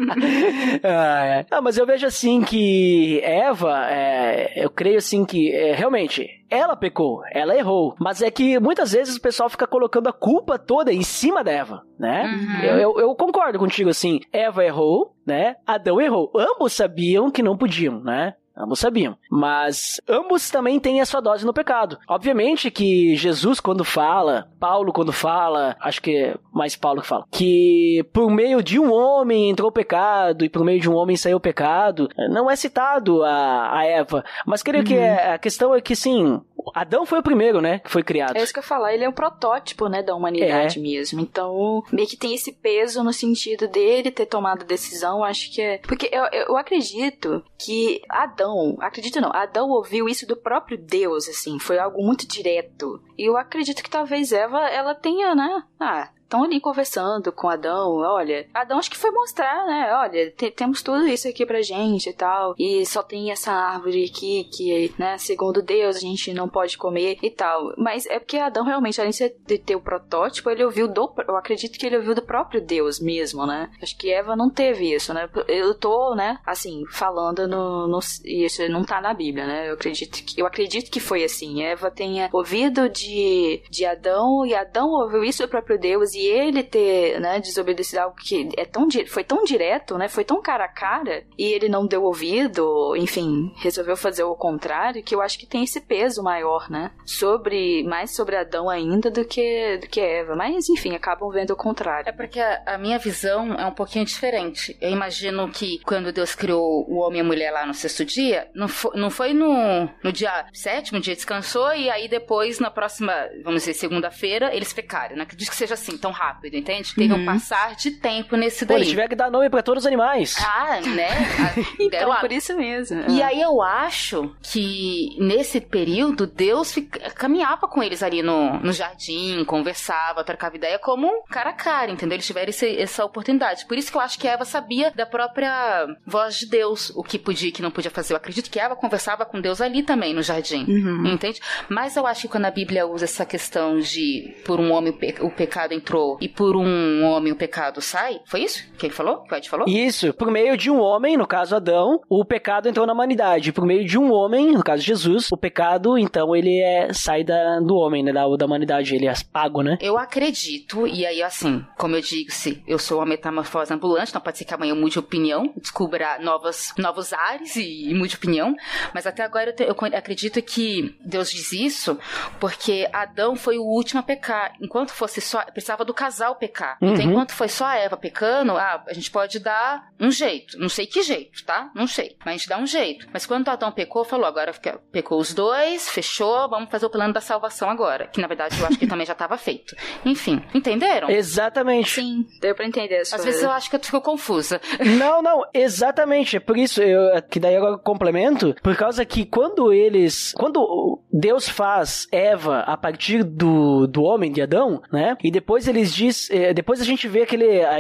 ah, 0.85 1.25
é. 1.27 1.47
Ah, 1.51 1.61
mas 1.61 1.77
eu 1.79 1.87
vejo 1.87 2.07
assim 2.07 2.43
que 2.43 3.21
Eva, 3.23 3.87
é, 3.91 4.53
eu 4.65 4.71
creio 4.71 4.99
assim 4.99 5.25
que 5.25 5.53
é, 5.55 5.75
realmente 5.75 6.29
ela 6.49 6.77
pecou, 6.77 7.23
ela 7.33 7.57
errou, 7.57 7.95
mas 7.99 8.23
é 8.23 8.31
que 8.31 8.59
muitas 8.59 8.93
vezes 8.93 9.17
o 9.17 9.21
pessoal 9.21 9.49
fica 9.49 9.67
colocando 9.67 10.09
a 10.09 10.13
culpa 10.13 10.59
toda 10.59 10.93
em 10.93 11.03
cima 11.03 11.45
da 11.45 11.53
Eva, 11.53 11.83
né? 11.99 12.25
Uhum. 12.25 12.61
Eu, 12.65 12.79
eu- 12.79 13.01
eu 13.01 13.15
concordo 13.15 13.59
contigo 13.59 13.91
assim, 13.91 14.21
Eva 14.33 14.65
errou, 14.65 15.15
né? 15.27 15.57
Adão 15.67 16.01
errou, 16.01 16.31
ambos 16.37 16.73
sabiam 16.73 17.31
que 17.31 17.43
não 17.43 17.57
podiam, 17.57 18.01
né? 18.01 18.35
Ambos 18.57 18.81
sabiam. 18.81 19.17
Mas 19.31 20.01
ambos 20.09 20.51
também 20.51 20.79
têm 20.79 21.01
a 21.01 21.07
sua 21.07 21.21
dose 21.21 21.47
no 21.47 21.53
pecado. 21.55 21.99
Obviamente 22.09 22.71
que 22.71 23.15
Jesus, 23.17 23.61
quando 23.61 23.85
fala, 23.85 24.49
Paulo, 24.59 24.93
quando 24.93 25.13
fala, 25.13 25.77
acho 25.81 26.03
que 26.03 26.17
é 26.17 26.35
mais 26.53 26.77
Paulo 26.77 27.01
que 27.01 27.07
fala, 27.09 27.25
que 27.31 28.05
por 28.13 28.31
meio 28.31 28.63
de 28.63 28.79
um 28.79 28.93
homem 28.93 29.49
entrou 29.51 29.69
o 29.69 29.73
pecado 29.73 30.45
e 30.45 30.49
por 30.49 30.65
meio 30.65 30.81
de 30.81 30.91
um 30.91 30.95
homem 30.95 31.17
saiu 31.17 31.37
o 31.39 31.41
pecado, 31.41 32.09
não 32.31 32.51
é 32.51 32.57
citado 32.57 33.23
a, 33.25 33.79
a 33.79 33.85
Eva. 33.87 34.25
Mas 34.47 34.63
creio 34.63 34.85
que 34.85 34.95
é- 34.95 35.33
a 35.33 35.39
questão 35.39 35.75
é 35.75 35.81
que, 35.81 35.95
sim, 35.97 36.41
Adão 36.75 37.07
foi 37.07 37.21
o 37.21 37.23
primeiro, 37.23 37.61
né, 37.61 37.79
que 37.79 37.91
foi 37.91 38.03
criado. 38.03 38.37
É 38.37 38.43
isso 38.43 38.53
que 38.53 38.59
eu 38.59 38.63
ia 38.63 38.69
falar, 38.69 38.93
ele 38.93 39.05
é 39.05 39.09
um 39.09 39.13
protótipo, 39.13 39.89
né, 39.89 40.03
da 40.03 40.15
humanidade 40.15 40.79
mesmo. 40.79 41.21
Então, 41.21 41.83
meio 41.93 42.07
que 42.09 42.17
tem 42.17 42.35
esse 42.35 42.53
peso 42.53 43.03
no 43.03 43.13
sentido 43.13 43.67
dele 43.69 44.11
ter 44.11 44.27
tomado 44.27 44.63
a 44.63 44.67
decisão, 44.67 45.25
acho 45.25 45.51
que 45.53 45.63
é. 45.63 45.79
Porque 45.79 46.11
eu, 46.13 46.25
eu 46.49 46.57
acredito 46.57 47.43
que 47.59 48.03
Adão, 48.09 48.50
acredito 48.81 49.21
não, 49.21 49.33
Adão 49.33 49.69
ouviu 49.69 50.09
isso 50.09 50.27
do 50.27 50.37
próprio 50.37 50.79
Deus, 50.79 51.29
assim, 51.29 51.59
foi 51.59 51.79
algo 51.79 52.03
muito 52.03 52.27
direto. 52.27 53.03
E 53.17 53.29
eu 53.29 53.37
acredito 53.37 53.83
que 53.83 53.91
talvez 53.91 54.33
Eva, 54.33 54.69
ela 54.69 54.95
tenha, 54.95 55.35
né, 55.35 55.63
ah. 55.79 56.11
Estão 56.31 56.45
ali 56.45 56.61
conversando 56.61 57.33
com 57.33 57.49
Adão, 57.49 57.97
olha. 57.97 58.47
Adão 58.55 58.79
acho 58.79 58.89
que 58.89 58.97
foi 58.97 59.11
mostrar, 59.11 59.67
né? 59.67 59.93
Olha, 59.95 60.31
te- 60.31 60.53
temos 60.53 60.81
tudo 60.81 61.05
isso 61.09 61.27
aqui 61.27 61.45
pra 61.45 61.61
gente 61.61 62.09
e 62.09 62.13
tal. 62.13 62.55
E 62.57 62.87
só 62.87 63.03
tem 63.03 63.33
essa 63.33 63.51
árvore 63.51 64.05
aqui 64.05 64.45
que, 64.45 64.95
né, 64.97 65.19
segundo 65.19 65.61
Deus, 65.61 65.97
a 65.97 65.99
gente 65.99 66.33
não 66.33 66.49
pode 66.49 66.79
comer 66.79 67.19
e 67.21 67.31
tal. 67.31 67.75
Mas 67.77 68.07
é 68.07 68.21
porque 68.21 68.37
Adão 68.37 68.65
realmente, 68.65 69.01
além 69.01 69.11
de 69.11 69.59
ter 69.59 69.75
o 69.75 69.81
protótipo, 69.81 70.49
ele 70.49 70.63
ouviu 70.65 70.87
do. 70.87 71.13
Eu 71.27 71.37
acredito 71.37 71.77
que 71.77 71.85
ele 71.85 71.97
ouviu 71.97 72.15
do 72.15 72.23
próprio 72.23 72.61
Deus 72.65 73.01
mesmo, 73.01 73.45
né? 73.45 73.69
Acho 73.83 73.99
que 73.99 74.13
Eva 74.13 74.37
não 74.37 74.49
teve 74.49 74.95
isso, 74.95 75.13
né? 75.13 75.29
Eu 75.49 75.75
tô, 75.75 76.15
né, 76.15 76.39
assim, 76.47 76.85
falando 76.93 77.49
no. 77.49 77.89
no 77.89 77.99
isso 78.25 78.69
não 78.69 78.85
tá 78.85 79.01
na 79.01 79.13
Bíblia, 79.13 79.49
né? 79.49 79.69
Eu 79.69 79.75
acredito 79.75 80.25
que, 80.25 80.41
eu 80.41 80.47
acredito 80.47 80.93
que 80.93 81.01
foi 81.01 81.25
assim. 81.25 81.65
Eva 81.65 81.91
tenha 81.91 82.31
ouvido 82.33 82.89
de, 82.89 83.65
de 83.69 83.85
Adão 83.85 84.47
e 84.47 84.55
Adão 84.55 84.91
ouviu 84.91 85.25
isso 85.25 85.43
do 85.43 85.49
próprio 85.49 85.77
Deus 85.77 86.15
e 86.15 86.20
ele 86.27 86.63
ter, 86.63 87.21
né, 87.21 87.41
desobedecido 87.41 88.03
algo 88.03 88.17
que 88.17 88.49
é 88.57 88.65
tão, 88.65 88.89
foi 89.09 89.25
tão 89.25 89.45
direto, 89.45 89.97
né? 89.97 90.09
Foi 90.09 90.25
tão 90.25 90.41
cara 90.41 90.65
a 90.65 90.69
cara 90.69 91.25
e 91.39 91.45
ele 91.45 91.69
não 91.69 91.87
deu 91.87 92.03
ouvido, 92.03 92.95
enfim, 92.97 93.53
resolveu 93.57 93.97
fazer 93.97 94.25
o 94.25 94.35
contrário, 94.35 95.03
que 95.03 95.15
eu 95.15 95.21
acho 95.21 95.39
que 95.39 95.47
tem 95.47 95.65
esse 95.65 95.81
peso 95.81 96.23
maior, 96.23 96.71
né? 96.71 96.91
Sobre, 97.05 97.85
mais 97.85 98.15
sobre 98.15 98.37
Adão 98.37 98.69
ainda 98.69 99.11
do 99.11 99.25
que, 99.25 99.79
do 99.79 99.89
que 99.89 100.01
Eva. 100.01 100.35
Mas, 100.35 100.69
enfim, 100.69 100.95
acabam 100.95 101.31
vendo 101.31 101.51
o 101.51 101.57
contrário. 101.57 102.09
É 102.09 102.13
porque 102.13 102.41
a, 102.41 102.63
a 102.67 102.79
minha 102.79 102.99
visão 102.99 103.55
é 103.55 103.67
um 103.67 103.73
pouquinho 103.73 104.05
diferente. 104.05 104.77
Eu 104.81 104.91
imagino 104.91 105.51
que 105.51 105.79
quando 105.85 106.13
Deus 106.13 106.35
criou 106.35 106.85
o 106.89 106.99
homem 106.99 107.19
e 107.19 107.21
a 107.21 107.25
mulher 107.25 107.51
lá 107.51 107.67
no 107.67 107.75
sexto 107.75 108.05
dia, 108.05 108.49
não 108.55 108.69
foi, 108.69 108.99
não 108.99 109.11
foi 109.11 109.33
no, 109.33 109.89
no 110.03 110.13
dia 110.13 110.47
sétimo, 110.53 111.01
dia 111.01 111.15
descansou, 111.15 111.73
e 111.75 111.91
aí 111.91 112.09
depois, 112.09 112.59
na 112.59 112.71
próxima, 112.71 113.13
vamos 113.43 113.63
dizer, 113.63 113.75
segunda-feira, 113.75 114.55
eles 114.55 114.73
pecaram. 114.73 115.17
Não 115.17 115.23
acredito 115.23 115.51
que 115.51 115.57
seja 115.57 115.75
assim, 115.75 115.97
tão 116.11 116.13
rápido, 116.13 116.55
entende? 116.57 116.95
Teve 116.95 117.13
um 117.15 117.25
passar 117.25 117.75
de 117.77 117.93
tempo 117.93 118.37
nesse 118.37 118.65
Pô, 118.67 118.73
daí. 118.73 118.79
eles 118.79 118.89
tiveram 118.89 119.09
que 119.09 119.17
dar 119.17 119.31
nome 119.31 119.49
pra 119.51 119.63
todos 119.63 119.83
os 119.85 119.87
animais. 119.87 120.35
Ah, 120.39 120.81
né? 120.81 121.09
Ah, 121.39 121.61
Então, 121.81 122.13
a- 122.13 122.17
por 122.17 122.33
isso 122.33 122.57
mesmo. 122.57 123.05
E 123.11 123.23
aí 123.23 123.41
eu 123.41 123.61
acho 123.63 124.35
que 124.43 125.17
nesse 125.19 125.61
período 125.61 126.27
Deus 126.27 126.73
fica- 126.73 127.11
caminhava 127.11 127.67
com 127.69 127.83
eles 127.83 128.03
ali 128.03 128.23
no, 128.23 128.59
no 128.61 128.73
jardim, 128.73 129.45
conversava, 129.45 130.25
trocava 130.25 130.57
ideia 130.57 130.79
como 130.79 131.07
um 131.07 131.23
cara 131.31 131.51
a 131.51 131.55
cara, 131.55 131.91
entendeu? 131.91 132.17
Eles 132.17 132.27
tiveram 132.27 132.51
esse- 132.51 132.77
essa 132.79 133.05
oportunidade. 133.05 133.67
Por 133.67 133.77
isso 133.79 133.91
que 133.91 133.97
eu 133.97 134.01
acho 134.03 134.19
que 134.19 134.27
Eva 134.29 134.45
sabia 134.45 134.91
da 134.95 135.07
própria 135.07 135.87
voz 136.07 136.39
de 136.39 136.47
Deus, 136.47 136.91
o 136.97 137.03
que 137.03 137.19
podia 137.19 137.49
e 137.49 137.53
que 137.53 137.63
não 137.63 137.71
podia 137.71 137.91
fazer. 137.91 138.13
Eu 138.13 138.17
acredito 138.17 138.51
que 138.51 138.59
Eva 138.61 138.77
conversava 138.77 139.25
com 139.25 139.41
Deus 139.41 139.61
ali 139.61 139.83
também 139.83 140.15
no 140.15 140.23
jardim, 140.23 140.65
Uhum. 140.69 141.07
entende? 141.07 141.41
Mas 141.69 141.97
eu 141.97 142.07
acho 142.07 142.23
que 142.23 142.29
quando 142.29 142.45
a 142.47 142.51
Bíblia 142.51 142.87
usa 142.87 143.05
essa 143.05 143.25
questão 143.27 143.79
de 143.79 144.35
por 144.45 144.59
um 144.61 144.73
homem 144.73 144.97
o 145.21 145.31
pecado 145.31 145.73
entrou 145.73 146.00
e 146.21 146.29
por 146.29 146.57
um 146.57 147.05
homem 147.05 147.33
o 147.33 147.37
pecado 147.37 147.81
sai. 147.81 148.21
Foi 148.27 148.43
isso 148.43 148.65
que 148.79 148.87
ele 148.87 148.95
falou? 148.95 149.19
Que 149.23 149.35
o 149.35 149.37
Ed 149.37 149.49
falou? 149.49 149.67
Isso. 149.69 150.13
Por 150.15 150.31
meio 150.31 150.57
de 150.57 150.71
um 150.71 150.81
homem, 150.81 151.17
no 151.17 151.27
caso 151.27 151.57
Adão, 151.57 152.01
o 152.09 152.25
pecado 152.25 152.69
entrou 152.69 152.87
na 152.87 152.93
humanidade. 152.93 153.53
Por 153.53 153.67
meio 153.67 153.85
de 153.85 153.99
um 153.99 154.13
homem, 154.13 154.53
no 154.53 154.63
caso 154.63 154.83
Jesus, 154.83 155.29
o 155.31 155.37
pecado, 155.37 155.99
então, 155.99 156.35
ele 156.35 156.61
é, 156.61 156.93
sai 156.93 157.25
da, 157.25 157.61
do 157.61 157.77
homem, 157.77 158.03
né? 158.03 158.13
Da, 158.13 158.27
da 158.37 158.47
humanidade. 158.47 158.95
Ele 158.95 159.07
é 159.07 159.13
pago, 159.33 159.63
né? 159.63 159.79
Eu 159.81 159.99
acredito, 159.99 160.87
e 160.87 161.05
aí, 161.05 161.23
assim, 161.23 161.65
como 161.77 161.97
eu 161.97 162.01
digo, 162.01 162.31
se 162.31 162.63
eu 162.67 162.79
sou 162.79 162.99
uma 162.99 163.07
metamorfose 163.07 163.73
ambulante, 163.73 164.11
então 164.11 164.21
pode 164.21 164.39
ser 164.39 164.45
que 164.45 164.55
amanhã 164.55 164.73
eu 164.73 164.77
mude 164.77 164.93
de 164.93 164.99
opinião, 164.99 165.53
descubra 165.57 166.19
novas, 166.21 166.73
novos 166.79 167.13
ares 167.13 167.57
e, 167.57 167.91
e 167.91 167.95
mude 167.95 168.11
de 168.11 168.17
opinião. 168.17 168.55
Mas 168.95 169.07
até 169.07 169.23
agora 169.23 169.51
eu, 169.51 169.55
te, 169.55 169.63
eu 169.63 169.99
acredito 169.99 170.41
que 170.43 170.97
Deus 171.05 171.31
diz 171.31 171.53
isso 171.53 171.99
porque 172.39 172.89
Adão 172.93 173.37
foi 173.37 173.59
o 173.59 173.65
último 173.65 174.01
a 174.01 174.03
pecar. 174.03 174.53
Enquanto 174.61 174.91
fosse 174.91 175.21
só. 175.21 175.43
Precisava 175.45 175.85
do 175.85 175.90
casal 175.95 176.37
pecar. 176.37 176.77
Então, 176.77 176.89
uhum. 176.89 176.95
Então, 176.95 177.11
enquanto 177.11 177.33
foi 177.33 177.49
só 177.49 177.67
a 177.67 177.77
Eva 177.77 177.97
pecando, 177.97 178.57
ah, 178.57 178.83
a 178.87 178.93
gente 178.93 179.11
pode 179.11 179.39
dar 179.39 179.91
um 179.99 180.11
jeito. 180.11 180.59
Não 180.59 180.69
sei 180.69 180.87
que 180.87 181.03
jeito, 181.03 181.45
tá? 181.45 181.71
Não 181.75 181.87
sei. 181.87 182.17
Mas 182.25 182.27
a 182.27 182.37
gente 182.37 182.49
dá 182.49 182.59
um 182.59 182.67
jeito. 182.67 183.07
Mas 183.13 183.27
quando 183.27 183.49
Adão 183.49 183.71
pecou, 183.73 184.05
falou: 184.05 184.27
agora 184.27 184.53
pecou 184.93 185.19
os 185.19 185.35
dois, 185.35 185.89
fechou, 185.89 186.49
vamos 186.49 186.71
fazer 186.71 186.87
o 186.87 186.91
plano 186.91 187.13
da 187.13 187.21
salvação 187.21 187.69
agora. 187.69 188.07
Que 188.09 188.21
na 188.21 188.27
verdade 188.27 188.59
eu 188.59 188.67
acho 188.67 188.79
que 188.79 188.87
também 188.87 189.07
já 189.07 189.13
estava 189.13 189.37
feito. 189.37 189.75
Enfim, 190.05 190.43
entenderam? 190.55 191.11
Exatamente. 191.11 191.91
Sim, 191.91 192.27
deu 192.41 192.55
pra 192.55 192.67
entender. 192.67 193.01
Às 193.01 193.25
vezes 193.25 193.43
eu 193.43 193.51
acho 193.51 193.69
que 193.69 193.77
eu 193.77 193.81
fico 193.81 194.01
confusa. 194.01 194.61
Não, 194.99 195.23
não, 195.23 195.43
exatamente. 195.53 196.37
É 196.37 196.41
por 196.41 196.57
isso 196.57 196.83
eu, 196.83 197.23
que 197.23 197.41
daí 197.41 197.57
agora 197.57 197.75
eu 197.75 197.79
complemento, 197.79 198.55
por 198.63 198.77
causa 198.77 199.05
que 199.05 199.25
quando 199.25 199.73
eles. 199.73 200.33
Quando 200.37 201.01
Deus 201.13 201.49
faz 201.49 202.07
Eva 202.13 202.61
a 202.61 202.77
partir 202.77 203.23
do, 203.25 203.87
do 203.87 204.03
homem 204.03 204.33
de 204.33 204.43
Adão, 204.43 204.83
né? 204.93 205.17
E 205.23 205.31
depois 205.31 205.67
eles 205.81 205.95
diz, 205.95 206.31
eh, 206.31 206.53
depois 206.53 206.81
a 206.81 206.85
gente 206.85 207.09
vê 207.09 207.23
aquele 207.23 207.63
a, 207.63 207.79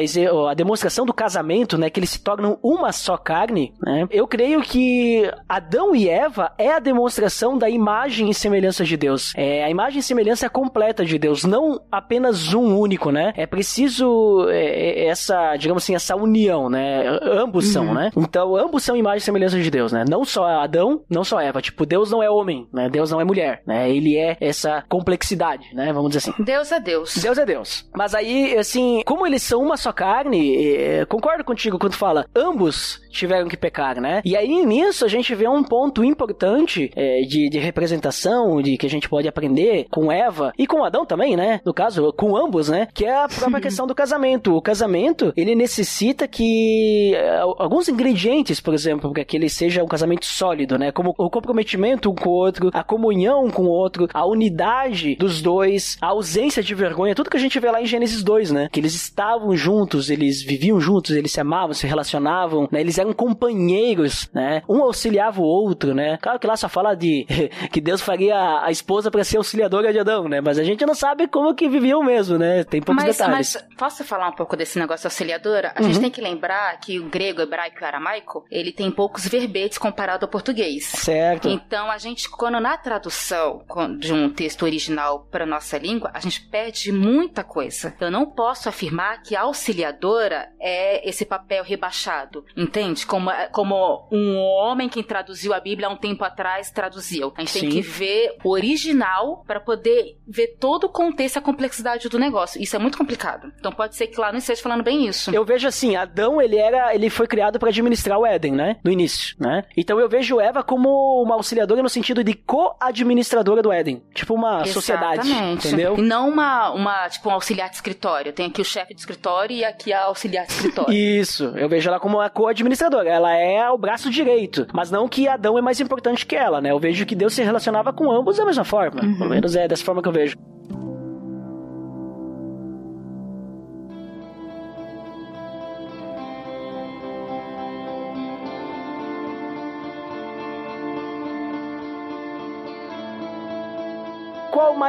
a 0.50 0.54
demonstração 0.54 1.04
do 1.04 1.12
casamento, 1.12 1.76
né? 1.76 1.90
Que 1.90 2.00
eles 2.00 2.10
se 2.10 2.22
tornam 2.22 2.58
uma 2.62 2.92
só 2.92 3.16
carne, 3.16 3.74
né? 3.80 4.06
Eu 4.10 4.26
creio 4.26 4.62
que 4.62 5.30
Adão 5.48 5.94
e 5.94 6.08
Eva 6.08 6.52
é 6.58 6.72
a 6.72 6.78
demonstração 6.78 7.56
da 7.56 7.68
imagem 7.68 8.30
e 8.30 8.34
semelhança 8.34 8.84
de 8.84 8.96
Deus. 8.96 9.32
É 9.36 9.64
a 9.64 9.70
imagem 9.70 10.00
e 10.00 10.02
semelhança 10.02 10.48
completa 10.48 11.04
de 11.04 11.18
Deus, 11.18 11.44
não 11.44 11.80
apenas 11.90 12.52
um 12.54 12.78
único, 12.78 13.10
né? 13.10 13.32
É 13.36 13.46
preciso 13.46 14.46
é, 14.50 15.06
essa, 15.06 15.56
digamos 15.56 15.82
assim, 15.82 15.94
essa 15.94 16.16
união, 16.16 16.68
né? 16.68 17.06
Ambos 17.22 17.66
uhum. 17.66 17.72
são, 17.72 17.94
né? 17.94 18.10
Então 18.16 18.56
ambos 18.56 18.82
são 18.82 18.96
imagem 18.96 19.18
e 19.18 19.22
semelhança 19.22 19.60
de 19.60 19.70
Deus, 19.70 19.92
né? 19.92 20.04
Não 20.08 20.24
só 20.24 20.44
Adão, 20.46 21.02
não 21.08 21.24
só 21.24 21.40
Eva. 21.40 21.60
Tipo, 21.60 21.84
Deus 21.84 22.10
não 22.10 22.22
é 22.22 22.30
homem, 22.30 22.66
né? 22.72 22.88
Deus 22.88 23.10
não 23.10 23.20
é 23.20 23.24
mulher, 23.24 23.62
né? 23.66 23.90
Ele 23.90 24.16
é 24.16 24.36
essa 24.40 24.82
complexidade, 24.88 25.74
né? 25.74 25.92
Vamos 25.92 26.10
dizer 26.10 26.30
assim. 26.30 26.42
Deus 26.42 26.72
é 26.72 26.80
Deus. 26.80 27.14
Deus 27.16 27.38
é 27.38 27.44
Deus. 27.44 27.89
Mas 27.94 28.14
aí, 28.14 28.56
assim, 28.56 29.02
como 29.04 29.26
eles 29.26 29.42
são 29.42 29.62
uma 29.62 29.76
só 29.76 29.92
carne, 29.92 30.56
é, 30.56 31.04
concordo 31.06 31.44
contigo 31.44 31.78
quando 31.78 31.94
fala, 31.94 32.26
ambos 32.34 33.00
tiveram 33.10 33.48
que 33.48 33.56
pecar, 33.56 34.00
né? 34.00 34.22
E 34.24 34.36
aí 34.36 34.64
nisso 34.64 35.04
a 35.04 35.08
gente 35.08 35.34
vê 35.34 35.48
um 35.48 35.62
ponto 35.62 36.04
importante 36.04 36.90
é, 36.94 37.22
de, 37.22 37.48
de 37.48 37.58
representação, 37.58 38.62
de 38.62 38.76
que 38.76 38.86
a 38.86 38.90
gente 38.90 39.08
pode 39.08 39.28
aprender 39.28 39.86
com 39.90 40.10
Eva 40.10 40.52
e 40.56 40.66
com 40.66 40.84
Adão 40.84 41.04
também, 41.04 41.36
né? 41.36 41.60
No 41.64 41.74
caso, 41.74 42.12
com 42.12 42.36
ambos, 42.36 42.68
né? 42.68 42.88
Que 42.94 43.04
é 43.04 43.24
a 43.24 43.28
própria 43.28 43.60
questão 43.60 43.86
do 43.86 43.94
casamento. 43.94 44.54
O 44.54 44.62
casamento, 44.62 45.32
ele 45.36 45.54
necessita 45.54 46.28
que 46.28 47.14
é, 47.14 47.38
alguns 47.38 47.88
ingredientes, 47.88 48.60
por 48.60 48.74
exemplo, 48.74 49.12
para 49.12 49.24
que 49.24 49.36
ele 49.36 49.48
seja 49.48 49.82
um 49.82 49.88
casamento 49.88 50.24
sólido, 50.24 50.78
né? 50.78 50.92
Como 50.92 51.14
o 51.18 51.30
comprometimento 51.30 52.10
um 52.10 52.14
com 52.14 52.28
o 52.28 52.32
outro, 52.32 52.70
a 52.72 52.84
comunhão 52.84 53.50
com 53.50 53.64
o 53.64 53.68
outro, 53.68 54.08
a 54.14 54.24
unidade 54.24 55.16
dos 55.16 55.42
dois, 55.42 55.96
a 56.00 56.08
ausência 56.08 56.62
de 56.62 56.74
vergonha, 56.74 57.14
tudo 57.14 57.30
que 57.30 57.36
a 57.36 57.40
gente 57.40 57.58
vê 57.58 57.69
lá 57.70 57.80
em 57.80 57.86
Gênesis 57.86 58.22
2, 58.22 58.50
né? 58.50 58.68
Que 58.70 58.80
eles 58.80 58.94
estavam 58.94 59.54
juntos, 59.56 60.10
eles 60.10 60.42
viviam 60.42 60.80
juntos, 60.80 61.12
eles 61.16 61.32
se 61.32 61.40
amavam, 61.40 61.72
se 61.72 61.86
relacionavam, 61.86 62.68
né? 62.70 62.80
Eles 62.80 62.98
eram 62.98 63.12
companheiros, 63.12 64.28
né? 64.32 64.62
Um 64.68 64.82
auxiliava 64.82 65.40
o 65.40 65.44
outro, 65.44 65.94
né? 65.94 66.18
Claro 66.18 66.38
que 66.38 66.46
lá 66.46 66.56
só 66.56 66.68
fala 66.68 66.94
de 66.94 67.26
que 67.72 67.80
Deus 67.80 68.00
faria 68.00 68.62
a 68.62 68.70
esposa 68.70 69.10
para 69.10 69.24
ser 69.24 69.36
auxiliadora 69.36 69.92
de 69.92 69.98
Adão, 69.98 70.28
né? 70.28 70.40
Mas 70.40 70.58
a 70.58 70.64
gente 70.64 70.84
não 70.84 70.94
sabe 70.94 71.28
como 71.28 71.54
que 71.54 71.68
viviam 71.68 72.02
mesmo, 72.02 72.38
né? 72.38 72.64
Tem 72.64 72.80
poucos 72.80 73.04
mas, 73.04 73.16
detalhes. 73.16 73.54
Mas 73.54 73.76
posso 73.76 74.04
falar 74.04 74.28
um 74.28 74.34
pouco 74.34 74.56
desse 74.56 74.78
negócio 74.78 75.06
auxiliadora? 75.06 75.72
A 75.74 75.82
uhum. 75.82 75.88
gente 75.88 76.00
tem 76.00 76.10
que 76.10 76.20
lembrar 76.20 76.78
que 76.80 76.98
o 76.98 77.08
grego, 77.08 77.40
hebraico 77.42 77.78
e 77.80 77.84
aramaico, 77.84 78.44
ele 78.50 78.72
tem 78.72 78.90
poucos 78.90 79.26
verbetes 79.26 79.78
comparado 79.78 80.24
ao 80.24 80.30
português. 80.30 80.84
Certo. 80.84 81.48
Então 81.48 81.90
a 81.90 81.98
gente, 81.98 82.28
quando 82.28 82.60
na 82.60 82.76
tradução 82.76 83.62
de 83.98 84.12
um 84.12 84.30
texto 84.30 84.62
original 84.62 85.26
para 85.30 85.46
nossa 85.46 85.78
língua, 85.78 86.10
a 86.14 86.20
gente 86.20 86.40
perde 86.42 86.92
muita 86.92 87.44
coisa. 87.44 87.59
Eu 88.00 88.10
não 88.10 88.26
posso 88.26 88.68
afirmar 88.68 89.22
que 89.22 89.36
auxiliadora 89.36 90.48
é 90.60 91.08
esse 91.08 91.24
papel 91.24 91.62
rebaixado, 91.64 92.44
entende? 92.56 93.06
como, 93.06 93.30
como 93.52 94.08
um 94.10 94.36
homem 94.38 94.88
que 94.88 95.02
traduziu 95.02 95.52
a 95.52 95.60
Bíblia 95.60 95.88
há 95.88 95.90
um 95.90 95.96
tempo 95.96 96.24
atrás 96.24 96.70
traduziu. 96.70 97.32
A 97.36 97.40
gente 97.40 97.50
Sim. 97.50 97.60
tem 97.60 97.70
que 97.70 97.80
ver 97.80 98.36
o 98.44 98.50
original 98.50 99.44
para 99.46 99.60
poder 99.60 100.18
ver 100.26 100.56
todo 100.58 100.84
o 100.84 100.88
contexto 100.88 101.36
e 101.36 101.38
a 101.38 101.42
complexidade 101.42 102.08
do 102.08 102.18
negócio. 102.18 102.62
Isso 102.62 102.76
é 102.76 102.78
muito 102.78 102.96
complicado. 102.96 103.52
Então 103.58 103.72
pode 103.72 103.96
ser 103.96 104.06
que 104.06 104.20
lá 104.20 104.30
não 104.30 104.38
esteja 104.38 104.62
falando 104.62 104.82
bem 104.82 105.06
isso. 105.06 105.34
Eu 105.34 105.44
vejo 105.44 105.66
assim, 105.66 105.96
Adão, 105.96 106.40
ele 106.40 106.56
era, 106.56 106.94
ele 106.94 107.10
foi 107.10 107.26
criado 107.26 107.58
para 107.58 107.68
administrar 107.68 108.18
o 108.18 108.26
Éden, 108.26 108.52
né? 108.52 108.76
No 108.84 108.90
início, 108.90 109.36
né? 109.38 109.64
Então 109.76 109.98
eu 109.98 110.08
vejo 110.08 110.40
Eva 110.40 110.62
como 110.62 111.22
uma 111.22 111.34
auxiliadora 111.34 111.82
no 111.82 111.88
sentido 111.88 112.22
de 112.22 112.34
co-administradora 112.34 113.62
do 113.62 113.72
Éden. 113.72 114.02
Tipo 114.14 114.34
uma 114.34 114.62
Exatamente. 114.62 114.72
sociedade, 114.72 115.32
entendeu? 115.32 115.96
E 115.98 116.02
não 116.02 116.28
uma, 116.28 116.70
uma, 116.70 117.08
tipo 117.08 117.28
um 117.28 117.32
auxiliar 117.50 117.68
de 117.68 117.76
escritório. 117.76 118.32
Tem 118.32 118.46
aqui 118.46 118.60
o 118.60 118.64
chefe 118.64 118.94
de 118.94 119.00
escritório 119.00 119.56
e 119.56 119.64
aqui 119.64 119.92
a 119.92 120.04
auxiliar 120.04 120.46
de 120.46 120.52
escritório. 120.52 120.92
Isso. 120.94 121.44
Eu 121.56 121.68
vejo 121.68 121.88
ela 121.88 121.98
como 121.98 122.18
uma 122.18 122.30
co-administradora 122.30 123.10
ela 123.10 123.36
é 123.36 123.68
o 123.68 123.78
braço 123.78 124.10
direito, 124.10 124.66
mas 124.72 124.90
não 124.90 125.08
que 125.08 125.26
Adão 125.26 125.58
é 125.58 125.62
mais 125.62 125.80
importante 125.80 126.24
que 126.24 126.36
ela, 126.36 126.60
né? 126.60 126.70
Eu 126.70 126.78
vejo 126.78 127.04
que 127.04 127.14
Deus 127.14 127.34
se 127.34 127.42
relacionava 127.42 127.92
com 127.92 128.10
ambos 128.10 128.36
da 128.36 128.44
mesma 128.44 128.64
forma. 128.64 129.02
Uhum. 129.02 129.18
Pelo 129.18 129.30
menos 129.30 129.56
é 129.56 129.66
dessa 129.66 129.84
forma 129.84 130.02
que 130.02 130.08
eu 130.08 130.12
vejo. 130.12 130.36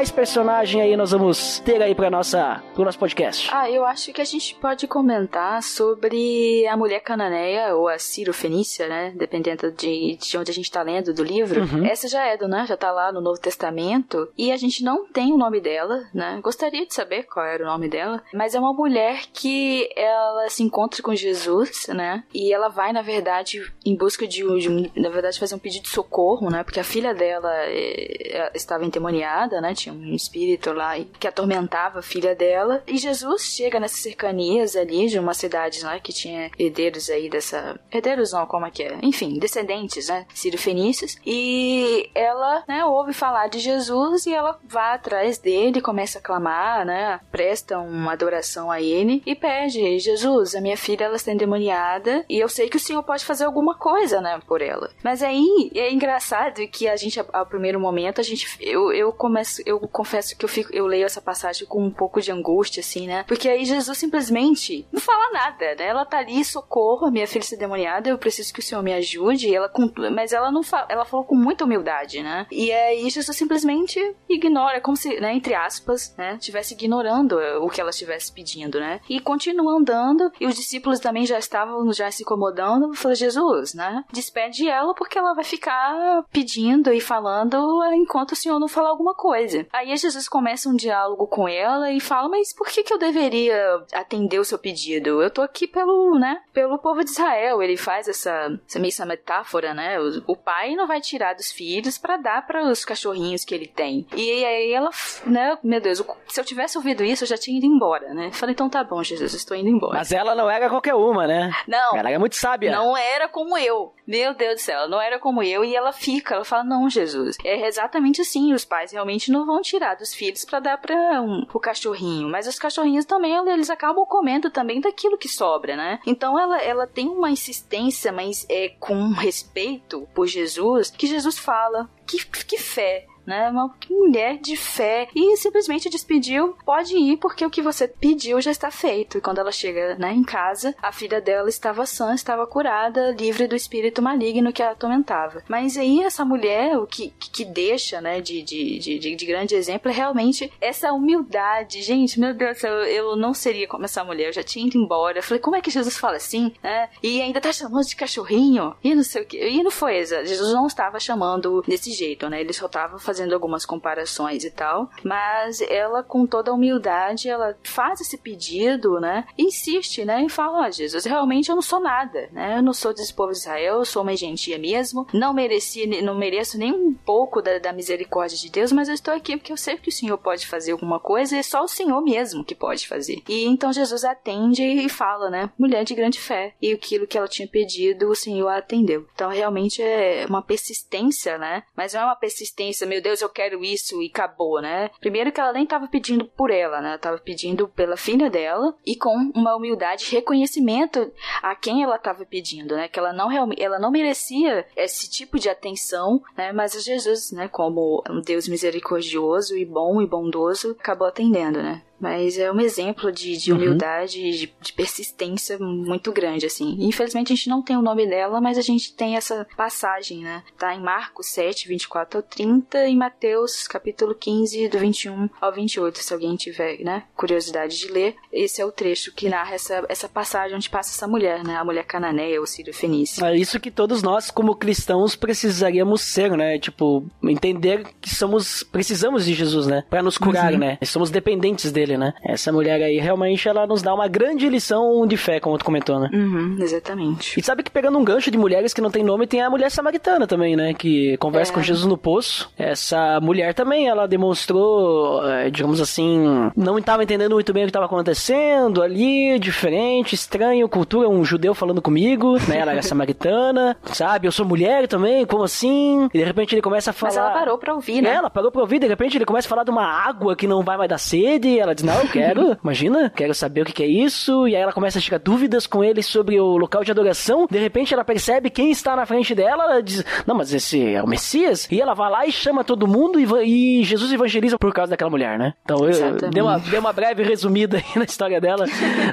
Mais 0.02 0.10
personagem 0.10 0.82
aí 0.82 0.98
nós 0.98 1.12
vamos 1.12 1.60
ter 1.60 1.80
aí 1.80 1.94
para 1.94 2.10
nossa 2.10 2.64
pro 2.74 2.84
nosso 2.84 2.98
podcast? 2.98 3.48
Ah, 3.54 3.70
eu 3.70 3.86
acho 3.86 4.12
que 4.12 4.20
a 4.20 4.26
gente 4.26 4.56
pode 4.56 4.88
comentar 4.88 5.62
sobre 5.62 6.66
a 6.66 6.76
mulher 6.76 7.02
cananeia 7.02 7.76
ou 7.76 7.88
a 7.88 8.00
Ciro 8.00 8.34
Fenícia, 8.34 8.88
né? 8.88 9.14
Dependendo 9.16 9.72
de, 9.72 10.18
de 10.18 10.38
onde 10.40 10.50
a 10.50 10.54
gente 10.56 10.72
tá 10.72 10.82
lendo 10.82 11.14
do 11.14 11.24
livro. 11.24 11.62
Uhum. 11.62 11.86
Essa 11.86 12.08
já 12.08 12.26
é 12.26 12.36
do, 12.36 12.48
né? 12.48 12.66
Já 12.68 12.76
tá 12.76 12.92
lá 12.92 13.12
no 13.12 13.22
Novo 13.22 13.40
Testamento 13.40 14.28
e 14.36 14.52
a 14.52 14.58
gente 14.58 14.84
não 14.84 15.06
tem 15.06 15.32
o 15.34 15.38
nome 15.38 15.62
dela, 15.62 16.04
né? 16.12 16.40
Gostaria 16.42 16.84
de 16.84 16.96
saber 16.96 17.28
qual 17.32 17.46
era 17.46 17.64
o 17.64 17.68
nome 17.68 17.88
dela, 17.88 18.24
mas 18.34 18.56
é 18.56 18.60
uma 18.60 18.74
mulher 18.74 19.26
que 19.32 19.88
ela 19.96 20.50
se 20.50 20.64
encontra 20.64 21.04
com 21.04 21.14
Jesus, 21.14 21.86
né? 21.90 22.24
E 22.34 22.52
ela 22.52 22.70
vai, 22.70 22.92
na 22.92 23.04
verdade, 23.04 23.72
em 23.86 23.96
busca 23.96 24.28
de, 24.28 24.42
de 24.42 25.00
na 25.00 25.10
verdade, 25.10 25.40
fazer 25.40 25.54
um 25.54 25.60
pedido 25.60 25.84
de 25.84 25.90
socorro, 25.90 26.50
né? 26.50 26.64
Porque 26.64 26.80
a 26.80 26.84
filha 26.84 27.14
dela 27.14 27.52
é, 27.66 28.52
estava 28.56 28.84
endemoniada, 28.84 29.62
né? 29.62 29.76
Tinha 29.76 29.91
um 29.92 30.14
espírito 30.14 30.72
lá 30.74 30.94
que 31.20 31.28
atormentava 31.28 32.00
a 32.00 32.04
filha 32.04 32.36
dela. 32.36 32.84
E 32.88 32.98
Jesus 32.98 33.44
chega 33.44 33.80
nessas 33.80 34.00
cercanias 34.00 34.76
ali 34.76 35.08
de 35.08 35.20
uma 35.20 35.34
cidade 35.34 35.84
lá 35.84 36.00
que 36.00 36.14
tinha 36.14 36.50
herdeiros 36.58 37.10
aí 37.10 37.30
dessa. 37.30 37.80
Herdeiros 37.92 38.32
não, 38.32 38.46
como 38.46 38.66
é 38.66 38.72
que 38.72 38.84
é? 38.84 39.00
Enfim, 39.02 39.38
descendentes, 39.38 40.08
né? 40.08 40.26
Sírio-fenícios. 40.34 41.18
E 41.26 42.10
ela, 42.14 42.64
né, 42.68 42.86
ouve 42.86 43.14
falar 43.14 43.48
de 43.48 43.60
Jesus 43.60 44.26
e 44.26 44.34
ela 44.34 44.60
vai 44.64 44.96
atrás 44.96 45.38
dele, 45.38 45.82
começa 45.82 46.20
a 46.20 46.22
clamar, 46.22 46.86
né? 46.86 47.20
Presta 47.32 47.80
uma 47.80 48.14
adoração 48.14 48.72
a 48.72 48.82
ele 48.82 49.22
e 49.26 49.36
pede: 49.36 50.00
Jesus, 50.00 50.56
a 50.56 50.62
minha 50.62 50.78
filha 50.78 51.06
ela 51.06 51.16
está 51.16 51.32
endemoniada 51.32 52.26
e 52.30 52.40
eu 52.40 52.50
sei 52.50 52.70
que 52.70 52.78
o 52.78 52.80
Senhor 52.80 53.04
pode 53.04 53.26
fazer 53.26 53.46
alguma 53.46 53.76
coisa, 53.76 54.22
né, 54.22 54.40
por 54.48 54.62
ela. 54.62 54.92
Mas 55.04 55.24
aí 55.24 55.72
é 55.76 55.92
engraçado 55.92 56.66
que 56.68 56.88
a 56.88 56.96
gente, 56.96 57.20
ao 57.32 57.46
primeiro 57.46 57.80
momento, 57.80 58.22
a 58.22 58.24
gente. 58.24 58.48
Eu, 58.60 58.92
eu 58.92 59.12
começo 59.12 59.62
eu 59.66 59.80
confesso 59.88 60.38
que 60.38 60.46
eu, 60.46 60.50
fico, 60.50 60.74
eu 60.74 60.86
leio 60.86 61.06
essa 61.06 61.22
passagem 61.22 61.68
com 61.68 61.84
um 61.84 61.92
pouco 61.92 62.22
de 62.22 62.32
angústia, 62.32 62.82
assim, 62.82 63.08
né? 63.08 63.24
Porque 63.28 63.50
aí 63.50 63.66
Jesus 63.66 63.98
simplesmente 63.98 64.86
não 64.92 65.00
fala 65.00 65.32
nada, 65.32 65.76
né? 65.76 65.88
Ela 65.88 66.06
tá 66.06 66.20
ali, 66.20 66.44
socorro, 66.44 67.12
minha 67.12 67.28
filha 67.28 67.44
está 67.44 67.56
demoniada, 67.56 68.10
eu 68.10 68.18
preciso 68.18 68.54
que 68.54 68.60
o 68.60 68.64
Senhor 68.64 68.82
me 68.82 68.94
ajude. 68.94 69.54
Ela, 69.54 69.72
mas 70.12 70.34
ela 70.34 70.52
não 70.52 70.64
fala, 70.64 70.88
ela 70.90 71.06
falou 71.06 71.26
com 71.26 71.36
muita 71.36 71.66
humildade, 71.66 72.22
né? 72.22 72.48
E 72.52 72.72
aí 72.72 73.10
Jesus 73.10 73.36
simplesmente 73.36 74.00
ignora, 74.30 74.82
como 74.82 74.98
se, 74.98 75.20
né, 75.20 75.34
entre 75.34 75.54
aspas, 75.54 76.16
né, 76.18 76.36
estivesse 76.36 76.74
ignorando 76.74 77.38
o 77.62 77.70
que 77.70 77.82
ela 77.82 77.90
estivesse 77.90 78.32
pedindo, 78.32 78.80
né? 78.80 79.00
E 79.10 79.20
continua 79.20 79.78
andando, 79.78 80.32
e 80.40 80.46
os 80.46 80.56
discípulos 80.56 81.00
também 81.00 81.26
já 81.26 81.38
estavam 81.38 81.92
já 81.94 82.10
se 82.12 82.24
incomodando. 82.24 82.94
Falou, 82.94 83.16
Jesus, 83.16 83.74
né? 83.74 84.04
Despede 84.12 84.68
ela 84.68 84.94
porque 84.94 85.18
ela 85.18 85.34
vai 85.34 85.44
ficar 85.44 86.24
pedindo 86.32 86.94
e 86.94 87.02
falando 87.02 87.58
enquanto 87.94 88.32
o 88.32 88.36
Senhor 88.36 88.60
não 88.60 88.68
falar 88.68 88.90
alguma 88.90 89.14
coisa. 89.14 89.66
Aí 89.74 89.96
Jesus 89.96 90.28
começa 90.28 90.70
um 90.70 90.76
diálogo 90.76 91.28
com 91.28 91.48
ela 91.48 91.92
e 91.92 92.00
fala: 92.00 92.30
Mas 92.30 92.54
por 92.54 92.68
que, 92.68 92.84
que 92.84 92.94
eu 92.94 92.98
deveria 92.98 93.84
atender 93.94 94.40
o 94.40 94.46
seu 94.46 94.58
pedido? 94.58 95.22
Eu 95.22 95.30
tô 95.30 95.42
aqui 95.42 95.68
pelo, 95.68 96.18
né, 96.20 96.42
pelo 96.54 96.78
povo 96.78 97.04
de 97.04 97.10
Israel. 97.10 97.62
Ele 97.62 97.78
faz 97.78 98.08
essa, 98.08 98.60
essa, 98.68 98.86
essa 98.86 99.06
metáfora, 99.06 99.74
né? 99.74 100.00
O, 100.00 100.24
o 100.28 100.36
pai 100.36 100.76
não 100.76 100.88
vai 100.88 101.00
tirar 101.00 101.34
dos 101.34 101.52
filhos 101.52 101.98
para 101.98 102.18
dar 102.18 102.46
para 102.46 102.64
os 102.64 102.84
cachorrinhos 102.84 103.46
que 103.46 103.56
ele 103.56 103.68
tem. 103.68 104.06
E 104.16 104.46
aí 104.46 104.72
ela, 104.74 104.90
né, 105.26 105.58
meu 105.64 105.80
Deus, 105.80 106.04
se 106.28 106.40
eu 106.40 106.46
tivesse 106.46 106.78
ouvido 106.78 107.04
isso, 107.04 107.24
eu 107.24 107.28
já 107.28 107.38
tinha 107.38 107.58
ido 107.58 107.66
embora, 107.66 108.14
né? 108.14 108.32
Falei, 108.32 108.54
então 108.54 108.70
tá 108.70 108.84
bom, 108.84 109.04
Jesus, 109.04 109.34
estou 109.34 109.56
indo 109.56 109.70
embora. 109.70 109.98
Mas 109.98 110.12
ela 110.12 110.36
não 110.36 110.50
era 110.50 110.70
qualquer 110.70 110.96
uma, 110.96 111.26
né? 111.28 111.52
Não. 111.68 111.96
Ela 111.96 112.12
é 112.12 112.18
muito 112.18 112.36
sábia. 112.36 112.72
Não 112.72 112.98
era 112.98 113.28
como 113.28 113.58
eu. 113.58 113.94
Meu 114.06 114.34
Deus 114.34 114.56
do 114.56 114.60
céu, 114.60 114.80
ela 114.80 114.88
não 114.88 115.02
era 115.02 115.20
como 115.20 115.42
eu 115.42 115.64
e 115.64 115.76
ela 115.76 115.94
fica, 115.94 116.36
ela 116.36 116.44
fala: 116.44 116.64
"Não, 116.64 116.90
Jesus, 116.90 117.38
é 117.44 117.68
exatamente 117.68 118.22
assim, 118.22 118.54
os 118.54 118.66
pais 118.66 118.92
realmente 118.92 119.32
não 119.32 119.46
vão 119.46 119.61
tirar 119.62 119.96
dos 119.96 120.14
filhos 120.14 120.46
para 120.46 120.60
dar 120.60 120.78
para 120.78 121.22
um, 121.22 121.46
o 121.54 121.60
cachorrinho, 121.60 122.30
mas 122.30 122.48
os 122.48 122.60
cachorrinhos 122.60 123.06
também 123.06 123.32
eles 123.50 123.70
acabam 123.70 124.06
comendo 124.06 124.50
também 124.50 124.82
daquilo 124.82 125.18
que 125.18 125.30
sobra, 125.30 125.76
né? 125.76 126.00
Então 126.06 126.40
ela 126.40 126.62
ela 126.62 126.88
tem 126.88 127.08
uma 127.08 127.30
insistência, 127.30 128.12
mas 128.12 128.46
é 128.50 128.70
com 128.80 129.10
respeito 129.12 130.08
por 130.14 130.28
Jesus, 130.28 130.90
que 130.90 131.08
Jesus 131.08 131.38
fala: 131.38 131.90
"Que 132.06 132.26
que 132.46 132.58
fé, 132.58 133.06
né? 133.26 133.50
Uma 133.50 133.74
mulher 133.90 134.38
de 134.38 134.56
fé 134.58 135.08
e 135.16 135.38
simplesmente 135.38 135.90
despediu, 135.90 136.56
pode 136.66 136.96
ir 136.96 137.18
porque 137.18 137.46
o 137.46 137.50
que 137.50 137.62
você 137.62 137.88
pediu 137.88 138.42
já 138.42 138.52
está 138.52 138.70
feito. 138.70 139.18
E 139.18 139.22
quando 139.22 139.40
ela 139.40 139.52
chega, 139.52 139.96
né, 139.96 140.12
em 140.14 140.24
casa, 140.24 140.76
a 140.82 140.92
filha 140.92 141.22
dela 141.22 141.50
estava 141.50 141.86
sã, 141.86 142.14
estava 142.14 142.46
curada, 142.46 143.12
livre 143.12 143.48
do 143.48 143.56
espírito 143.56 144.02
maligno 144.02 144.52
que 144.52 144.62
a 144.62 144.72
atormentava. 144.72 145.44
Mas 145.48 145.78
aí 145.78 146.02
essa 146.02 146.26
mulher, 146.26 146.78
o 146.78 146.86
que, 146.86 147.14
que 147.20 147.46
deixa, 147.46 148.02
né, 148.02 148.22
de, 148.22 148.42
de, 148.42 148.80
de, 148.80 149.16
de 149.16 149.26
grande 149.26 149.56
exemplo 149.56 149.90
é 149.92 149.94
realmente 149.94 150.52
essa 150.60 150.92
humildade. 150.92 151.82
Gente, 151.82 152.20
meu 152.20 152.34
Deus, 152.34 152.64
eu, 152.64 152.74
eu 152.84 153.16
não 153.16 153.34
seria 153.34 153.68
como 153.68 153.86
essa 153.86 154.04
mulher, 154.04 154.28
eu 154.28 154.34
já 154.34 154.44
tinha 154.44 154.68
ido 154.68 154.78
embora. 154.78 155.20
Eu 155.20 155.24
falei, 155.24 155.42
como 155.42 155.56
é 155.56 155.62
que 155.62 155.72
Jesus 155.72 155.98
fala 155.98 156.18
assim, 156.18 156.54
né? 156.62 156.90
E 157.02 157.22
ainda 157.22 157.40
tá 157.40 157.52
chamando 157.52 157.86
de 157.86 157.96
cachorrinho? 157.96 158.76
E 158.84 158.94
não 158.94 159.04
sei 159.04 159.22
o 159.22 159.26
que. 159.26 159.38
E 159.38 159.64
não 159.64 159.72
foi, 159.72 160.04
Jesus 160.06 160.54
não 160.54 160.68
estava 160.68 161.00
chamando 161.00 161.64
desse 161.68 161.92
jeito, 161.92 162.28
né? 162.30 162.42
Ele 162.42 162.54
só 162.54 162.66
estava 162.66 163.00
fazendo 163.00 163.11
algumas 163.34 163.66
comparações 163.66 164.44
e 164.44 164.52
tal, 164.52 164.90
mas 165.04 165.62
ela 165.62 166.04
com 166.04 166.26
toda 166.26 166.52
a 166.52 166.54
humildade, 166.54 167.30
ela 167.30 167.58
faz 167.64 168.02
esse 168.02 168.18
pedido, 168.18 169.00
né? 169.00 169.26
Insiste, 169.38 170.06
né? 170.06 170.24
E 170.24 170.30
fala, 170.30 170.66
ó, 170.66 170.68
oh, 170.68 170.72
Jesus, 170.72 171.06
realmente 171.06 171.50
eu 171.50 171.56
não 171.56 171.62
sou 171.62 171.80
nada, 171.80 172.30
né? 172.32 172.58
Eu 172.58 172.64
não 172.64 172.74
sou 172.74 172.94
desse 172.94 173.14
povo 173.14 173.32
de 173.32 173.40
Israel, 173.40 173.80
eu 173.80 173.86
sou 173.86 174.04
uma 174.04 174.16
gentia 174.16 174.58
mesmo, 174.58 175.08
não 175.14 175.34
mereci, 175.34 175.86
não 176.02 176.16
mereço 176.16 176.58
nem 176.58 176.72
um 176.72 176.94
pouco 176.94 177.42
da, 177.42 177.60
da 177.60 177.74
misericórdia 177.74 178.38
de 178.38 178.50
Deus, 178.50 178.72
mas 178.72 178.88
eu 178.88 178.94
estou 178.94 179.14
aqui 179.14 179.38
porque 179.38 179.52
eu 179.52 179.58
sei 179.58 179.78
que 179.78 179.90
o 179.90 179.92
Senhor 179.92 180.18
pode 180.18 180.46
fazer 180.48 180.72
alguma 180.72 181.00
coisa 181.00 181.36
e 181.36 181.40
é 181.40 181.44
só 181.44 181.64
o 181.64 181.68
Senhor 181.68 182.02
mesmo 182.02 182.44
que 182.44 182.56
pode 182.56 182.88
fazer. 182.88 183.22
E 183.28 183.46
então 183.46 183.74
Jesus 183.74 184.04
atende 184.04 184.64
e 184.64 184.88
fala, 184.88 185.30
né? 185.30 185.50
Mulher 185.58 185.84
de 185.84 185.96
grande 185.96 186.20
fé. 186.20 186.54
E 186.62 186.72
aquilo 186.72 187.08
que 187.08 187.18
ela 187.18 187.28
tinha 187.28 187.48
pedido, 187.48 188.10
o 188.10 188.16
Senhor 188.16 188.50
atendeu. 188.50 189.08
Então 189.14 189.30
realmente 189.30 189.82
é 189.82 190.26
uma 190.28 190.42
persistência, 190.42 191.38
né? 191.38 191.64
Mas 191.76 191.94
não 191.94 192.02
é 192.02 192.06
uma 192.06 192.16
persistência, 192.16 192.88
meu 192.88 193.01
Deus, 193.02 193.22
eu 193.22 193.30
quero 193.30 193.64
isso 193.64 194.02
e 194.02 194.08
acabou, 194.08 194.62
né? 194.62 194.90
Primeiro 195.00 195.32
que 195.32 195.40
ela 195.40 195.54
nem 195.54 195.64
estava 195.64 195.88
pedindo 195.88 196.26
por 196.26 196.52
ela, 196.52 196.82
né? 196.82 196.90
Ela 196.90 196.98
tava 196.98 197.18
pedindo 197.18 197.68
pela 197.68 197.98
filha 197.98 198.30
dela 198.30 198.76
e 198.86 198.96
com 198.96 199.32
uma 199.36 199.56
humildade 199.56 200.10
reconhecimento 200.12 201.12
a 201.42 201.56
quem 201.56 201.84
ela 201.84 201.96
estava 201.96 202.26
pedindo, 202.26 202.76
né? 202.76 202.88
Que 202.88 203.00
ela 203.00 203.14
não 203.14 203.28
realmente, 203.28 203.62
ela 203.62 203.80
não 203.80 203.92
merecia 203.92 204.66
esse 204.76 205.10
tipo 205.10 205.40
de 205.40 205.50
atenção, 205.50 206.22
né? 206.38 206.52
Mas 206.52 206.72
Jesus, 206.84 207.32
né, 207.32 207.48
como 207.48 208.04
um 208.10 208.22
Deus 208.22 208.48
misericordioso 208.48 209.58
e 209.58 209.66
bom 209.66 210.02
e 210.02 210.08
bondoso, 210.08 210.76
acabou 210.80 211.08
atendendo, 211.08 211.62
né? 211.62 211.82
Mas 212.02 212.40
é 212.40 212.52
um 212.52 212.60
exemplo 212.60 213.12
de, 213.12 213.38
de 213.38 213.52
uhum. 213.52 213.60
humildade 213.60 214.20
e 214.20 214.32
de, 214.32 214.54
de, 214.60 214.74
persistência 214.74 215.60
muito 215.60 216.12
grande, 216.12 216.48
assim. 216.48 216.76
Infelizmente 216.80 217.32
a 217.32 217.36
gente 217.36 217.48
não 217.50 217.62
tem 217.62 217.78
o 217.78 217.82
nome 217.82 218.08
dela, 218.08 218.42
mas 218.42 218.58
a 218.58 218.62
gente 218.62 218.94
tem 218.94 219.16
essa 219.16 219.46
passagem, 219.56 220.24
né? 220.24 220.44
Tá 220.58 220.74
em 220.74 220.82
Marcos 220.82 221.28
7, 221.28 221.68
24 221.68 222.18
ao 222.18 222.24
30 222.24 222.88
e 222.88 222.96
Mateus 222.96 223.68
capítulo 223.68 224.16
15, 224.16 224.70
do 224.70 224.80
21 224.80 225.30
ao 225.40 225.54
28. 225.54 226.00
Se 226.00 226.14
alguém 226.14 226.36
tiver, 226.36 226.80
né, 226.80 227.04
curiosidade 227.16 227.78
de 227.78 227.88
ler, 227.90 228.16
esse 228.34 228.60
é 228.60 228.66
o 228.66 228.72
trecho 228.72 229.14
que 229.14 229.30
narra 229.30 229.54
essa, 229.54 229.86
essa 229.88 230.10
passagem 230.10 230.56
onde 230.56 230.70
passa 230.70 230.90
essa 230.90 231.08
mulher, 231.08 231.44
né? 231.44 231.56
A 231.56 231.64
mulher 231.64 231.86
cananeia 231.86 232.40
ou 232.40 232.48
sírio 232.48 232.74
fenícia. 232.74 233.24
É 233.24 233.38
isso 233.38 233.60
que 233.60 233.70
todos 233.70 234.02
nós, 234.02 234.32
como 234.32 234.56
cristãos, 234.56 235.16
precisaríamos 235.16 236.02
ser, 236.02 236.32
né? 236.32 236.58
Tipo, 236.58 237.06
entender 237.24 237.86
que 238.02 238.10
somos, 238.10 238.64
precisamos 238.64 239.26
de 239.26 239.36
Jesus, 239.36 239.68
né? 239.68 239.84
Para 239.88 240.02
nos 240.02 240.18
curar, 240.18 240.54
uhum. 240.54 240.60
né? 240.60 240.78
Somos 240.84 241.12
dependentes 241.12 241.72
dele 241.72 241.91
dele, 241.92 241.98
né? 241.98 242.14
Essa 242.24 242.52
mulher 242.52 242.82
aí 242.82 242.98
realmente 242.98 243.48
ela 243.48 243.68
nos 243.68 243.82
dá 243.82 243.94
uma 243.94 244.08
grande 244.08 244.48
lição 244.48 245.06
de 245.06 245.18
fé, 245.18 245.40
como 245.40 245.58
tu 245.58 245.66
comentou, 245.66 246.00
né? 246.00 246.10
Uhum, 246.14 246.58
exatamente. 246.60 247.40
E 247.40 247.44
sabe 247.44 247.64
que 247.64 247.72
pegando 247.72 247.98
um 247.98 248.04
gancho 248.04 248.32
de 248.32 248.38
mulheres 248.38 248.74
que 248.74 248.82
não 248.82 248.92
tem 248.92 249.04
nome, 249.04 249.28
tem 249.28 249.42
a 249.42 249.50
mulher 249.50 249.70
samaritana 249.70 250.26
também, 250.26 250.56
né? 250.56 250.74
Que 250.74 251.18
conversa 251.18 251.52
é. 251.52 251.56
com 251.56 251.62
Jesus 251.62 251.86
no 251.86 251.98
poço. 251.98 252.50
Essa 252.58 253.20
mulher 253.22 253.54
também, 253.54 253.88
ela 253.88 254.08
demonstrou, 254.08 255.28
é, 255.28 255.50
digamos 255.50 255.82
assim, 255.82 256.52
não 256.56 256.78
estava 256.78 257.04
entendendo 257.04 257.34
muito 257.34 257.54
bem 257.54 257.64
o 257.64 257.66
que 257.66 257.70
estava 257.70 257.86
acontecendo 257.86 258.82
ali, 258.82 259.38
diferente, 259.40 260.16
estranho, 260.16 260.68
cultura, 260.70 261.10
um 261.10 261.24
judeu 261.24 261.54
falando 261.54 261.82
comigo, 261.82 262.38
né? 262.48 262.60
Ela 262.60 262.74
era 262.74 262.82
samaritana, 262.82 263.76
sabe? 263.94 264.28
Eu 264.28 264.32
sou 264.32 264.46
mulher 264.46 264.88
também, 264.88 265.26
como 265.26 265.44
assim? 265.44 266.10
E 266.14 266.18
de 266.18 266.24
repente 266.24 266.56
ele 266.56 266.62
começa 266.62 266.92
a 266.92 266.94
falar. 266.94 267.12
Mas 267.12 267.18
ela 267.18 267.32
parou 267.32 267.58
pra 267.58 267.74
ouvir, 267.74 268.02
né? 268.02 268.12
É, 268.12 268.14
ela 268.16 268.30
parou 268.30 268.52
pra 268.52 268.62
ouvir, 268.62 268.80
de 268.80 268.88
repente 268.88 269.18
ele 269.18 269.26
começa 269.26 269.48
a 269.48 269.50
falar 269.50 269.64
de 269.64 269.72
uma 269.72 269.86
água 269.86 270.36
que 270.36 270.48
não 270.48 270.64
vai 270.64 270.78
mais 270.78 270.90
dar 270.90 270.98
sede, 270.98 271.60
ela 271.60 271.74
diz, 271.82 271.84
não, 271.84 272.02
eu 272.02 272.08
quero, 272.08 272.58
imagina, 272.64 273.10
quero 273.10 273.34
saber 273.34 273.62
o 273.62 273.66
que, 273.66 273.74
que 273.74 273.84
é 273.84 273.88
isso. 273.88 274.48
E 274.48 274.56
aí 274.56 274.62
ela 274.62 274.74
começa 274.74 275.00
a 275.00 275.02
tirar 275.02 275.20
dúvidas 275.20 275.68
com 275.68 275.84
ele 275.84 276.02
sobre 276.02 276.40
o 276.40 276.58
local 276.58 276.84
de 276.84 276.92
adoração. 276.92 277.48
De 277.50 277.60
repente 277.60 277.94
ela 277.94 278.04
percebe 278.04 278.50
quem 278.50 278.72
está 278.72 278.96
na 278.96 279.06
frente 279.06 279.36
dela. 279.36 279.64
Ela 279.64 279.82
diz, 279.82 280.04
não, 280.26 280.36
mas 280.36 280.54
esse 280.54 280.94
é 280.94 281.02
o 281.02 281.08
Messias. 281.08 281.68
E 281.72 281.82
ela 281.82 281.94
vai 281.94 282.10
lá 282.10 282.26
e 282.26 282.32
chama 282.32 282.64
todo 282.64 282.88
mundo 282.88 283.20
e, 283.20 283.80
e 283.80 283.84
Jesus 283.84 284.12
evangeliza 284.12 284.58
por 284.58 284.74
causa 284.74 284.92
daquela 284.92 285.10
mulher, 285.10 285.38
né? 285.38 285.54
Então 285.64 285.88
eu 285.88 286.30
dei 286.30 286.42
uma, 286.42 286.60
dei 286.60 286.80
uma 286.80 286.94
breve 286.94 287.24
resumida 287.24 287.78
aí 287.78 287.84
na 287.96 288.06
história 288.06 288.40
dela. 288.40 288.66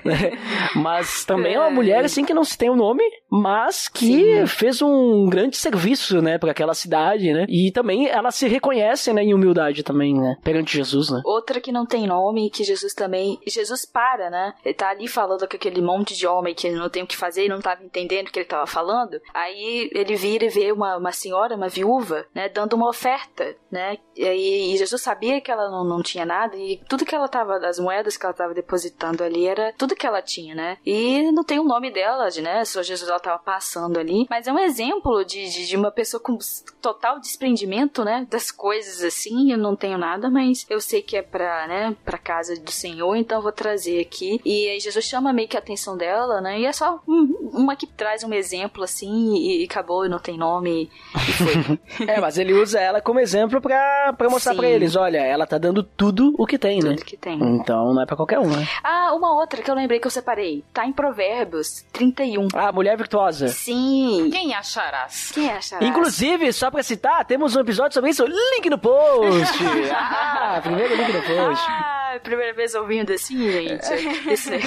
Né? 0.04 0.38
Mas 0.74 1.24
também 1.24 1.54
é 1.54 1.60
uma 1.60 1.70
mulher 1.70 2.04
assim 2.04 2.24
que 2.24 2.34
não 2.34 2.44
se 2.44 2.56
tem 2.56 2.70
o 2.70 2.72
um 2.72 2.76
nome, 2.76 3.02
mas 3.30 3.88
que 3.88 4.40
Sim. 4.40 4.46
fez 4.46 4.82
um 4.82 5.28
grande 5.28 5.56
serviço, 5.56 6.20
né, 6.20 6.38
para 6.38 6.50
aquela 6.50 6.74
cidade, 6.74 7.32
né? 7.32 7.46
E 7.48 7.70
também 7.72 8.06
ela 8.06 8.30
se 8.30 8.48
reconhece, 8.48 9.12
né, 9.12 9.22
em 9.22 9.34
humildade 9.34 9.82
também, 9.82 10.14
né, 10.14 10.36
perante 10.42 10.76
Jesus, 10.76 11.10
né? 11.10 11.20
Outra 11.24 11.60
que 11.60 11.72
não 11.72 11.86
tem 11.86 12.06
nome, 12.06 12.47
que 12.50 12.64
Jesus 12.64 12.94
também. 12.94 13.38
Jesus 13.46 13.84
para, 13.84 14.30
né? 14.30 14.54
Ele 14.64 14.74
tá 14.74 14.90
ali 14.90 15.08
falando 15.08 15.48
com 15.48 15.56
aquele 15.56 15.80
monte 15.80 16.16
de 16.16 16.26
homem 16.26 16.54
que 16.54 16.70
não 16.70 16.88
tem 16.88 17.02
o 17.02 17.06
que 17.06 17.16
fazer 17.16 17.46
e 17.46 17.48
não 17.48 17.60
tava 17.60 17.84
entendendo 17.84 18.28
o 18.28 18.32
que 18.32 18.40
ele 18.40 18.48
tava 18.48 18.66
falando. 18.66 19.20
Aí 19.32 19.90
ele 19.92 20.16
vira 20.16 20.44
e 20.44 20.48
vê 20.48 20.72
uma, 20.72 20.96
uma 20.96 21.12
senhora, 21.12 21.56
uma 21.56 21.68
viúva, 21.68 22.26
né, 22.34 22.48
dando 22.48 22.74
uma 22.74 22.88
oferta, 22.88 23.56
né? 23.70 23.98
E, 24.16 24.24
aí, 24.26 24.76
Jesus 24.76 25.00
sabia 25.00 25.40
que 25.40 25.50
ela 25.50 25.70
não, 25.70 25.84
não 25.84 26.02
tinha 26.02 26.26
nada 26.26 26.56
e 26.56 26.80
tudo 26.88 27.04
que 27.04 27.14
ela 27.14 27.28
tava, 27.28 27.56
as 27.66 27.78
moedas 27.78 28.16
que 28.16 28.24
ela 28.24 28.34
tava 28.34 28.54
depositando 28.54 29.22
ali 29.22 29.46
era 29.46 29.72
tudo 29.76 29.94
que 29.94 30.06
ela 30.06 30.20
tinha, 30.20 30.54
né? 30.54 30.78
E 30.84 31.30
não 31.32 31.44
tem 31.44 31.58
o 31.58 31.64
nome 31.64 31.90
dela, 31.90 32.28
né? 32.42 32.64
Só 32.64 32.82
Jesus 32.82 33.08
ela 33.08 33.20
tava 33.20 33.38
passando 33.38 33.98
ali. 33.98 34.26
Mas 34.28 34.46
é 34.46 34.52
um 34.52 34.58
exemplo 34.58 35.24
de, 35.24 35.48
de, 35.48 35.66
de 35.66 35.76
uma 35.76 35.90
pessoa 35.90 36.20
com 36.20 36.38
total 36.80 37.20
desprendimento, 37.20 38.04
né? 38.04 38.26
Das 38.28 38.50
coisas 38.50 39.02
assim. 39.02 39.52
Eu 39.52 39.58
não 39.58 39.76
tenho 39.76 39.98
nada, 39.98 40.28
mas 40.30 40.66
eu 40.68 40.80
sei 40.80 41.02
que 41.02 41.16
é 41.16 41.22
pra, 41.22 41.66
né? 41.66 41.96
Pra 42.04 42.18
casa 42.38 42.54
do 42.60 42.70
Senhor, 42.70 43.16
então 43.16 43.38
eu 43.38 43.42
vou 43.42 43.52
trazer 43.52 44.00
aqui. 44.00 44.40
E 44.44 44.68
aí 44.68 44.80
Jesus 44.80 45.04
chama 45.04 45.32
meio 45.32 45.48
que 45.48 45.56
a 45.56 45.60
atenção 45.60 45.96
dela, 45.96 46.40
né? 46.40 46.60
E 46.60 46.66
é 46.66 46.72
só 46.72 47.00
uma 47.06 47.74
que 47.74 47.86
traz 47.86 48.22
um 48.22 48.32
exemplo 48.32 48.84
assim 48.84 49.34
e, 49.34 49.62
e 49.62 49.64
acabou, 49.64 50.06
e 50.06 50.08
não 50.08 50.18
tem 50.18 50.38
nome 50.38 50.88
e 51.14 51.32
foi. 51.32 52.06
é, 52.06 52.20
mas 52.20 52.38
ele 52.38 52.52
usa 52.52 52.78
ela 52.78 53.00
como 53.00 53.18
exemplo 53.18 53.60
pra, 53.60 54.12
pra 54.16 54.30
mostrar 54.30 54.52
Sim. 54.52 54.58
pra 54.58 54.68
eles: 54.68 54.94
olha, 54.94 55.18
ela 55.18 55.46
tá 55.46 55.58
dando 55.58 55.82
tudo 55.82 56.34
o 56.38 56.46
que 56.46 56.58
tem, 56.58 56.78
tudo 56.78 56.90
né? 56.90 56.96
Tudo 56.96 57.06
que 57.06 57.16
tem. 57.16 57.38
Então 57.42 57.92
não 57.92 58.02
é 58.02 58.06
pra 58.06 58.16
qualquer 58.16 58.38
um, 58.38 58.48
né? 58.48 58.66
Ah, 58.82 59.12
uma 59.14 59.34
outra 59.34 59.60
que 59.60 59.70
eu 59.70 59.74
lembrei 59.74 59.98
que 59.98 60.06
eu 60.06 60.10
separei. 60.10 60.64
Tá 60.72 60.86
em 60.86 60.92
Provérbios 60.92 61.84
31. 61.92 62.48
Ah, 62.54 62.70
mulher 62.70 62.96
virtuosa. 62.96 63.48
Sim. 63.48 64.30
Quem 64.30 64.54
acharás? 64.54 65.32
Quem 65.32 65.50
acharás? 65.50 65.88
Inclusive, 65.88 66.52
só 66.52 66.70
pra 66.70 66.82
citar, 66.82 67.24
temos 67.24 67.56
um 67.56 67.60
episódio 67.60 67.94
sobre 67.94 68.10
isso. 68.10 68.24
Link 68.24 68.70
no 68.70 68.78
post. 68.78 69.58
ah, 69.92 70.60
primeiro 70.62 70.94
link 70.94 71.12
no 71.12 71.22
post. 71.22 71.64
Ah, 71.68 71.97
primeira 72.20 72.52
vez 72.52 72.74
ouvindo 72.74 73.12
assim, 73.12 73.50
gente. 73.50 73.84
Isso 74.32 74.50
aí. 74.52 74.60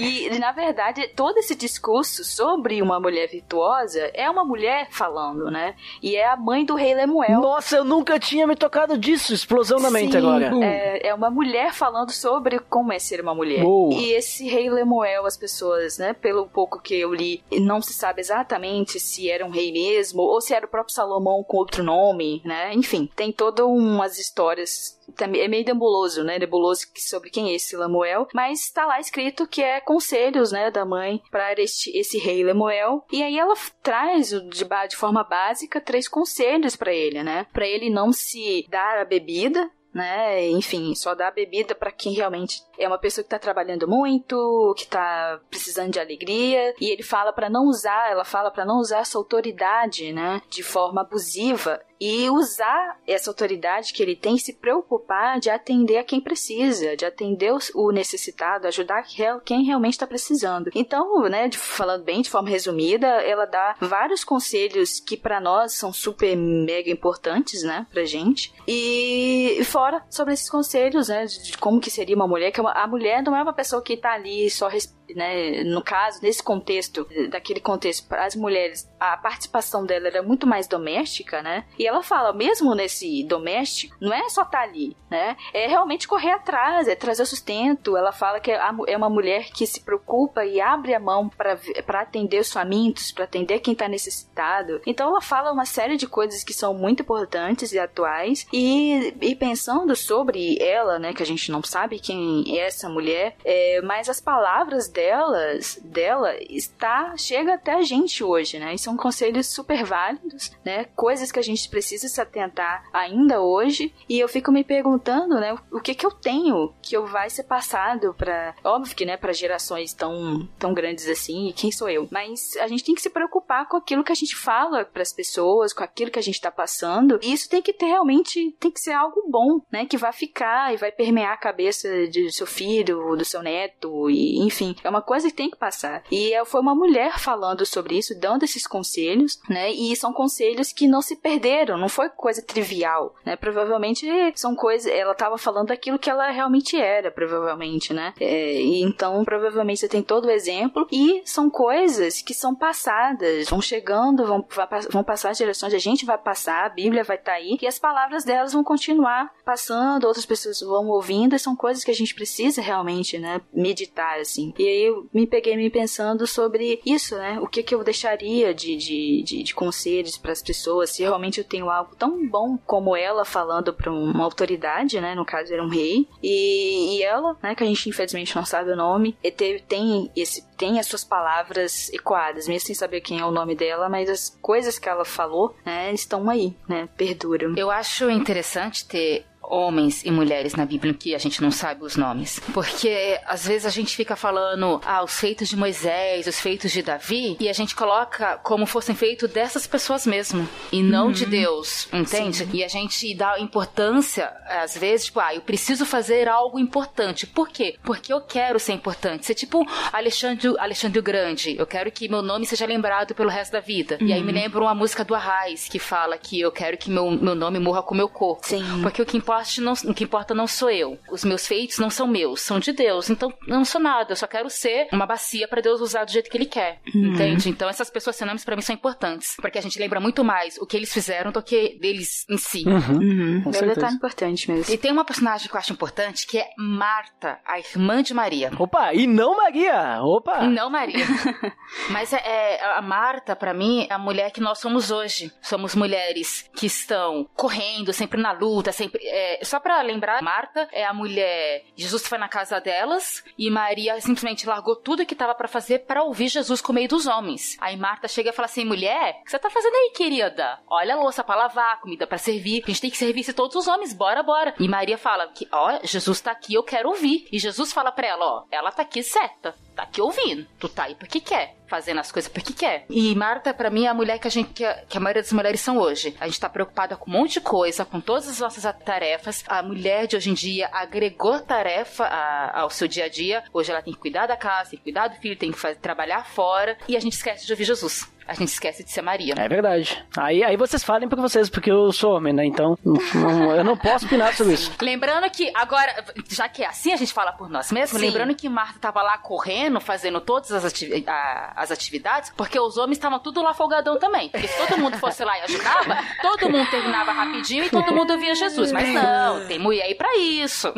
E, 0.00 0.38
na 0.38 0.52
verdade, 0.52 1.08
todo 1.08 1.38
esse 1.38 1.54
discurso 1.54 2.24
sobre 2.24 2.80
uma 2.80 2.98
mulher 3.00 3.28
virtuosa 3.28 4.10
é 4.14 4.28
uma 4.28 4.44
mulher 4.44 4.88
falando, 4.90 5.50
né? 5.50 5.74
E 6.02 6.16
é 6.16 6.26
a 6.26 6.36
mãe 6.36 6.64
do 6.64 6.74
rei 6.74 6.94
Lemuel. 6.94 7.40
Nossa, 7.40 7.76
eu 7.76 7.84
nunca 7.84 8.18
tinha 8.18 8.46
me 8.46 8.56
tocado 8.56 8.96
disso. 8.96 9.34
Explosão 9.34 9.78
na 9.78 9.90
mente 9.90 10.12
Sim, 10.12 10.18
agora. 10.18 10.52
É, 10.62 11.08
é 11.08 11.14
uma 11.14 11.30
mulher 11.30 11.72
falando 11.72 12.10
sobre 12.10 12.58
como 12.58 12.92
é 12.92 12.98
ser 12.98 13.20
uma 13.20 13.34
mulher. 13.34 13.64
Uou. 13.64 13.92
E 13.92 14.12
esse 14.12 14.48
rei 14.48 14.70
Lemuel, 14.70 15.26
as 15.26 15.36
pessoas, 15.36 15.98
né, 15.98 16.12
pelo 16.12 16.46
pouco 16.46 16.80
que 16.80 16.94
eu 16.94 17.12
li, 17.14 17.42
não 17.52 17.80
se 17.80 17.92
sabe 17.92 18.20
exatamente 18.20 18.98
se 18.98 19.30
era 19.30 19.44
um 19.44 19.50
rei 19.50 19.72
mesmo 19.72 20.22
ou 20.22 20.40
se 20.40 20.54
era 20.54 20.66
o 20.66 20.68
próprio 20.68 20.94
Salomão 20.94 21.44
com 21.44 21.56
outro 21.56 21.82
nome, 21.82 22.42
né? 22.44 22.72
Enfim, 22.74 23.08
tem 23.14 23.32
todas 23.32 23.64
umas 23.64 24.18
histórias 24.18 24.96
é 25.18 25.48
meio 25.48 25.64
nebuloso, 25.64 26.24
né? 26.24 26.38
Nebuloso 26.38 26.86
sobre 26.96 27.30
quem 27.30 27.50
é 27.50 27.54
esse 27.54 27.76
Lemuel, 27.76 28.28
mas 28.34 28.60
está 28.60 28.86
lá 28.86 29.00
escrito 29.00 29.46
que 29.46 29.62
é 29.62 29.80
conselhos, 29.80 30.52
né, 30.52 30.70
da 30.70 30.84
mãe 30.84 31.22
para 31.30 31.52
este 31.60 31.96
esse 31.96 32.18
rei 32.18 32.44
Lemuel. 32.44 33.04
E 33.12 33.22
aí 33.22 33.38
ela 33.38 33.54
traz 33.82 34.30
de, 34.30 34.64
de 34.88 34.96
forma 34.96 35.22
básica 35.22 35.80
três 35.80 36.08
conselhos 36.08 36.76
para 36.76 36.92
ele, 36.92 37.22
né? 37.22 37.46
Para 37.52 37.66
ele 37.66 37.90
não 37.90 38.12
se 38.12 38.66
dar 38.68 38.98
a 38.98 39.04
bebida, 39.04 39.70
né? 39.96 40.46
Enfim, 40.50 40.94
só 40.94 41.14
dar 41.14 41.32
bebida 41.32 41.74
para 41.74 41.90
quem 41.90 42.12
realmente 42.12 42.62
é 42.78 42.86
uma 42.86 42.98
pessoa 42.98 43.24
que 43.24 43.30
tá 43.30 43.38
trabalhando 43.38 43.88
muito, 43.88 44.74
que 44.76 44.86
tá 44.86 45.40
precisando 45.48 45.92
de 45.92 45.98
alegria, 45.98 46.74
e 46.78 46.90
ele 46.90 47.02
fala 47.02 47.32
para 47.32 47.48
não 47.48 47.64
usar, 47.64 48.10
ela 48.10 48.24
fala 48.24 48.50
para 48.50 48.66
não 48.66 48.78
usar 48.78 48.98
essa 48.98 49.16
autoridade, 49.16 50.12
né, 50.12 50.42
de 50.50 50.62
forma 50.62 51.00
abusiva 51.00 51.80
e 52.00 52.28
usar 52.30 52.98
essa 53.06 53.30
autoridade 53.30 53.92
que 53.92 54.02
ele 54.02 54.14
tem 54.16 54.36
se 54.38 54.54
preocupar 54.54 55.38
de 55.40 55.48
atender 55.50 55.98
a 55.98 56.04
quem 56.04 56.20
precisa, 56.20 56.96
de 56.96 57.04
atender 57.04 57.52
o 57.74 57.90
necessitado, 57.92 58.66
ajudar 58.66 59.04
quem 59.44 59.64
realmente 59.64 59.94
está 59.94 60.06
precisando. 60.06 60.70
Então, 60.74 61.22
né, 61.28 61.50
falando 61.52 62.04
bem 62.04 62.20
de 62.22 62.30
forma 62.30 62.48
resumida, 62.48 63.06
ela 63.06 63.44
dá 63.46 63.76
vários 63.80 64.24
conselhos 64.24 65.00
que 65.00 65.16
para 65.16 65.40
nós 65.40 65.72
são 65.74 65.92
super 65.92 66.36
mega 66.36 66.90
importantes, 66.90 67.62
né, 67.62 67.86
pra 67.90 68.04
gente. 68.04 68.52
E 68.66 69.60
fora 69.64 70.04
sobre 70.10 70.34
esses 70.34 70.50
conselhos, 70.50 71.08
né, 71.08 71.24
de, 71.26 71.56
como 71.58 71.80
que 71.80 71.90
seria 71.90 72.16
uma 72.16 72.28
mulher, 72.28 72.50
que 72.50 72.60
é 72.60 72.64
a 72.66 72.86
mulher 72.86 73.22
não 73.22 73.36
é 73.36 73.42
uma 73.42 73.52
pessoa 73.52 73.82
que 73.82 73.96
tá 73.96 74.12
ali 74.12 74.50
só 74.50 74.68
res- 74.68 74.95
né, 75.14 75.62
no 75.64 75.82
caso, 75.82 76.20
nesse 76.22 76.42
contexto, 76.42 77.06
daquele 77.30 77.60
contexto, 77.60 78.06
as 78.12 78.34
mulheres, 78.34 78.90
a 78.98 79.16
participação 79.16 79.84
dela 79.84 80.08
era 80.08 80.22
muito 80.22 80.46
mais 80.46 80.66
doméstica, 80.66 81.42
né? 81.42 81.64
E 81.78 81.86
ela 81.86 82.02
fala, 82.02 82.32
mesmo 82.32 82.74
nesse 82.74 83.24
doméstico, 83.24 83.96
não 84.00 84.12
é 84.12 84.28
só 84.28 84.42
estar 84.42 84.62
ali, 84.62 84.96
né? 85.10 85.36
É 85.52 85.66
realmente 85.66 86.08
correr 86.08 86.32
atrás, 86.32 86.88
é 86.88 86.94
trazer 86.94 87.26
sustento. 87.26 87.96
Ela 87.96 88.12
fala 88.12 88.40
que 88.40 88.50
é 88.50 88.96
uma 88.96 89.10
mulher 89.10 89.50
que 89.50 89.66
se 89.66 89.80
preocupa 89.80 90.44
e 90.44 90.60
abre 90.60 90.94
a 90.94 91.00
mão 91.00 91.28
para 91.28 92.00
atender 92.00 92.40
os 92.40 92.52
famintos, 92.52 93.12
para 93.12 93.24
atender 93.24 93.60
quem 93.60 93.72
está 93.72 93.88
necessitado. 93.88 94.80
Então 94.86 95.08
ela 95.08 95.20
fala 95.20 95.52
uma 95.52 95.64
série 95.64 95.96
de 95.96 96.06
coisas 96.06 96.42
que 96.42 96.54
são 96.54 96.74
muito 96.74 97.02
importantes 97.02 97.72
e 97.72 97.78
atuais. 97.78 98.46
E, 98.52 99.14
e 99.20 99.34
pensando 99.34 99.94
sobre 99.94 100.58
ela, 100.60 100.98
né, 100.98 101.12
que 101.12 101.22
a 101.22 101.26
gente 101.26 101.50
não 101.50 101.62
sabe 101.62 101.98
quem 101.98 102.58
é 102.58 102.66
essa 102.66 102.88
mulher, 102.88 103.36
é, 103.44 103.80
mas 103.82 104.08
as 104.08 104.20
palavras 104.20 104.88
delas, 104.96 105.78
dela 105.84 106.34
está 106.48 107.14
chega 107.18 107.54
até 107.54 107.74
a 107.74 107.82
gente 107.82 108.24
hoje, 108.24 108.58
né? 108.58 108.74
E 108.74 108.78
são 108.78 108.96
conselhos 108.96 109.46
super 109.46 109.84
válidos, 109.84 110.50
né? 110.64 110.86
Coisas 110.96 111.30
que 111.30 111.38
a 111.38 111.42
gente 111.42 111.68
precisa 111.68 112.08
se 112.08 112.18
atentar 112.18 112.82
ainda 112.94 113.42
hoje. 113.42 113.92
E 114.08 114.18
eu 114.18 114.26
fico 114.26 114.50
me 114.50 114.64
perguntando, 114.64 115.34
né, 115.38 115.54
o 115.70 115.80
que 115.80 115.94
que 115.94 116.06
eu 116.06 116.10
tenho 116.10 116.72
que 116.80 116.96
eu 116.96 117.06
vai 117.06 117.28
ser 117.28 117.44
passado 117.44 118.14
para, 118.14 118.54
óbvio 118.64 118.96
que, 118.96 119.04
né, 119.04 119.18
para 119.18 119.34
gerações 119.34 119.92
tão 119.92 120.48
tão 120.58 120.72
grandes 120.72 121.06
assim, 121.08 121.48
e 121.48 121.52
quem 121.52 121.70
sou 121.70 121.90
eu? 121.90 122.08
Mas 122.10 122.56
a 122.56 122.66
gente 122.66 122.84
tem 122.84 122.94
que 122.94 123.02
se 123.02 123.10
preocupar 123.10 123.68
com 123.68 123.76
aquilo 123.76 124.02
que 124.02 124.12
a 124.12 124.16
gente 124.16 124.34
fala 124.34 124.84
para 124.84 125.02
as 125.02 125.12
pessoas, 125.12 125.74
com 125.74 125.84
aquilo 125.84 126.10
que 126.10 126.18
a 126.18 126.22
gente 126.22 126.40
tá 126.40 126.50
passando. 126.50 127.18
E 127.22 127.32
isso 127.32 127.50
tem 127.50 127.60
que 127.60 127.72
ter 127.72 127.86
realmente 127.86 128.56
tem 128.58 128.70
que 128.70 128.80
ser 128.80 128.92
algo 128.92 129.28
bom, 129.28 129.60
né, 129.70 129.84
que 129.84 129.98
vai 129.98 130.12
ficar 130.12 130.72
e 130.72 130.78
vai 130.78 130.90
permear 130.90 131.34
a 131.34 131.36
cabeça 131.36 131.88
do 132.06 132.32
seu 132.32 132.46
filho, 132.46 133.14
do 133.14 133.24
seu 133.24 133.42
neto, 133.42 134.08
e 134.08 134.38
enfim, 134.38 134.74
é 134.86 134.90
uma 134.90 135.02
coisa 135.02 135.28
que 135.28 135.36
tem 135.36 135.50
que 135.50 135.56
passar. 135.56 136.02
E 136.10 136.32
foi 136.46 136.60
uma 136.60 136.74
mulher 136.74 137.18
falando 137.18 137.64
sobre 137.66 137.98
isso, 137.98 138.18
dando 138.18 138.44
esses 138.44 138.66
conselhos, 138.66 139.40
né? 139.48 139.70
E 139.70 139.94
são 139.96 140.12
conselhos 140.12 140.72
que 140.72 140.86
não 140.86 141.02
se 141.02 141.16
perderam, 141.16 141.76
não 141.76 141.88
foi 141.88 142.08
coisa 142.08 142.42
trivial, 142.42 143.14
né? 143.24 143.36
Provavelmente 143.36 144.06
são 144.34 144.54
coisas, 144.54 144.90
ela 144.90 145.12
estava 145.12 145.38
falando 145.38 145.68
daquilo 145.68 145.98
que 145.98 146.10
ela 146.10 146.30
realmente 146.30 146.76
era, 146.76 147.10
provavelmente, 147.10 147.92
né? 147.92 148.14
É, 148.20 148.60
então, 148.62 149.24
provavelmente 149.24 149.80
você 149.80 149.88
tem 149.88 150.02
todo 150.02 150.26
o 150.26 150.30
exemplo 150.30 150.86
e 150.90 151.22
são 151.24 151.50
coisas 151.50 152.22
que 152.22 152.34
são 152.34 152.54
passadas, 152.54 153.48
vão 153.48 153.60
chegando, 153.60 154.26
vão, 154.26 154.46
vão 154.90 155.04
passar 155.04 155.30
as 155.30 155.38
gerações, 155.38 155.74
a 155.74 155.78
gente 155.78 156.04
vai 156.04 156.18
passar, 156.18 156.64
a 156.64 156.68
Bíblia 156.68 157.04
vai 157.04 157.16
estar 157.16 157.32
aí 157.32 157.58
e 157.60 157.66
as 157.66 157.78
palavras 157.78 158.24
delas 158.24 158.52
vão 158.52 158.62
continuar 158.62 159.32
passando, 159.44 160.04
outras 160.04 160.26
pessoas 160.26 160.60
vão 160.60 160.88
ouvindo, 160.88 161.34
e 161.34 161.38
são 161.38 161.54
coisas 161.54 161.84
que 161.84 161.90
a 161.90 161.94
gente 161.94 162.14
precisa 162.14 162.60
realmente, 162.60 163.18
né, 163.18 163.40
meditar, 163.52 164.18
assim. 164.18 164.52
E 164.58 164.66
aí 164.76 164.84
eu 164.84 165.08
me 165.12 165.26
peguei 165.26 165.56
me 165.56 165.70
pensando 165.70 166.26
sobre 166.26 166.80
isso, 166.84 167.16
né, 167.16 167.38
o 167.40 167.46
que 167.46 167.62
que 167.62 167.74
eu 167.74 167.82
deixaria 167.82 168.54
de, 168.54 168.76
de, 168.76 169.22
de, 169.22 169.42
de 169.42 169.54
conselhos 169.54 170.16
para 170.16 170.32
as 170.32 170.42
pessoas, 170.42 170.90
se 170.90 171.02
realmente 171.02 171.38
eu 171.38 171.44
tenho 171.44 171.70
algo 171.70 171.94
tão 171.96 172.26
bom 172.28 172.58
como 172.66 172.96
ela 172.96 173.24
falando 173.24 173.72
para 173.72 173.90
uma 173.90 174.24
autoridade, 174.24 175.00
né, 175.00 175.14
no 175.14 175.24
caso 175.24 175.52
era 175.52 175.62
um 175.62 175.68
rei, 175.68 176.08
e, 176.22 176.96
e 176.96 177.02
ela, 177.02 177.36
né, 177.42 177.54
que 177.54 177.62
a 177.62 177.66
gente 177.66 177.88
infelizmente 177.88 178.36
não 178.36 178.44
sabe 178.44 178.70
o 178.70 178.76
nome, 178.76 179.16
e 179.22 179.30
teve, 179.30 179.60
tem 179.60 180.10
esse 180.16 180.44
tem 180.56 180.80
as 180.80 180.86
suas 180.86 181.04
palavras 181.04 181.92
ecoadas, 181.92 182.48
mesmo 182.48 182.66
sem 182.66 182.74
saber 182.74 183.02
quem 183.02 183.20
é 183.20 183.24
o 183.24 183.30
nome 183.30 183.54
dela, 183.54 183.88
mas 183.88 184.08
as 184.08 184.30
coisas 184.40 184.78
que 184.78 184.88
ela 184.88 185.04
falou, 185.04 185.54
né, 185.64 185.92
estão 185.92 186.28
aí, 186.30 186.56
né, 186.66 186.88
perduram. 186.96 187.54
Eu 187.56 187.70
acho 187.70 188.10
interessante 188.10 188.86
ter 188.86 189.26
homens 189.48 190.04
e 190.04 190.10
mulheres 190.10 190.54
na 190.54 190.64
Bíblia 190.66 190.94
que 190.94 191.14
a 191.14 191.18
gente 191.18 191.40
não 191.42 191.50
sabe 191.50 191.84
os 191.84 191.96
nomes. 191.96 192.40
Porque 192.52 193.18
às 193.26 193.46
vezes 193.46 193.66
a 193.66 193.70
gente 193.70 193.94
fica 193.96 194.16
falando, 194.16 194.80
ah, 194.84 195.02
os 195.02 195.18
feitos 195.18 195.48
de 195.48 195.56
Moisés, 195.56 196.26
os 196.26 196.40
feitos 196.40 196.72
de 196.72 196.82
Davi, 196.82 197.36
e 197.38 197.48
a 197.48 197.52
gente 197.52 197.74
coloca 197.74 198.38
como 198.38 198.66
fossem 198.66 198.94
feitos 198.94 199.30
dessas 199.30 199.66
pessoas 199.66 200.06
mesmo, 200.06 200.48
e 200.72 200.82
não 200.82 201.12
de 201.12 201.26
Deus, 201.26 201.88
entende? 201.92 202.48
E 202.52 202.64
a 202.64 202.68
gente 202.68 203.14
dá 203.14 203.38
importância, 203.38 204.32
às 204.46 204.76
vezes, 204.76 205.06
tipo, 205.06 205.20
ah, 205.20 205.34
eu 205.34 205.40
preciso 205.40 205.86
fazer 205.86 206.28
algo 206.28 206.58
importante. 206.58 207.26
Por 207.26 207.48
quê? 207.48 207.76
Porque 207.82 208.12
eu 208.12 208.20
quero 208.20 208.58
ser 208.58 208.72
importante. 208.72 209.26
Ser 209.26 209.34
tipo 209.34 209.64
Alexandre, 209.92 210.54
Alexandre 210.58 210.98
o 210.98 211.02
Grande. 211.02 211.56
Eu 211.56 211.66
quero 211.66 211.90
que 211.90 212.08
meu 212.08 212.22
nome 212.22 212.46
seja 212.46 212.66
lembrado 212.66 213.14
pelo 213.14 213.30
resto 213.30 213.52
da 213.52 213.60
vida. 213.60 213.98
E 214.00 214.12
aí 214.12 214.22
me 214.22 214.32
lembra 214.32 214.60
uma 214.60 214.74
música 214.74 215.04
do 215.04 215.14
Arraiz 215.14 215.68
que 215.68 215.78
fala 215.78 216.18
que 216.18 216.40
eu 216.40 216.50
quero 216.50 216.76
que 216.76 216.90
meu, 216.90 217.10
meu 217.10 217.34
nome 217.34 217.58
morra 217.58 217.82
com 217.82 217.94
meu 217.94 218.08
corpo. 218.08 218.46
Sim. 218.46 218.82
Porque 218.82 219.00
o 219.00 219.06
que 219.06 219.16
importa 219.16 219.35
não, 219.60 219.72
o 219.84 219.94
que 219.94 220.04
importa 220.04 220.34
não 220.34 220.46
sou 220.46 220.70
eu. 220.70 220.98
Os 221.10 221.24
meus 221.24 221.46
feitos 221.46 221.78
não 221.78 221.90
são 221.90 222.06
meus, 222.06 222.40
são 222.40 222.58
de 222.58 222.72
Deus. 222.72 223.10
Então 223.10 223.32
eu 223.46 223.56
não 223.56 223.64
sou 223.64 223.80
nada, 223.80 224.12
eu 224.12 224.16
só 224.16 224.26
quero 224.26 224.48
ser 224.50 224.88
uma 224.92 225.06
bacia 225.06 225.46
pra 225.48 225.60
Deus 225.60 225.80
usar 225.80 226.04
do 226.04 226.10
jeito 226.12 226.30
que 226.30 226.36
ele 226.36 226.46
quer. 226.46 226.80
Entende? 226.94 227.48
Então 227.48 227.68
essas 227.68 227.90
pessoas 227.90 228.18
nomes 228.20 228.44
pra 228.44 228.56
mim 228.56 228.62
são 228.62 228.74
importantes, 228.74 229.34
porque 229.40 229.58
a 229.58 229.62
gente 229.62 229.78
lembra 229.78 230.00
muito 230.00 230.24
mais 230.24 230.56
o 230.58 230.66
que 230.66 230.76
eles 230.76 230.92
fizeram 230.92 231.30
do 231.30 231.42
que 231.42 231.78
deles 231.80 232.24
em 232.28 232.36
si. 232.38 232.64
Uhum. 232.66 233.42
Com 233.42 233.48
É 233.48 233.50
um 233.50 233.52
certeza. 233.52 233.74
detalhe 233.74 233.94
importante 233.94 234.50
mesmo. 234.50 234.74
E 234.74 234.78
tem 234.78 234.90
uma 234.90 235.04
personagem 235.04 235.48
que 235.48 235.54
eu 235.54 235.58
acho 235.58 235.72
importante 235.72 236.26
que 236.26 236.38
é 236.38 236.48
Marta, 236.58 237.38
a 237.44 237.58
irmã 237.58 238.02
de 238.02 238.12
Maria. 238.14 238.50
Opa, 238.58 238.92
e 238.94 239.06
não 239.06 239.36
Maria! 239.36 240.00
Opa! 240.02 240.44
E 240.44 240.48
não 240.48 240.68
Maria. 240.70 241.04
Mas 241.90 242.12
é, 242.12 242.16
é- 242.24 242.64
a 242.76 242.82
Marta, 242.82 243.34
pra 243.36 243.52
mim, 243.54 243.86
é 243.90 243.94
a 243.94 243.98
mulher 243.98 244.30
que 244.30 244.40
nós 244.40 244.58
somos 244.58 244.90
hoje. 244.90 245.32
Somos 245.42 245.74
mulheres 245.74 246.48
que 246.54 246.66
estão 246.66 247.28
correndo, 247.34 247.92
sempre 247.92 248.20
na 248.20 248.32
luta, 248.32 248.72
sempre. 248.72 249.00
é, 249.04 249.25
só 249.42 249.60
pra 249.60 249.80
lembrar, 249.82 250.22
Marta 250.22 250.68
é 250.72 250.84
a 250.84 250.92
mulher. 250.92 251.64
Jesus 251.76 252.06
foi 252.06 252.18
na 252.18 252.28
casa 252.28 252.60
delas 252.60 253.24
e 253.38 253.50
Maria 253.50 254.00
simplesmente 254.00 254.46
largou 254.46 254.76
tudo 254.76 255.06
que 255.06 255.14
tava 255.14 255.34
pra 255.34 255.48
fazer 255.48 255.80
pra 255.80 256.02
ouvir 256.02 256.28
Jesus 256.28 256.60
com 256.60 256.72
meio 256.72 256.88
dos 256.88 257.06
homens. 257.06 257.56
Aí 257.60 257.76
Marta 257.76 258.08
chega 258.08 258.30
e 258.30 258.32
fala 258.32 258.46
assim: 258.46 258.64
mulher, 258.64 259.18
o 259.20 259.24
que 259.24 259.30
você 259.30 259.38
tá 259.38 259.50
fazendo 259.50 259.74
aí, 259.74 259.92
querida? 259.94 260.58
Olha 260.68 260.94
a 260.94 260.98
louça 260.98 261.24
pra 261.24 261.36
lavar, 261.36 261.80
comida 261.80 262.06
pra 262.06 262.18
servir. 262.18 262.62
A 262.64 262.66
gente 262.66 262.80
tem 262.80 262.90
que 262.90 262.96
servir 262.96 263.24
se 263.24 263.32
todos 263.32 263.56
os 263.56 263.68
homens, 263.68 263.92
bora, 263.92 264.22
bora. 264.22 264.54
E 264.58 264.68
Maria 264.68 264.98
fala 264.98 265.28
que, 265.28 265.48
ó, 265.52 265.78
Jesus 265.82 266.20
tá 266.20 266.30
aqui, 266.30 266.54
eu 266.54 266.62
quero 266.62 266.88
ouvir. 266.88 267.26
E 267.30 267.38
Jesus 267.38 267.72
fala 267.72 267.92
pra 267.92 268.06
ela: 268.06 268.24
ó, 268.24 268.44
ela 268.50 268.72
tá 268.72 268.82
aqui 268.82 269.02
certa 269.02 269.54
tá 269.76 269.82
aqui 269.84 270.00
ouvindo. 270.00 270.46
Tu 270.58 270.68
tá 270.68 270.84
aí 270.84 270.94
porque 270.96 271.20
quer. 271.20 271.54
Fazendo 271.68 271.98
as 271.98 272.12
coisas 272.12 272.30
porque 272.30 272.52
quer. 272.52 272.84
E 272.88 273.12
Marta, 273.16 273.52
pra 273.52 273.70
mim, 273.70 273.84
é 273.86 273.88
a 273.88 273.94
mulher 273.94 274.18
que 274.20 274.28
a 274.28 274.30
gente 274.30 274.52
que 274.52 274.64
a, 274.64 274.74
que 274.88 274.96
a 274.96 275.00
maioria 275.00 275.22
das 275.22 275.32
mulheres 275.32 275.60
são 275.60 275.78
hoje. 275.78 276.16
A 276.20 276.26
gente 276.26 276.38
tá 276.40 276.48
preocupada 276.48 276.96
com 276.96 277.10
um 277.10 277.14
monte 277.14 277.34
de 277.34 277.40
coisa, 277.40 277.84
com 277.84 278.00
todas 278.00 278.28
as 278.28 278.38
nossas 278.38 278.64
tarefas. 278.84 279.44
A 279.48 279.62
mulher 279.62 280.06
de 280.06 280.16
hoje 280.16 280.30
em 280.30 280.34
dia 280.34 280.68
agregou 280.72 281.40
tarefa 281.40 282.04
a- 282.04 282.60
ao 282.60 282.70
seu 282.70 282.86
dia 282.88 283.04
a 283.04 283.08
dia. 283.08 283.42
Hoje 283.52 283.70
ela 283.72 283.82
tem 283.82 283.92
que 283.92 283.98
cuidar 284.00 284.26
da 284.26 284.36
casa, 284.36 284.70
tem 284.70 284.78
que 284.78 284.84
cuidar 284.84 285.08
do 285.08 285.16
filho, 285.16 285.36
tem 285.36 285.50
que 285.52 285.58
fazer, 285.58 285.76
trabalhar 285.76 286.24
fora. 286.24 286.78
E 286.88 286.96
a 286.96 287.00
gente 287.00 287.14
esquece 287.14 287.44
de 287.44 287.52
ouvir 287.52 287.64
Jesus. 287.64 288.08
A 288.28 288.34
gente 288.34 288.48
esquece 288.48 288.82
de 288.84 288.90
ser 288.90 289.02
Maria. 289.02 289.34
É 289.36 289.48
verdade. 289.48 290.04
Aí, 290.16 290.42
aí 290.42 290.56
vocês 290.56 290.82
falem 290.82 291.08
pra 291.08 291.20
vocês, 291.20 291.48
porque 291.48 291.70
eu 291.70 291.92
sou 291.92 292.16
homem, 292.16 292.32
né? 292.32 292.44
Então, 292.44 292.76
não- 292.84 293.54
eu 293.54 293.62
não 293.64 293.76
posso 293.76 294.06
opinar 294.06 294.34
sobre 294.34 294.54
isso. 294.54 294.72
Lembrando 294.80 295.30
que 295.30 295.50
agora, 295.54 296.04
já 296.28 296.48
que 296.48 296.62
é 296.62 296.66
assim, 296.66 296.92
a 296.92 296.96
gente 296.96 297.12
fala 297.12 297.32
por 297.32 297.48
nós 297.48 297.70
mesmos, 297.70 298.00
Sim. 298.00 298.06
lembrando 298.06 298.34
que 298.34 298.48
Marta 298.48 298.78
tava 298.80 299.02
lá 299.02 299.16
correndo, 299.18 299.80
fazendo 299.80 300.20
todas 300.20 300.50
as, 300.52 300.64
ati- 300.64 301.04
a- 301.06 301.52
as 301.56 301.70
atividades, 301.70 302.32
porque 302.36 302.58
os 302.58 302.76
homens 302.76 302.98
estavam 302.98 303.18
tudo 303.18 303.42
lá 303.42 303.54
folgadão 303.54 303.98
também. 303.98 304.28
Porque 304.28 304.48
se 304.48 304.56
todo 304.66 304.78
mundo 304.78 304.96
fosse 304.98 305.24
lá 305.24 305.38
e 305.38 305.42
ajudava, 305.42 305.98
todo 306.22 306.50
mundo 306.50 306.68
terminava 306.70 307.12
rapidinho 307.12 307.64
e 307.64 307.70
todo 307.70 307.94
mundo 307.94 308.18
via 308.18 308.34
Jesus. 308.34 308.72
Mas 308.72 308.88
não, 308.92 309.46
tem 309.46 309.58
mulher 309.58 309.84
aí 309.84 309.94
pra 309.94 310.16
isso. 310.16 310.72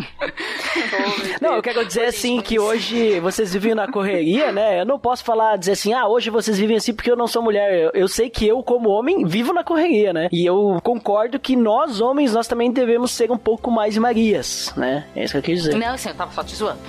Não, 1.40 1.54
eu 1.54 1.62
quero 1.62 1.84
dizer 1.84 2.06
assim 2.06 2.40
que 2.40 2.58
hoje 2.58 3.20
vocês 3.20 3.52
vivem 3.52 3.74
na 3.74 3.90
correria, 3.90 4.52
né? 4.52 4.80
Eu 4.80 4.86
não 4.86 4.98
posso 4.98 5.24
falar, 5.24 5.56
dizer 5.56 5.72
assim, 5.72 5.92
ah, 5.92 6.06
hoje 6.06 6.30
vocês 6.30 6.58
vivem 6.58 6.76
assim 6.76 6.92
porque 6.94 7.10
eu 7.10 7.16
não 7.16 7.26
sou 7.26 7.37
mulher. 7.40 7.72
Eu, 7.72 7.90
eu 7.94 8.08
sei 8.08 8.28
que 8.30 8.46
eu, 8.46 8.62
como 8.62 8.88
homem, 8.88 9.24
vivo 9.24 9.52
na 9.52 9.64
correria, 9.64 10.12
né? 10.12 10.28
E 10.32 10.44
eu 10.44 10.80
concordo 10.82 11.38
que 11.38 11.56
nós, 11.56 12.00
homens, 12.00 12.32
nós 12.32 12.46
também 12.46 12.70
devemos 12.70 13.10
ser 13.10 13.30
um 13.30 13.38
pouco 13.38 13.70
mais 13.70 13.96
Marias, 13.96 14.72
né? 14.76 15.04
É 15.14 15.24
isso 15.24 15.32
que 15.32 15.38
eu 15.38 15.42
quis 15.42 15.62
dizer. 15.62 15.76
Não, 15.76 15.94
assim, 15.94 16.08
eu 16.08 16.14
tava 16.14 16.32
só 16.32 16.42
te 16.42 16.54
zoando. 16.54 16.78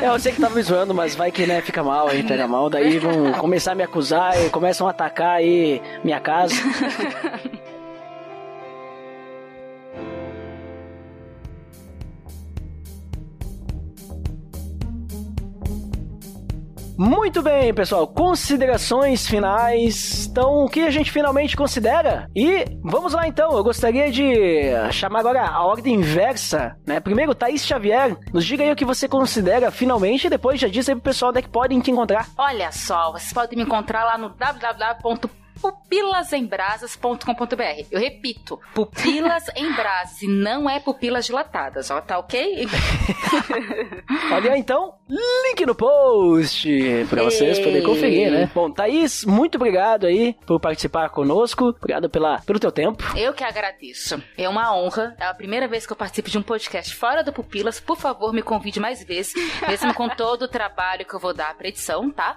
É, 0.00 0.08
eu 0.08 0.18
sei 0.18 0.32
que 0.32 0.40
tava 0.40 0.54
me 0.54 0.62
zoando, 0.62 0.92
mas 0.92 1.14
vai 1.14 1.30
que, 1.30 1.46
né, 1.46 1.62
fica 1.62 1.82
mal 1.82 2.08
aí, 2.08 2.22
pega 2.22 2.46
mal. 2.46 2.68
Daí 2.68 2.98
vão 2.98 3.32
começar 3.34 3.72
a 3.72 3.74
me 3.74 3.82
acusar 3.82 4.38
e 4.44 4.50
começam 4.50 4.86
a 4.86 4.90
atacar 4.90 5.36
aí 5.36 5.80
minha 6.04 6.20
casa. 6.20 6.54
Muito 16.98 17.42
bem, 17.42 17.74
pessoal. 17.74 18.06
Considerações 18.06 19.26
finais. 19.26 20.26
Então, 20.26 20.64
o 20.64 20.68
que 20.68 20.80
a 20.80 20.90
gente 20.90 21.12
finalmente 21.12 21.54
considera? 21.54 22.28
E 22.34 22.64
vamos 22.82 23.12
lá 23.12 23.28
então. 23.28 23.54
Eu 23.54 23.62
gostaria 23.62 24.10
de 24.10 24.70
chamar 24.92 25.20
agora 25.20 25.46
a 25.46 25.62
ordem 25.62 25.96
inversa, 25.96 26.76
né? 26.86 26.98
Primeiro, 26.98 27.34
Thaís 27.34 27.66
Xavier, 27.66 28.16
nos 28.32 28.46
diga 28.46 28.64
aí 28.64 28.72
o 28.72 28.76
que 28.76 28.84
você 28.84 29.06
considera 29.06 29.70
finalmente 29.70 30.26
e 30.26 30.30
depois 30.30 30.58
já 30.58 30.68
diz 30.68 30.88
aí 30.88 30.94
pro 30.94 31.04
pessoal 31.04 31.30
onde 31.30 31.40
é 31.40 31.42
que 31.42 31.48
podem 31.50 31.80
te 31.80 31.90
encontrar. 31.90 32.28
Olha 32.38 32.72
só, 32.72 33.12
vocês 33.12 33.32
podem 33.32 33.58
me 33.58 33.64
encontrar 33.64 34.04
lá 34.04 34.16
no 34.16 34.30
www.pupilasembrasas.com.br. 35.60 37.86
Eu 37.90 38.00
repito, 38.00 38.60
pupilas 38.74 39.44
em 39.56 39.72
brasas 39.72 40.22
e 40.22 40.28
não 40.28 40.68
é 40.68 40.80
pupilas 40.80 41.26
dilatadas, 41.26 41.90
ó, 41.90 42.00
tá 42.00 42.18
ok? 42.18 42.66
Olha 44.32 44.56
então, 44.56 44.94
link 45.08 45.64
no 45.66 45.74
post 45.74 47.06
pra 47.08 47.22
vocês 47.24 47.58
poderem 47.58 47.82
conferir, 47.82 48.30
né? 48.30 48.50
Bom, 48.54 48.70
Thaís, 48.70 49.24
muito 49.24 49.56
obrigado 49.56 50.06
aí 50.06 50.34
por 50.46 50.60
participar 50.60 51.08
conosco. 51.10 51.68
Obrigado 51.68 52.08
pela, 52.08 52.40
pelo 52.40 52.58
teu 52.58 52.72
tempo. 52.72 53.04
Eu 53.16 53.32
que 53.32 53.44
agradeço. 53.44 54.22
É 54.36 54.48
uma 54.48 54.74
honra. 54.76 55.14
É 55.18 55.26
a 55.26 55.34
primeira 55.34 55.68
vez 55.68 55.86
que 55.86 55.92
eu 55.92 55.96
participo 55.96 56.30
de 56.30 56.38
um 56.38 56.42
podcast 56.42 56.94
fora 56.94 57.22
do 57.22 57.32
Pupilas. 57.32 57.80
Por 57.80 57.96
favor, 57.96 58.32
me 58.32 58.42
convide 58.42 58.80
mais 58.80 59.02
vezes, 59.04 59.34
mesmo 59.66 59.92
com 59.94 60.08
todo 60.08 60.42
o 60.42 60.48
trabalho 60.48 61.04
que 61.04 61.14
eu 61.14 61.20
vou 61.20 61.34
dar 61.34 61.54
pra 61.56 61.68
edição, 61.68 62.10
tá? 62.10 62.36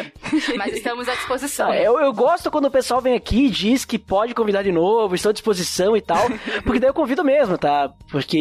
Mas 0.56 0.74
estamos 0.74 1.08
à 1.08 1.14
disposição. 1.14 1.70
Ah, 1.70 1.76
eu, 1.76 1.98
eu 1.98 2.12
gosto 2.12 2.50
quando 2.58 2.66
o 2.66 2.70
pessoal 2.72 3.00
vem 3.00 3.14
aqui 3.14 3.46
e 3.46 3.50
diz 3.50 3.84
que 3.84 3.96
pode 3.98 4.34
convidar 4.34 4.62
de 4.64 4.72
novo, 4.72 5.14
estou 5.14 5.30
à 5.30 5.32
disposição 5.32 5.96
e 5.96 6.00
tal, 6.00 6.26
porque 6.64 6.80
daí 6.80 6.90
eu 6.90 6.94
convido 6.94 7.22
mesmo, 7.24 7.56
tá? 7.56 7.88
Porque 8.10 8.36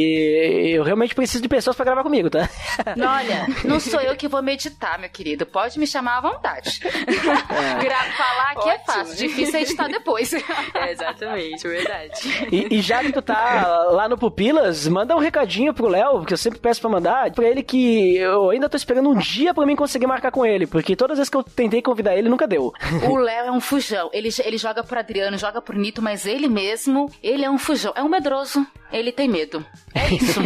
eu 0.76 0.82
realmente 0.84 1.13
preciso 1.13 1.43
de 1.43 1.47
pessoas 1.47 1.76
pra 1.76 1.86
gravar 1.86 2.01
comigo, 2.01 2.28
tá? 2.30 2.49
Olha, 2.97 3.45
não 3.63 3.80
sou 3.80 4.01
eu 4.01 4.15
que 4.15 4.28
vou 4.28 4.41
meditar, 4.41 4.97
meu 4.97 5.07
querido. 5.09 5.45
Pode 5.45 5.78
me 5.80 5.86
chamar 5.86 6.18
à 6.18 6.22
vontade. 6.22 6.80
Gra- 6.82 8.07
Falar 8.18 8.51
aqui 8.53 8.70
é 8.70 8.74
Ótimo. 8.74 8.86
fácil, 8.88 9.15
difícil 9.28 9.55
é 9.59 9.61
editar 9.61 9.88
depois. 9.88 10.32
É, 10.74 10.91
exatamente, 10.91 11.68
verdade. 11.68 12.47
E, 12.51 12.78
e 12.78 12.82
já 12.82 13.03
que 13.03 13.11
tu 13.11 13.22
tá 13.22 13.88
lá 13.91 14.07
no 14.09 14.18
Pupilas, 14.18 14.88
manda 14.88 15.15
um 15.15 15.20
recadinho 15.20 15.74
pro 15.74 15.88
Léo, 15.88 16.24
que 16.26 16.34
eu 16.34 16.38
sempre 16.38 16.59
peço 16.59 16.82
pra 16.82 16.89
mandar, 16.89 17.32
pra 17.32 17.45
ele 17.45 17.61
que 17.63 18.15
eu 18.18 18.49
ainda 18.49 18.68
tô 18.70 18.76
esperando 18.78 19.09
um 19.09 19.15
dia 19.18 19.53
pra 19.53 19.65
mim 19.65 19.76
conseguir 19.76 20.07
marcar 20.07 20.32
com 20.32 20.45
ele, 20.45 20.65
porque 20.68 20.95
todas 20.95 21.13
as 21.13 21.18
vezes 21.20 21.30
que 21.30 21.38
eu 21.38 21.43
tentei 21.43 21.82
convidar 21.82 22.15
ele, 22.15 22.30
nunca 22.30 22.47
deu. 22.47 22.72
O 23.09 23.15
Léo 23.18 23.45
é 23.47 23.51
um 23.51 23.59
fujão. 23.61 24.06
Ele, 24.13 24.29
ele 24.43 24.57
joga 24.57 24.83
pro 24.83 24.99
Adriano, 24.99 25.37
joga 25.37 25.61
pro 25.61 25.77
Nito, 25.77 26.01
mas 26.01 26.25
ele 26.25 26.47
mesmo, 26.47 27.11
ele 27.21 27.45
é 27.45 27.49
um 27.49 27.57
fujão. 27.57 27.93
É 27.95 28.03
um 28.03 28.09
medroso. 28.09 28.65
Ele 28.91 29.11
tem 29.11 29.27
medo. 29.27 29.65
É 30.07 30.13
isso. 30.13 30.39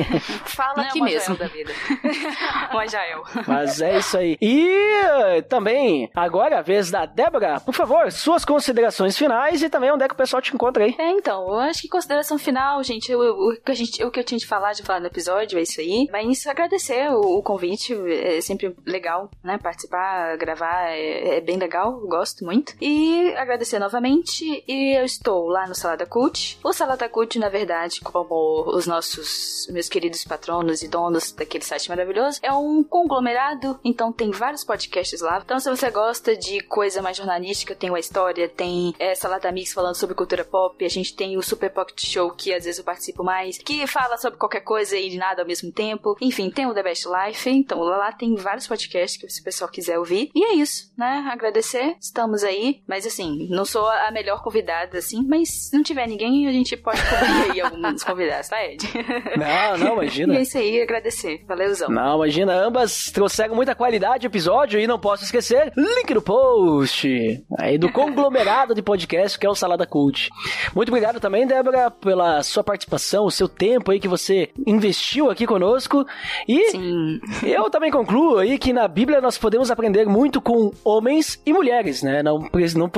Fala 0.46 0.76
Não 0.78 0.84
é 0.84 0.88
aqui 0.88 1.02
mesmo. 1.02 1.36
Da 1.36 1.48
vida. 1.48 1.72
uma 2.72 2.88
Jael. 2.88 3.24
Mas 3.48 3.82
é 3.82 3.98
isso 3.98 4.18
aí. 4.18 4.38
E 4.42 5.42
também, 5.50 6.10
agora 6.16 6.60
a 6.60 6.62
vez 6.62 6.90
da 6.90 7.06
Débora, 7.06 7.60
por 7.60 7.74
favor, 7.74 8.12
suas 8.12 8.46
considerações 8.46 9.18
finais 9.18 9.62
e 9.62 9.70
também 9.70 9.92
onde 9.92 10.04
é 10.04 10.08
que 10.08 10.14
o 10.14 10.18
pessoal 10.18 10.42
te 10.42 10.54
encontra 10.54 10.86
aí. 10.86 10.96
É, 10.98 11.10
então, 11.12 11.48
eu 11.48 11.60
acho 11.60 11.82
que 11.82 11.90
consideração 11.90 12.38
final, 12.38 12.84
gente, 12.84 13.14
o, 13.14 13.58
que 13.64 13.72
a 13.72 13.76
gente, 13.76 14.04
o 14.04 14.12
que 14.12 14.20
eu 14.20 14.24
tinha 14.24 14.38
de 14.38 14.48
falar, 14.48 14.74
de 14.74 14.84
falar 14.84 15.00
no 15.00 15.08
episódio, 15.08 15.60
é 15.60 15.62
isso 15.62 15.80
aí. 15.82 16.08
Mas 16.12 16.46
agradecer 16.48 17.12
o, 17.12 17.38
o 17.38 17.44
convite, 17.44 17.94
é 18.10 18.42
sempre 18.42 18.76
legal, 18.86 19.30
né? 19.44 19.58
Participar, 19.58 20.38
gravar, 20.38 20.90
é, 20.90 21.38
é 21.38 21.42
bem 21.42 21.58
legal, 21.58 22.00
gosto 22.08 22.46
muito. 22.46 22.74
E 22.82 23.34
agradecer 23.38 23.80
novamente, 23.80 24.64
e 24.68 24.98
eu 24.98 25.06
estou 25.06 25.48
lá 25.48 25.68
no 25.68 25.76
Salada 25.76 26.06
Cult. 26.06 26.60
O 26.64 26.74
Salada 26.74 27.08
Cult, 27.10 27.38
na 27.40 27.50
verdade, 27.50 28.02
como 28.02 28.64
os 28.68 28.88
nossos, 28.88 29.41
meus 29.70 29.90
queridos 29.90 30.24
patronos 30.24 30.82
e 30.82 30.88
donos 30.88 31.32
daquele 31.32 31.64
site 31.64 31.90
maravilhoso, 31.90 32.40
é 32.42 32.52
um 32.54 32.84
conglomerado, 32.84 33.80
então 33.84 34.12
tem 34.12 34.32
vários 34.32 34.64
podcasts 34.64 35.22
lá. 35.22 35.42
Então, 35.44 35.60
se 35.60 35.70
você 35.70 35.90
gosta 35.90 36.36
de 36.36 36.62
coisa 36.62 37.02
mais 37.02 37.18
jornalística, 37.18 37.76
tem 37.76 37.90
o 37.90 37.96
A 37.96 38.00
História, 38.00 38.48
tem 38.48 38.94
é, 39.00 39.16
Salada 39.16 39.52
Mix 39.52 39.74
falando 39.74 39.96
sobre 39.96 40.16
cultura 40.16 40.44
pop, 40.44 40.84
a 40.84 40.90
gente 40.90 41.16
tem 41.16 41.38
o 41.38 41.42
Super 41.42 41.70
Pocket 41.72 42.06
Show, 42.06 42.32
que 42.32 42.54
às 42.54 42.66
vezes 42.66 42.80
eu 42.80 42.86
participo 42.86 43.24
mais, 43.24 43.58
que 43.58 43.86
fala 43.88 44.18
sobre 44.18 44.38
qualquer 44.38 44.62
coisa 44.62 44.98
e 44.98 45.10
de 45.10 45.18
nada 45.18 45.42
ao 45.42 45.48
mesmo 45.48 45.72
tempo. 45.72 46.16
Enfim, 46.22 46.50
tem 46.50 46.66
o 46.66 46.74
The 46.74 46.84
Best 46.84 47.08
Life, 47.08 47.50
então 47.50 47.80
lá, 47.80 47.98
lá 47.98 48.12
tem 48.12 48.36
vários 48.36 48.68
podcasts 48.68 49.20
que 49.20 49.30
se 49.30 49.42
o 49.42 49.44
pessoal 49.44 49.70
quiser 49.70 49.98
ouvir. 49.98 50.30
E 50.36 50.44
é 50.44 50.54
isso, 50.54 50.92
né? 50.98 51.28
Agradecer, 51.32 51.96
estamos 52.00 52.44
aí, 52.44 52.82
mas 52.88 53.06
assim, 53.06 53.48
não 53.50 53.66
sou 53.66 53.88
a 53.88 54.12
melhor 54.12 54.44
convidada, 54.44 54.98
assim, 54.98 55.26
mas 55.28 55.50
se 55.50 55.76
não 55.76 55.84
tiver 55.84 56.08
ninguém, 56.08 56.48
a 56.48 56.52
gente 56.52 56.76
pode 56.78 57.02
cobrir 57.02 57.52
aí 57.52 57.62
alguns 57.62 58.04
convidados, 58.04 58.50
tá, 58.50 58.64
Ed? 58.64 58.88
Não, 59.38 59.78
não, 59.78 59.94
E 60.02 60.06
imagina. 60.06 60.36
é 60.38 60.42
isso 60.42 60.58
aí, 60.58 60.82
agradecer. 60.82 61.44
Valeuzão. 61.48 61.90
Não, 61.90 62.16
imagina, 62.18 62.54
ambas 62.54 63.12
trouxeram 63.12 63.56
muita 63.56 63.76
qualidade 63.76 64.22
de 64.22 64.28
episódio 64.28 64.80
e 64.80 64.88
não 64.88 65.00
posso 65.00 65.24
esquecer, 65.24 65.72
link 65.76 66.14
no 66.14 66.22
post, 66.22 67.44
aí 67.60 67.78
do 67.78 67.92
conglomerado 67.92 68.74
de 68.76 68.82
podcast 68.82 69.38
que 69.38 69.46
é 69.46 69.50
o 69.50 69.56
Salada 69.56 69.86
Cult. 69.86 70.30
Muito 70.76 70.90
obrigado 70.90 71.20
também, 71.20 71.46
Débora, 71.48 71.92
pela 71.92 72.42
sua 72.44 72.64
participação, 72.64 73.26
o 73.26 73.32
seu 73.32 73.48
tempo 73.48 73.92
aí 73.92 74.00
que 74.00 74.08
você 74.08 74.50
investiu 74.66 75.30
aqui 75.30 75.46
conosco. 75.46 76.06
E 76.48 76.72
Sim. 76.72 77.20
eu 77.44 77.70
também 77.70 77.92
concluo 77.92 78.38
aí 78.38 78.58
que 78.58 78.74
na 78.74 78.88
Bíblia 78.88 79.22
nós 79.22 79.38
podemos 79.38 79.72
aprender 79.72 80.06
muito 80.06 80.42
com 80.42 80.72
homens 80.84 81.42
e 81.46 81.54
mulheres, 81.54 82.02
né? 82.04 82.22
Não, 82.24 82.40
não, 82.76 82.92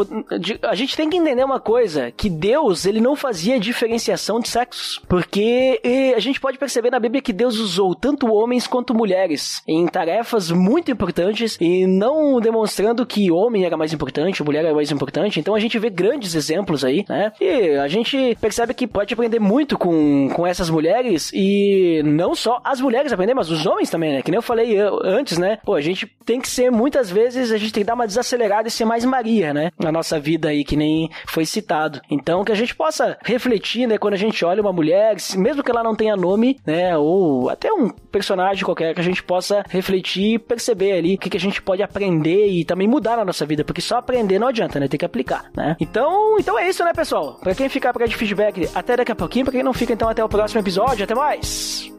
a 0.64 0.76
gente 0.76 0.96
tem 0.96 1.10
que 1.10 1.18
entender 1.18 1.44
uma 1.44 1.60
coisa, 1.60 2.12
que 2.12 2.30
Deus, 2.30 2.86
ele 2.86 3.02
não 3.02 3.16
fazia 3.16 3.60
diferenciação 3.60 4.40
de 4.40 4.50
sexos. 4.50 5.02
Porque 5.08 5.80
a 6.14 6.20
gente 6.20 6.39
pode 6.39 6.57
perceber 6.57 6.89
na 6.89 6.99
Bíblia 6.99 7.22
que 7.22 7.34
Deus 7.34 7.57
usou 7.57 7.95
tanto 7.95 8.32
homens 8.32 8.68
quanto 8.68 8.93
mulheres 8.93 9.61
em 9.68 9.88
tarefas 9.88 10.51
muito 10.51 10.91
importantes 10.91 11.57
e 11.59 11.86
não 11.88 12.39
demonstrando 12.39 13.05
que 13.05 13.32
homem 13.32 13.66
era 13.66 13.78
mais 13.78 13.93
importante, 13.93 14.43
mulher 14.43 14.66
era 14.66 14.74
mais 14.74 14.91
importante. 14.91 15.39
Então 15.39 15.55
a 15.55 15.59
gente 15.59 15.80
vê 15.80 15.89
grandes 15.89 16.36
exemplos 16.36 16.84
aí, 16.84 17.05
né? 17.07 17.32
E 17.39 17.76
a 17.78 17.88
gente 17.88 18.38
percebe 18.39 18.74
que 18.74 18.88
pode 18.88 19.14
aprender 19.14 19.39
muito 19.39 19.78
com, 19.78 20.30
com 20.30 20.45
essas 20.45 20.70
mulheres 20.70 21.32
e 21.34 22.01
não 22.03 22.36
só 22.36 22.61
as 22.64 22.82
mulheres 22.82 23.14
aprender, 23.14 23.34
mas 23.34 23.49
os 23.49 23.66
homens 23.66 23.89
também, 23.89 24.14
né? 24.14 24.22
Que 24.22 24.32
nem 24.32 24.38
eu 24.38 24.41
falei 24.41 24.78
antes, 25.03 25.38
né? 25.38 25.57
Pô, 25.64 25.76
a 25.76 25.82
gente 25.82 26.05
tem 26.26 26.39
que 26.39 26.47
ser, 26.49 26.72
muitas 26.72 27.09
vezes, 27.09 27.51
a 27.51 27.57
gente 27.57 27.74
tem 27.74 27.84
que 27.84 27.88
dar 27.88 27.95
uma 27.95 28.07
desacelerada 28.07 28.68
e 28.68 28.72
ser 28.72 28.86
mais 28.86 29.05
Maria, 29.05 29.53
né? 29.53 29.72
Na 29.80 29.91
nossa 29.91 30.20
vida 30.20 30.49
aí, 30.49 30.64
que 30.64 30.76
nem 30.76 31.09
foi 31.28 31.45
citado. 31.45 32.01
Então, 32.09 32.43
que 32.43 32.51
a 32.51 32.55
gente 32.55 32.76
possa 32.76 33.18
refletir, 33.24 33.88
né? 33.88 33.97
Quando 33.97 34.16
a 34.16 34.18
gente 34.18 34.43
olha 34.43 34.61
uma 34.61 34.74
mulher, 34.74 35.16
mesmo 35.38 35.64
que 35.64 35.72
ela 35.72 35.84
não 35.84 35.95
tenha 35.95 36.03
nome, 36.16 36.60
né? 36.66 36.97
Ou 36.97 37.49
até 37.49 37.72
um 37.72 37.89
personagem 37.89 38.64
qualquer, 38.64 38.93
que 38.93 39.01
a 39.01 39.04
gente 39.04 39.24
possa 39.24 39.64
refletir 39.70 40.36
e 40.36 40.39
perceber 40.39 40.93
ali 40.93 41.16
o 41.16 41.18
que, 41.18 41.30
que 41.30 41.38
a 41.38 41.39
gente 41.39 41.62
pode 41.62 41.82
aprender 41.82 42.47
e 42.47 42.64
também 42.64 42.88
mudar 42.88 43.18
na 43.18 43.26
nossa 43.26 43.45
vida, 43.45 43.64
porque 43.64 43.82
só 43.82 43.97
aprender 43.97 44.38
não 44.38 44.47
adianta, 44.47 44.80
né? 44.80 44.88
Tem 44.88 44.97
que 44.97 45.06
aplicar, 45.06 45.45
né? 45.56 45.76
Então, 45.80 46.38
então 46.39 46.58
é 46.60 46.70
isso, 46.70 46.84
né, 46.84 46.93
pessoal? 46.93 47.39
Pra 47.41 47.56
quem 47.56 47.70
ficar 47.70 47.91
pra 47.93 48.04
de 48.06 48.16
feedback, 48.16 48.70
até 48.74 48.97
daqui 48.97 49.12
a 49.12 49.16
pouquinho. 49.16 49.45
Pra 49.45 49.51
quem 49.51 49.64
não 49.64 49.74
fica, 49.74 49.93
então, 49.93 50.10
até 50.10 50.24
o 50.24 50.30
próximo 50.30 50.62
episódio. 50.62 51.04
Até 51.04 51.16
mais! 51.16 51.91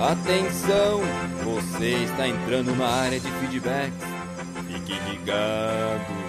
Atenção, 0.00 1.00
você 1.44 2.04
está 2.04 2.28
entrando 2.28 2.74
na 2.76 2.86
área 2.86 3.20
de 3.20 3.30
feedbacks. 3.30 3.96
Fique 4.66 4.98
ligado. 5.08 6.23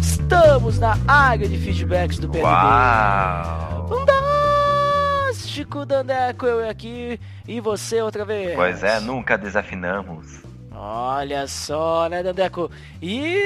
Estamos 0.00 0.78
na 0.78 0.96
área 1.06 1.48
de 1.48 1.56
feedbacks 1.56 2.18
do 2.18 2.28
PNB. 2.28 2.46
Uau! 2.46 3.88
Fantástico, 3.88 5.86
Dandeco, 5.86 6.46
eu 6.46 6.68
aqui 6.68 7.20
e 7.46 7.60
você 7.60 8.02
outra 8.02 8.24
vez. 8.24 8.54
Pois 8.54 8.82
é, 8.82 9.00
nunca 9.00 9.38
desafinamos. 9.38 10.42
Olha 10.72 11.46
só, 11.46 12.06
né, 12.08 12.22
Dandeco? 12.22 12.70
E 13.00 13.40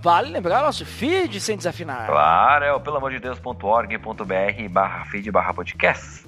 vale 0.00 0.30
lembrar 0.30 0.62
o 0.62 0.66
nosso 0.66 0.86
feed 0.86 1.38
sem 1.38 1.56
desafinar. 1.56 2.06
Claro, 2.06 2.64
é 2.64 2.72
o 2.72 2.80
pelamordedeus.org.br 2.80 4.68
barra 4.70 5.04
feed 5.06 5.30
barra 5.30 5.52
podcast. 5.52 6.24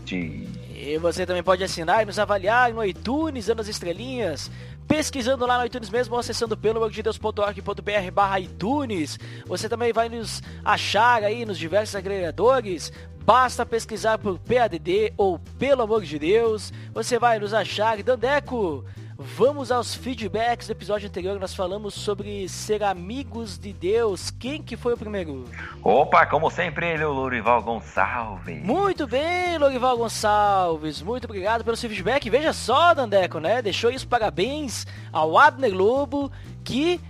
E 0.81 0.97
você 0.97 1.27
também 1.27 1.43
pode 1.43 1.65
assinar 1.65 2.03
e 2.03 2.07
nos 2.07 2.21
avaliar 2.21 2.73
no 2.73 2.85
iTunes, 2.85 3.47
dando 3.47 3.61
as 3.61 3.67
estrelinhas. 3.67 4.49
Pesquisando 4.87 5.45
lá 5.45 5.59
no 5.59 5.67
iTunes 5.67 5.91
mesmo, 5.91 6.15
ou 6.15 6.21
acessando 6.21 6.57
pelo 6.57 6.89
deus.org.br 6.89 8.11
barra 8.15 8.39
iTunes. 8.39 9.19
Você 9.45 9.69
também 9.69 9.93
vai 9.93 10.09
nos 10.09 10.41
achar 10.65 11.25
aí 11.25 11.45
nos 11.45 11.59
diversos 11.59 11.97
agregadores. 11.97 12.93
Basta 13.25 13.67
pesquisar 13.67 14.19
por 14.19 14.39
PADD 14.39 15.13
ou 15.17 15.41
Pelo 15.59 15.83
Amor 15.83 16.05
de 16.05 16.17
Deus. 16.17 16.73
Você 16.95 17.19
vai 17.19 17.41
nos 17.41 17.53
achar. 17.53 18.01
Dandeco, 18.01 18.85
Vamos 19.21 19.73
aos 19.73 19.97
feedbacks 19.97 20.69
do 20.69 20.71
episódio 20.71 21.09
anterior, 21.09 21.41
nós 21.41 21.53
falamos 21.53 21.93
sobre 21.93 22.49
ser 22.49 22.85
amigos 22.85 23.59
de 23.59 23.73
Deus. 23.73 24.31
Quem 24.31 24.63
que 24.63 24.77
foi 24.77 24.93
o 24.95 24.97
primeiro? 24.97 25.45
Opa, 25.83 26.25
como 26.25 26.49
sempre, 26.49 26.87
ele, 26.89 27.03
o 27.05 27.13
Lourival 27.13 27.61
Gonçalves. 27.61 28.63
Muito 28.63 29.09
bem, 29.09 29.59
Lourival 29.59 29.99
Gonçalves. 29.99 31.03
Muito 31.03 31.25
obrigado 31.25 31.65
pelo 31.65 31.77
seu 31.77 31.91
feedback. 31.91 32.31
Veja 32.31 32.53
só, 32.53 32.95
Dandeco, 32.95 33.41
né? 33.41 33.61
Deixou 33.61 33.91
isso 33.91 34.07
parabéns 34.07 34.87
ao 35.13 35.37
Abner 35.37 35.75
Lobo, 35.75 36.31
que 36.63 37.01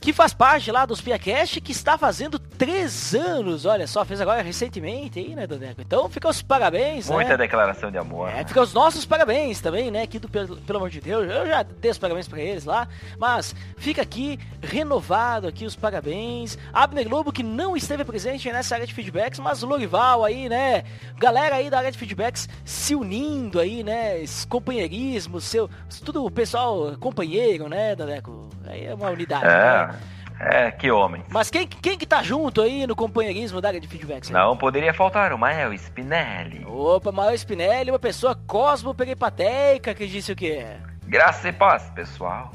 que 0.00 0.12
faz 0.12 0.34
parte 0.34 0.70
lá 0.70 0.84
dos 0.84 1.00
Piacast, 1.00 1.60
que 1.60 1.72
está 1.72 1.96
fazendo 1.96 2.38
três 2.38 3.14
anos, 3.14 3.64
olha 3.64 3.86
só, 3.86 4.04
fez 4.04 4.20
agora 4.20 4.42
recentemente 4.42 5.18
aí, 5.18 5.34
né, 5.34 5.46
Doneco? 5.46 5.80
Então 5.80 6.08
fica 6.08 6.28
os 6.28 6.42
parabéns, 6.42 7.08
Muita 7.08 7.30
né? 7.30 7.36
declaração 7.38 7.90
de 7.90 7.98
amor. 7.98 8.28
É, 8.28 8.44
fica 8.44 8.60
os 8.60 8.72
nossos 8.72 9.06
parabéns 9.06 9.60
também, 9.60 9.90
né, 9.90 10.02
aqui 10.02 10.18
do 10.18 10.28
pelo, 10.28 10.56
pelo 10.58 10.78
amor 10.78 10.90
de 10.90 11.00
Deus, 11.00 11.28
eu 11.30 11.46
já 11.46 11.62
dei 11.62 11.90
os 11.90 11.98
parabéns 11.98 12.28
para 12.28 12.40
eles 12.40 12.64
lá, 12.64 12.88
mas 13.18 13.54
fica 13.76 14.02
aqui 14.02 14.38
renovado 14.62 15.46
aqui 15.46 15.64
os 15.64 15.76
parabéns. 15.76 16.58
Abner 16.72 17.08
Lobo, 17.08 17.32
que 17.32 17.42
não 17.42 17.76
esteve 17.76 18.04
presente 18.04 18.50
nessa 18.52 18.74
área 18.74 18.86
de 18.86 18.94
feedbacks, 18.94 19.38
mas 19.40 19.62
o 19.62 19.66
Lorival 19.66 20.24
aí, 20.24 20.48
né, 20.48 20.84
galera 21.16 21.56
aí 21.56 21.70
da 21.70 21.78
área 21.78 21.90
de 21.90 21.98
feedbacks 21.98 22.48
se 22.64 22.94
unindo 22.94 23.58
aí, 23.58 23.82
né, 23.82 24.20
esse 24.20 24.46
companheirismo, 24.46 25.40
seu, 25.40 25.68
tudo 26.04 26.24
o 26.24 26.30
pessoal 26.30 26.96
companheiro, 27.00 27.68
né, 27.68 27.96
Doneco? 27.96 28.48
Aí 28.66 28.86
é 28.86 28.94
uma 28.94 29.10
unidade. 29.10 29.46
É. 29.46 29.86
Né? 29.86 29.98
É, 30.40 30.70
que 30.70 30.90
homem. 30.90 31.24
Mas 31.30 31.48
quem, 31.48 31.66
quem 31.66 31.96
que 31.96 32.06
tá 32.06 32.22
junto 32.22 32.60
aí 32.60 32.86
no 32.86 32.96
companheirismo 32.96 33.60
da 33.60 33.68
área 33.68 33.80
de 33.80 33.86
feedbacks? 33.86 34.30
Né? 34.30 34.38
Não 34.38 34.56
poderia 34.56 34.92
faltar 34.92 35.32
o 35.32 35.38
Mael 35.38 35.72
Spinelli. 35.72 36.64
Opa, 36.66 37.12
Mael 37.12 37.34
Spinelli, 37.34 37.90
uma 37.90 37.98
pessoa 37.98 38.34
cosmo-peripateica 38.34 39.94
que 39.94 40.06
disse 40.06 40.32
o 40.32 40.36
quê? 40.36 40.66
Graça 41.06 41.48
e 41.48 41.52
paz, 41.52 41.88
pessoal. 41.94 42.50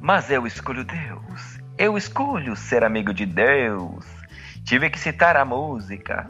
Mas 0.00 0.30
eu 0.30 0.46
escolho 0.46 0.84
Deus. 0.84 1.58
Eu 1.76 1.96
escolho 1.98 2.54
ser 2.54 2.84
amigo 2.84 3.12
de 3.12 3.26
Deus. 3.26 4.04
Tive 4.64 4.88
que 4.88 4.98
citar 4.98 5.36
a 5.36 5.44
música. 5.44 6.28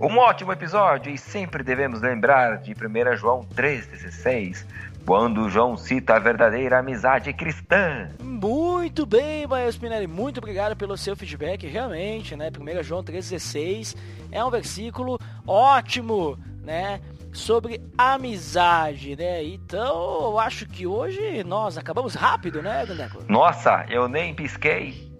Um 0.00 0.16
ótimo 0.18 0.52
episódio 0.52 1.12
e 1.12 1.18
sempre 1.18 1.64
devemos 1.64 2.00
lembrar 2.00 2.58
de 2.58 2.72
1 2.72 3.16
João 3.16 3.40
3,16 3.56 4.64
quando 5.08 5.48
João 5.48 5.74
cita 5.74 6.16
a 6.16 6.18
verdadeira 6.18 6.80
amizade 6.80 7.32
cristã. 7.32 8.10
Muito 8.22 9.06
bem, 9.06 9.46
Mael 9.46 9.70
Spinelli, 9.70 10.06
muito 10.06 10.36
obrigado 10.36 10.76
pelo 10.76 10.98
seu 10.98 11.16
feedback, 11.16 11.66
realmente, 11.66 12.36
né? 12.36 12.50
1 12.50 12.82
João 12.82 13.02
3,16 13.02 13.96
é 14.30 14.44
um 14.44 14.50
versículo 14.50 15.18
ótimo, 15.46 16.38
né? 16.62 17.00
Sobre 17.32 17.80
amizade, 17.96 19.16
né? 19.16 19.42
Então, 19.44 20.24
eu 20.24 20.38
acho 20.38 20.66
que 20.66 20.86
hoje 20.86 21.42
nós 21.42 21.78
acabamos 21.78 22.14
rápido, 22.14 22.60
né, 22.60 22.84
Dandeco? 22.84 23.24
Nossa, 23.26 23.86
eu 23.88 24.10
nem 24.10 24.34
pisquei. 24.34 25.10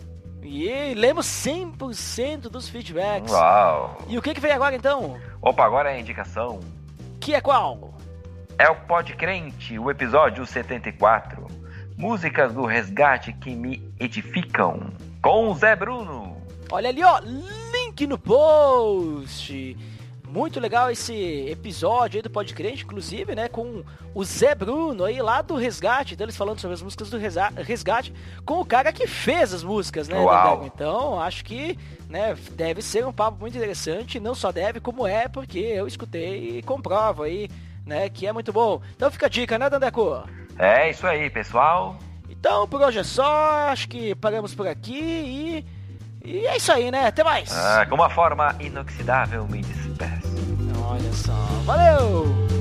E 0.42 0.92
lemos 0.92 1.24
100% 1.24 2.50
dos 2.50 2.68
feedbacks. 2.68 3.32
Uau! 3.32 3.96
E 4.06 4.18
o 4.18 4.20
que, 4.20 4.34
que 4.34 4.40
vem 4.40 4.52
agora 4.52 4.76
então? 4.76 5.18
Opa, 5.40 5.64
agora 5.64 5.90
é 5.90 5.96
a 5.96 5.98
indicação. 5.98 6.60
Que 7.18 7.34
é 7.34 7.40
qual? 7.40 7.97
É 8.58 8.68
o 8.68 8.74
Pod 8.74 9.14
Crente, 9.14 9.78
o 9.78 9.88
episódio 9.88 10.44
74. 10.44 11.46
Músicas 11.96 12.52
do 12.52 12.66
resgate 12.66 13.32
que 13.32 13.54
me 13.54 13.88
edificam. 14.00 14.90
Com 15.22 15.52
o 15.52 15.54
Zé 15.54 15.76
Bruno. 15.76 16.36
Olha 16.68 16.88
ali, 16.88 17.04
ó, 17.04 17.20
link 17.20 18.04
no 18.08 18.18
post. 18.18 19.76
Muito 20.26 20.58
legal 20.58 20.90
esse 20.90 21.14
episódio 21.48 22.18
aí 22.18 22.22
do 22.22 22.28
Pod 22.28 22.52
Crente, 22.52 22.82
inclusive, 22.82 23.32
né, 23.36 23.48
com 23.48 23.84
o 24.12 24.24
Zé 24.24 24.56
Bruno 24.56 25.04
aí 25.04 25.22
lá 25.22 25.40
do 25.40 25.54
Resgate, 25.54 26.16
deles 26.16 26.36
falando 26.36 26.58
sobre 26.58 26.74
as 26.74 26.82
músicas 26.82 27.08
do 27.10 27.16
Resgate, 27.16 28.12
com 28.44 28.60
o 28.60 28.64
cara 28.64 28.92
que 28.92 29.06
fez 29.06 29.54
as 29.54 29.62
músicas, 29.62 30.08
né, 30.08 30.18
Uau. 30.18 30.64
Então, 30.66 31.20
acho 31.20 31.44
que, 31.44 31.78
né, 32.10 32.36
deve 32.52 32.82
ser 32.82 33.06
um 33.06 33.12
papo 33.12 33.38
muito 33.40 33.56
interessante, 33.56 34.18
não 34.18 34.34
só 34.34 34.50
deve, 34.50 34.80
como 34.80 35.06
é, 35.06 35.28
porque 35.28 35.60
eu 35.60 35.86
escutei 35.86 36.58
e 36.58 36.62
comprovo 36.62 37.22
aí 37.22 37.48
né? 37.88 38.08
Que 38.08 38.26
é 38.26 38.32
muito 38.32 38.52
bom. 38.52 38.80
Então 38.94 39.10
fica 39.10 39.26
a 39.26 39.28
dica, 39.28 39.58
né, 39.58 39.68
Dandeco? 39.68 40.22
É 40.58 40.90
isso 40.90 41.06
aí, 41.06 41.28
pessoal. 41.30 41.96
Então 42.28 42.68
por 42.68 42.80
hoje 42.80 43.00
é 43.00 43.04
só, 43.04 43.68
acho 43.70 43.88
que 43.88 44.14
paramos 44.14 44.54
por 44.54 44.68
aqui 44.68 44.94
e. 44.94 45.78
E 46.24 46.46
é 46.46 46.56
isso 46.56 46.70
aí, 46.70 46.90
né? 46.90 47.06
Até 47.06 47.24
mais! 47.24 47.50
Ah, 47.56 47.86
com 47.86 47.94
uma 47.94 48.10
forma 48.10 48.54
inoxidável 48.60 49.46
me 49.48 49.62
despeço. 49.62 50.36
Olha 50.84 51.12
só, 51.12 51.32
valeu! 51.64 52.57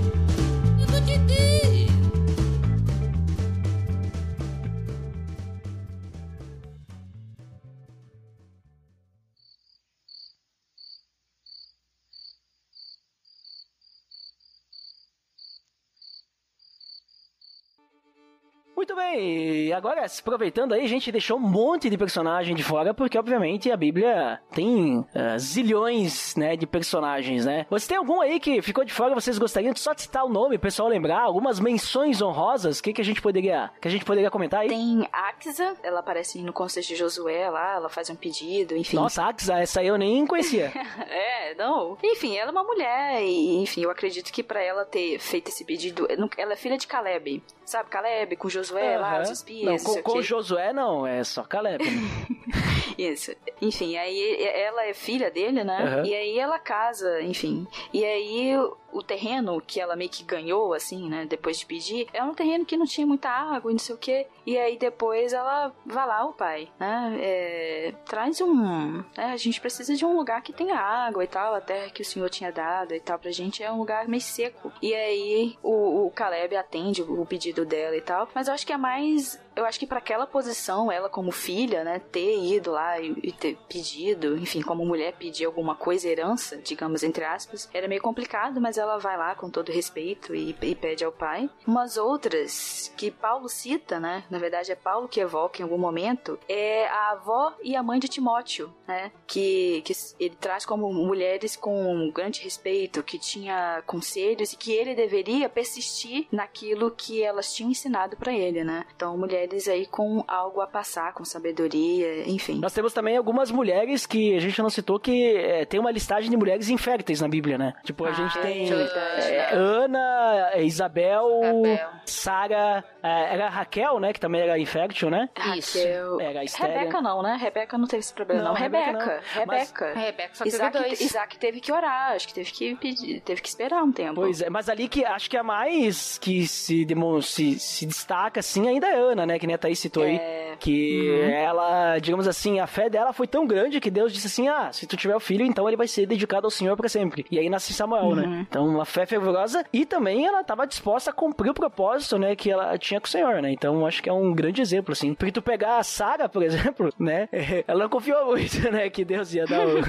Muito 18.88 19.02
bem, 19.02 19.74
agora 19.74 20.06
aproveitando 20.06 20.72
aí, 20.72 20.86
a 20.86 20.88
gente 20.88 21.12
deixou 21.12 21.36
um 21.36 21.42
monte 21.42 21.90
de 21.90 21.98
personagem 21.98 22.56
de 22.56 22.64
fora, 22.64 22.94
porque 22.94 23.20
obviamente 23.20 23.70
a 23.70 23.76
Bíblia 23.76 24.40
tem 24.54 25.00
uh, 25.00 25.38
zilhões, 25.38 26.38
né, 26.38 26.56
de 26.56 26.66
personagens, 26.66 27.46
né? 27.46 27.66
Você 27.70 27.90
tem 27.90 27.98
algum 27.98 28.22
aí 28.22 28.40
que 28.40 28.62
ficou 28.62 28.86
de 28.86 28.94
fora, 28.94 29.14
vocês 29.14 29.38
gostariam 29.38 29.74
de 29.74 29.82
só 29.82 29.94
citar 29.94 30.24
o 30.24 30.30
nome, 30.30 30.56
o 30.56 30.60
pessoal 30.60 30.88
lembrar, 30.88 31.20
algumas 31.20 31.60
menções 31.60 32.22
honrosas, 32.22 32.80
o 32.80 32.84
que, 32.84 32.94
que 32.94 33.02
a 33.02 33.04
gente 33.04 33.22
poderia, 33.22 33.70
que 33.82 33.90
a 33.90 33.92
gente 33.92 34.06
poderia 34.06 34.32
comentar 34.32 34.62
aí? 34.62 34.70
Tem 34.70 35.06
Axa, 35.12 35.76
ela 35.84 36.00
aparece 36.00 36.42
no 36.42 36.54
contexto 36.54 36.88
de 36.88 36.96
Josué 36.96 37.50
lá, 37.50 37.76
ela 37.76 37.90
faz 37.90 38.10
um 38.10 38.16
pedido, 38.16 38.74
enfim. 38.74 38.96
Nossa, 38.96 39.26
Axa, 39.26 39.60
essa 39.60 39.84
eu 39.84 39.98
nem 39.98 40.26
conhecia. 40.26 40.72
é, 41.10 41.56
não. 41.56 41.98
Enfim, 42.02 42.38
ela 42.38 42.52
é 42.52 42.54
uma 42.54 42.64
mulher 42.64 43.22
e, 43.22 43.58
enfim, 43.58 43.82
eu 43.82 43.92
acredito 43.92 44.32
que 44.32 44.42
para 44.42 44.64
ela 44.64 44.86
ter 44.86 45.20
feito 45.20 45.50
esse 45.50 45.66
pedido, 45.66 46.08
ela 46.38 46.54
é 46.54 46.56
filha 46.56 46.78
de 46.78 46.88
Caleb, 46.88 47.44
sabe? 47.66 47.90
Caleb 47.90 48.38
com 48.38 48.48
Josué 48.48 48.77
Josué 48.78 48.96
uhum. 48.96 49.02
lá, 49.02 49.22
os 49.22 49.30
espias. 49.30 49.84
Não, 49.84 49.94
com, 49.94 50.04
com 50.04 50.22
Josué 50.22 50.74
não, 50.74 51.08
é 51.08 51.24
só 51.24 51.44
Caleb. 51.44 51.84
Né? 51.84 52.02
Isso. 52.98 53.32
Enfim, 53.62 53.96
aí 53.96 54.44
ela 54.44 54.86
é 54.86 54.94
filha 54.94 55.30
dele, 55.30 55.64
né? 55.64 55.98
Uhum. 55.98 56.06
E 56.06 56.16
aí 56.16 56.40
ela 56.40 56.58
casa, 56.58 57.22
enfim. 57.22 57.68
E 57.94 58.04
aí 58.04 58.56
o 58.92 59.02
terreno 59.02 59.62
que 59.62 59.80
ela 59.80 59.96
meio 59.96 60.10
que 60.10 60.24
ganhou, 60.24 60.74
assim, 60.74 61.10
né? 61.10 61.26
Depois 61.26 61.60
de 61.60 61.66
pedir, 61.66 62.08
é 62.14 62.24
um 62.24 62.34
terreno 62.34 62.66
que 62.66 62.78
não 62.78 62.86
tinha 62.86 63.06
muita 63.06 63.30
água 63.30 63.72
e 63.72 63.74
não 63.74 63.80
sei 63.80 63.96
o 63.96 63.98
que. 63.98 64.26
E 64.46 64.58
aí 64.58 64.78
depois 64.78 65.34
ela 65.34 65.74
vai 65.86 66.08
lá, 66.08 66.26
o 66.26 66.34
pai, 66.34 66.70
né? 66.80 67.18
É, 67.20 67.94
traz 68.06 68.42
um. 68.42 68.98
Né, 68.98 69.04
a 69.18 69.38
gente 69.38 69.60
precisa 69.60 69.96
de 69.96 70.06
um 70.06 70.16
lugar 70.16 70.42
que 70.42 70.54
tenha 70.54 70.78
água 70.78 71.24
e 71.24 71.28
tal. 71.28 71.54
A 71.54 71.62
terra 71.62 71.90
que 71.90 72.02
o 72.02 72.06
senhor 72.06 72.30
tinha 72.30 72.52
dado 72.52 72.94
e 72.94 73.00
tal 73.00 73.20
pra 73.20 73.32
gente 73.32 73.64
é 73.64 73.72
um 73.72 73.78
lugar 73.78 74.08
meio 74.08 74.22
seco. 74.22 74.72
E 74.82 74.94
aí 74.94 75.58
o, 75.62 76.06
o 76.06 76.12
Caleb 76.12 76.56
atende 76.56 77.02
o 77.02 77.26
pedido 77.26 77.66
dela 77.66 77.96
e 77.96 78.02
tal. 78.02 78.28
Mas 78.34 78.48
eu 78.48 78.54
acho 78.54 78.66
que 78.66 78.74
é 78.74 78.78
mais 78.78 79.40
eu 79.58 79.66
acho 79.66 79.80
que 79.80 79.88
para 79.88 79.98
aquela 79.98 80.28
posição, 80.28 80.92
ela 80.92 81.10
como 81.10 81.32
filha, 81.32 81.84
né, 81.84 82.00
ter 82.00 82.38
ido 82.38 82.72
lá 82.72 83.00
e, 83.00 83.18
e, 83.24 83.32
ter 83.32 83.58
pedido, 83.68 84.38
enfim, 84.38 84.62
como 84.62 84.86
mulher 84.86 85.14
pedir 85.14 85.46
alguma 85.46 85.74
coisa, 85.74 86.08
herança, 86.08 86.58
digamos, 86.58 87.02
entre 87.02 87.26
aspas, 87.26 87.68
era 87.74 87.88
meio 87.88 88.02
complicado, 88.02 88.62
mas 88.62 88.78
ela 88.78 89.00
vai 89.00 89.18
lá 89.18 89.34
com 89.34 89.50
todo 89.50 89.72
respeito 89.72 90.36
e, 90.36 90.56
e 90.62 90.76
pede 90.76 91.04
ao 91.04 91.12
pai. 91.12 91.50
Umas 91.66 91.98
outras 91.98 92.94
que 92.96 93.10
Paulo 93.10 93.50
cita, 93.50 94.00
né, 94.00 94.24
na 94.30 94.38
verdade 94.38 94.72
é 94.72 94.76
Paulo 94.76 95.08
que 95.08 95.20
evoca 95.20 95.60
em 95.60 95.64
algum 95.64 95.78
momento, 95.78 96.40
é 96.48 96.88
a 96.88 97.12
avó 97.14 97.54
e 97.64 97.76
a 97.76 97.82
mãe 97.82 98.00
de 98.00 98.08
Timóteo, 98.08 98.72
né, 98.88 99.12
que, 99.26 99.82
que 99.82 99.94
ele 100.20 100.36
traz 100.36 100.68
como 100.68 100.94
mulheres 100.94 101.56
com 101.56 102.12
grande 102.14 102.44
respeito, 102.44 103.02
que 103.02 103.18
tinha 103.18 103.82
conselhos 103.88 104.54
e 104.54 104.58
que 104.58 104.72
ele 104.72 104.94
deveria 104.94 105.50
persistir 105.50 106.28
naquilo 106.32 106.92
que 106.92 107.24
elas 107.24 107.52
tinham 107.54 107.72
ensinado 107.72 108.16
para 108.16 108.32
ele, 108.32 108.64
né. 108.64 108.86
Então, 108.96 109.18
mulheres 109.18 109.47
mulheres 109.48 109.68
aí 109.68 109.86
com 109.86 110.24
algo 110.28 110.62
a 110.62 110.68
passar, 110.68 111.14
com 111.14 111.24
sabedoria, 111.26 112.30
enfim. 112.30 112.60
Nós 112.60 112.74
temos 112.74 112.94
também 112.94 113.18
algumas 113.18 113.50
mulheres 113.52 114.06
que 114.06 114.36
a 114.36 114.40
gente 114.40 114.62
não 114.62 114.70
citou 114.70 115.00
que 115.00 115.36
é, 115.36 115.66
tem 115.66 115.80
uma 115.80 115.92
listagem 115.92 116.30
de 116.30 116.38
mulheres 116.38 116.70
inférteis 116.70 117.22
na 117.22 117.28
Bíblia, 117.28 117.58
né? 117.58 117.74
Tipo, 117.84 118.06
a 118.06 118.10
Ah, 118.10 118.14
gente 118.14 118.38
é 118.38 118.42
tem 118.42 118.70
é, 118.72 119.50
Ana, 119.54 120.52
Isabel, 120.58 121.28
Isabel. 121.44 121.90
Sara, 122.06 122.84
é, 123.02 123.34
era 123.34 123.50
Raquel, 123.50 124.00
né? 124.00 124.14
Que 124.14 124.20
também 124.20 124.42
era 124.42 124.60
infértil, 124.60 125.10
né? 125.10 125.30
Isso. 125.56 125.78
Raquel. 125.78 126.22
Era. 126.22 126.42
Rebeca 126.42 127.02
não, 127.02 127.22
né? 127.22 127.38
Rebeca 127.40 127.78
não 127.78 127.88
teve 127.88 128.00
esse 128.02 128.14
problema, 128.14 128.42
não. 128.44 128.50
Não, 128.50 128.56
Rebeca 128.56 128.86
Rebeca. 128.86 129.06
não. 129.36 129.46
Mas- 129.46 129.72
Rebeca. 129.72 129.86
A 129.92 130.00
Rebeca 130.00 130.30
só 130.34 130.44
teve 130.44 130.56
Isaac, 130.56 130.78
dois. 130.78 131.02
Isaac 131.02 131.38
teve 131.38 131.60
que 131.60 131.72
orar, 131.72 132.12
acho 132.14 132.28
que 132.28 132.34
teve 132.34 132.52
que 132.52 132.76
pedir, 132.76 133.22
teve 133.22 133.42
que 133.42 133.48
esperar 133.48 133.84
um 133.84 133.92
tempo. 133.92 134.16
Pois 134.16 134.42
é, 134.42 134.50
mas 134.50 134.70
ali 134.70 134.88
que 134.88 135.06
acho 135.06 135.30
que 135.30 135.38
a 135.38 135.44
mais 135.44 136.18
que 136.18 136.48
se, 136.48 136.86
se, 137.22 137.60
se 137.60 137.86
destaca, 137.86 138.40
assim, 138.40 138.68
ainda 138.68 138.88
é 138.88 138.96
Ana, 139.00 139.26
né? 139.26 139.37
Que 139.40 139.48
nem 139.48 139.56
a 139.56 139.58
Thaís 139.58 139.80
citou 139.80 140.04
aí. 140.04 140.20
Que 140.60 141.22
ela, 141.22 142.00
digamos 142.00 142.28
assim, 142.28 142.60
a 142.60 142.68
fé 142.68 142.90
dela 142.90 143.14
foi 143.14 143.28
tão 143.28 143.46
grande 143.46 143.80
que 143.80 143.92
Deus 143.92 144.12
disse 144.12 144.28
assim: 144.28 144.48
ah, 144.48 144.72
se 144.72 144.88
tu 144.88 144.98
tiver 144.98 145.16
o 145.16 145.20
filho, 145.20 145.46
então 145.46 145.68
ele 145.68 145.78
vai 145.78 145.88
ser 145.88 146.06
dedicado 146.06 146.48
ao 146.48 146.52
Senhor 146.52 146.76
pra 146.76 146.90
sempre. 146.90 147.26
E 147.30 147.38
aí 147.38 147.50
nasce 147.50 147.74
Samuel, 147.74 148.16
né? 148.16 148.46
Então, 148.50 148.68
uma 148.68 148.86
fé 148.86 149.06
fervorosa 149.06 149.64
e 149.72 149.86
também 149.86 150.26
ela 150.26 150.44
tava 150.44 150.66
disposta 150.66 151.12
a 151.12 151.14
cumprir 151.14 151.52
o 151.52 151.54
propósito, 151.54 152.18
né? 152.18 152.36
Que 152.36 152.50
ela 152.50 152.78
tinha 152.78 153.00
com 153.00 153.08
o 153.08 153.10
Senhor, 153.10 153.42
né? 153.42 153.52
Então, 153.52 153.86
acho 153.86 154.02
que 154.02 154.10
é 154.10 154.14
um 154.14 154.34
grande 154.34 154.62
exemplo, 154.62 154.94
assim. 154.94 155.14
Porque 155.14 155.32
tu 155.32 155.42
pegar 155.42 155.78
a 155.78 155.84
Sara, 155.84 156.28
por 156.28 156.44
exemplo, 156.44 156.90
né? 157.00 157.30
Ela 157.68 157.84
não 157.84 157.90
confiou 157.90 158.26
muito, 158.28 158.72
né? 158.72 158.90
Que 158.90 159.06
Deus 159.06 159.34
ia 159.34 159.46
dar 159.46 159.66
o. 159.68 159.82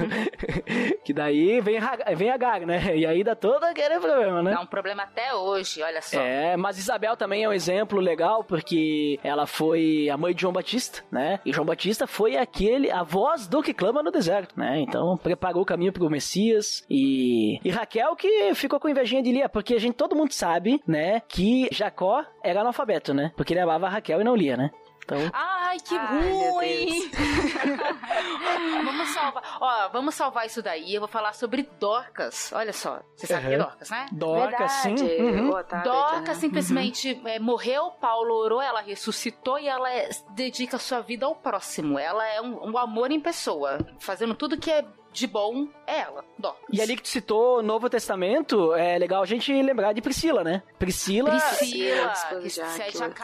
que 1.03 1.13
daí 1.13 1.59
vem, 1.61 1.79
vem 2.15 2.29
Agar, 2.29 2.61
né? 2.61 2.95
E 2.95 3.05
aí 3.05 3.23
dá 3.23 3.35
todo 3.35 3.63
aquele 3.63 3.99
problema, 3.99 4.43
né? 4.43 4.51
Dá 4.51 4.61
um 4.61 4.65
problema 4.65 5.03
até 5.03 5.33
hoje, 5.33 5.81
olha 5.81 6.01
só. 6.01 6.19
É, 6.19 6.55
mas 6.55 6.77
Isabel 6.77 7.17
também 7.17 7.43
é 7.43 7.49
um 7.49 7.53
exemplo 7.53 7.99
legal 7.99 8.43
porque 8.43 9.19
ela 9.23 9.38
foi 9.45 10.09
a 10.09 10.17
mãe 10.17 10.33
de 10.33 10.41
João 10.41 10.53
Batista, 10.53 11.03
né? 11.11 11.39
E 11.45 11.51
João 11.51 11.65
Batista 11.65 12.07
foi 12.07 12.37
aquele, 12.37 12.91
a 12.91 13.03
voz 13.03 13.47
do 13.47 13.61
que 13.61 13.73
clama 13.73 14.03
no 14.03 14.11
deserto, 14.11 14.59
né? 14.59 14.79
Então 14.79 15.17
preparou 15.17 15.63
o 15.63 15.65
caminho 15.65 15.93
pro 15.93 16.09
Messias 16.09 16.83
e, 16.89 17.59
e 17.63 17.69
Raquel 17.69 18.15
que 18.15 18.53
ficou 18.55 18.79
com 18.79 18.89
invejinha 18.89 19.21
de 19.21 19.31
Lia, 19.31 19.49
porque 19.49 19.75
a 19.75 19.79
gente, 19.79 19.95
todo 19.95 20.15
mundo 20.15 20.33
sabe, 20.33 20.81
né? 20.87 21.21
Que 21.27 21.67
Jacó 21.71 22.23
era 22.43 22.61
analfabeto, 22.61 23.13
né? 23.13 23.31
Porque 23.35 23.53
ele 23.53 23.61
amava 23.61 23.89
Raquel 23.89 24.21
e 24.21 24.23
não 24.23 24.35
Lia, 24.35 24.57
né? 24.57 24.71
Então, 25.17 25.29
Ai, 25.33 25.79
que 25.79 25.95
Ai, 25.95 26.29
ruim! 26.51 27.11
vamos 28.85 29.09
salvar. 29.09 29.43
Ó, 29.59 29.89
vamos 29.89 30.15
salvar 30.15 30.45
isso 30.45 30.61
daí. 30.61 30.93
Eu 30.93 31.01
vou 31.01 31.07
falar 31.07 31.33
sobre 31.33 31.63
Dorcas. 31.79 32.51
Olha 32.53 32.71
só. 32.73 32.99
Você 33.15 33.27
sabe 33.27 33.47
que 33.47 33.53
é 33.53 33.57
Uhum. 33.57 33.63
Dorcas, 33.63 33.89
né? 33.89 34.05
Dorcas, 34.11 34.71
sim. 34.71 34.95
Uhum. 34.95 35.63
Tá, 35.63 35.81
Dorcas 35.81 36.27
né? 36.27 36.33
simplesmente 36.35 37.21
é, 37.25 37.39
morreu, 37.39 37.91
Paulo 37.99 38.33
orou, 38.35 38.61
ela 38.61 38.81
ressuscitou 38.81 39.57
e 39.59 39.67
ela 39.67 39.91
é- 39.91 40.09
dedica 40.31 40.77
sua 40.77 41.01
vida 41.01 41.25
ao 41.25 41.35
próximo. 41.35 41.97
Ela 41.97 42.27
é 42.27 42.41
um, 42.41 42.71
um 42.71 42.77
amor 42.77 43.11
em 43.11 43.19
pessoa, 43.19 43.79
fazendo 43.99 44.35
tudo 44.35 44.57
que 44.57 44.71
é 44.71 44.85
de 45.11 45.25
bom 45.27 45.67
é 45.87 45.99
ela, 46.01 46.23
Dorcas. 46.37 46.61
E 46.71 46.81
ali 46.81 46.95
que 46.95 47.01
tu 47.03 47.07
citou 47.09 47.59
o 47.59 47.61
Novo 47.63 47.89
Testamento, 47.89 48.73
é 48.75 48.97
legal 48.97 49.21
a 49.23 49.25
gente 49.25 49.51
lembrar 49.61 49.91
de 49.93 50.01
Priscila, 50.01 50.43
né? 50.43 50.61
Priscila. 50.77 51.31
Priscila, 51.31 52.13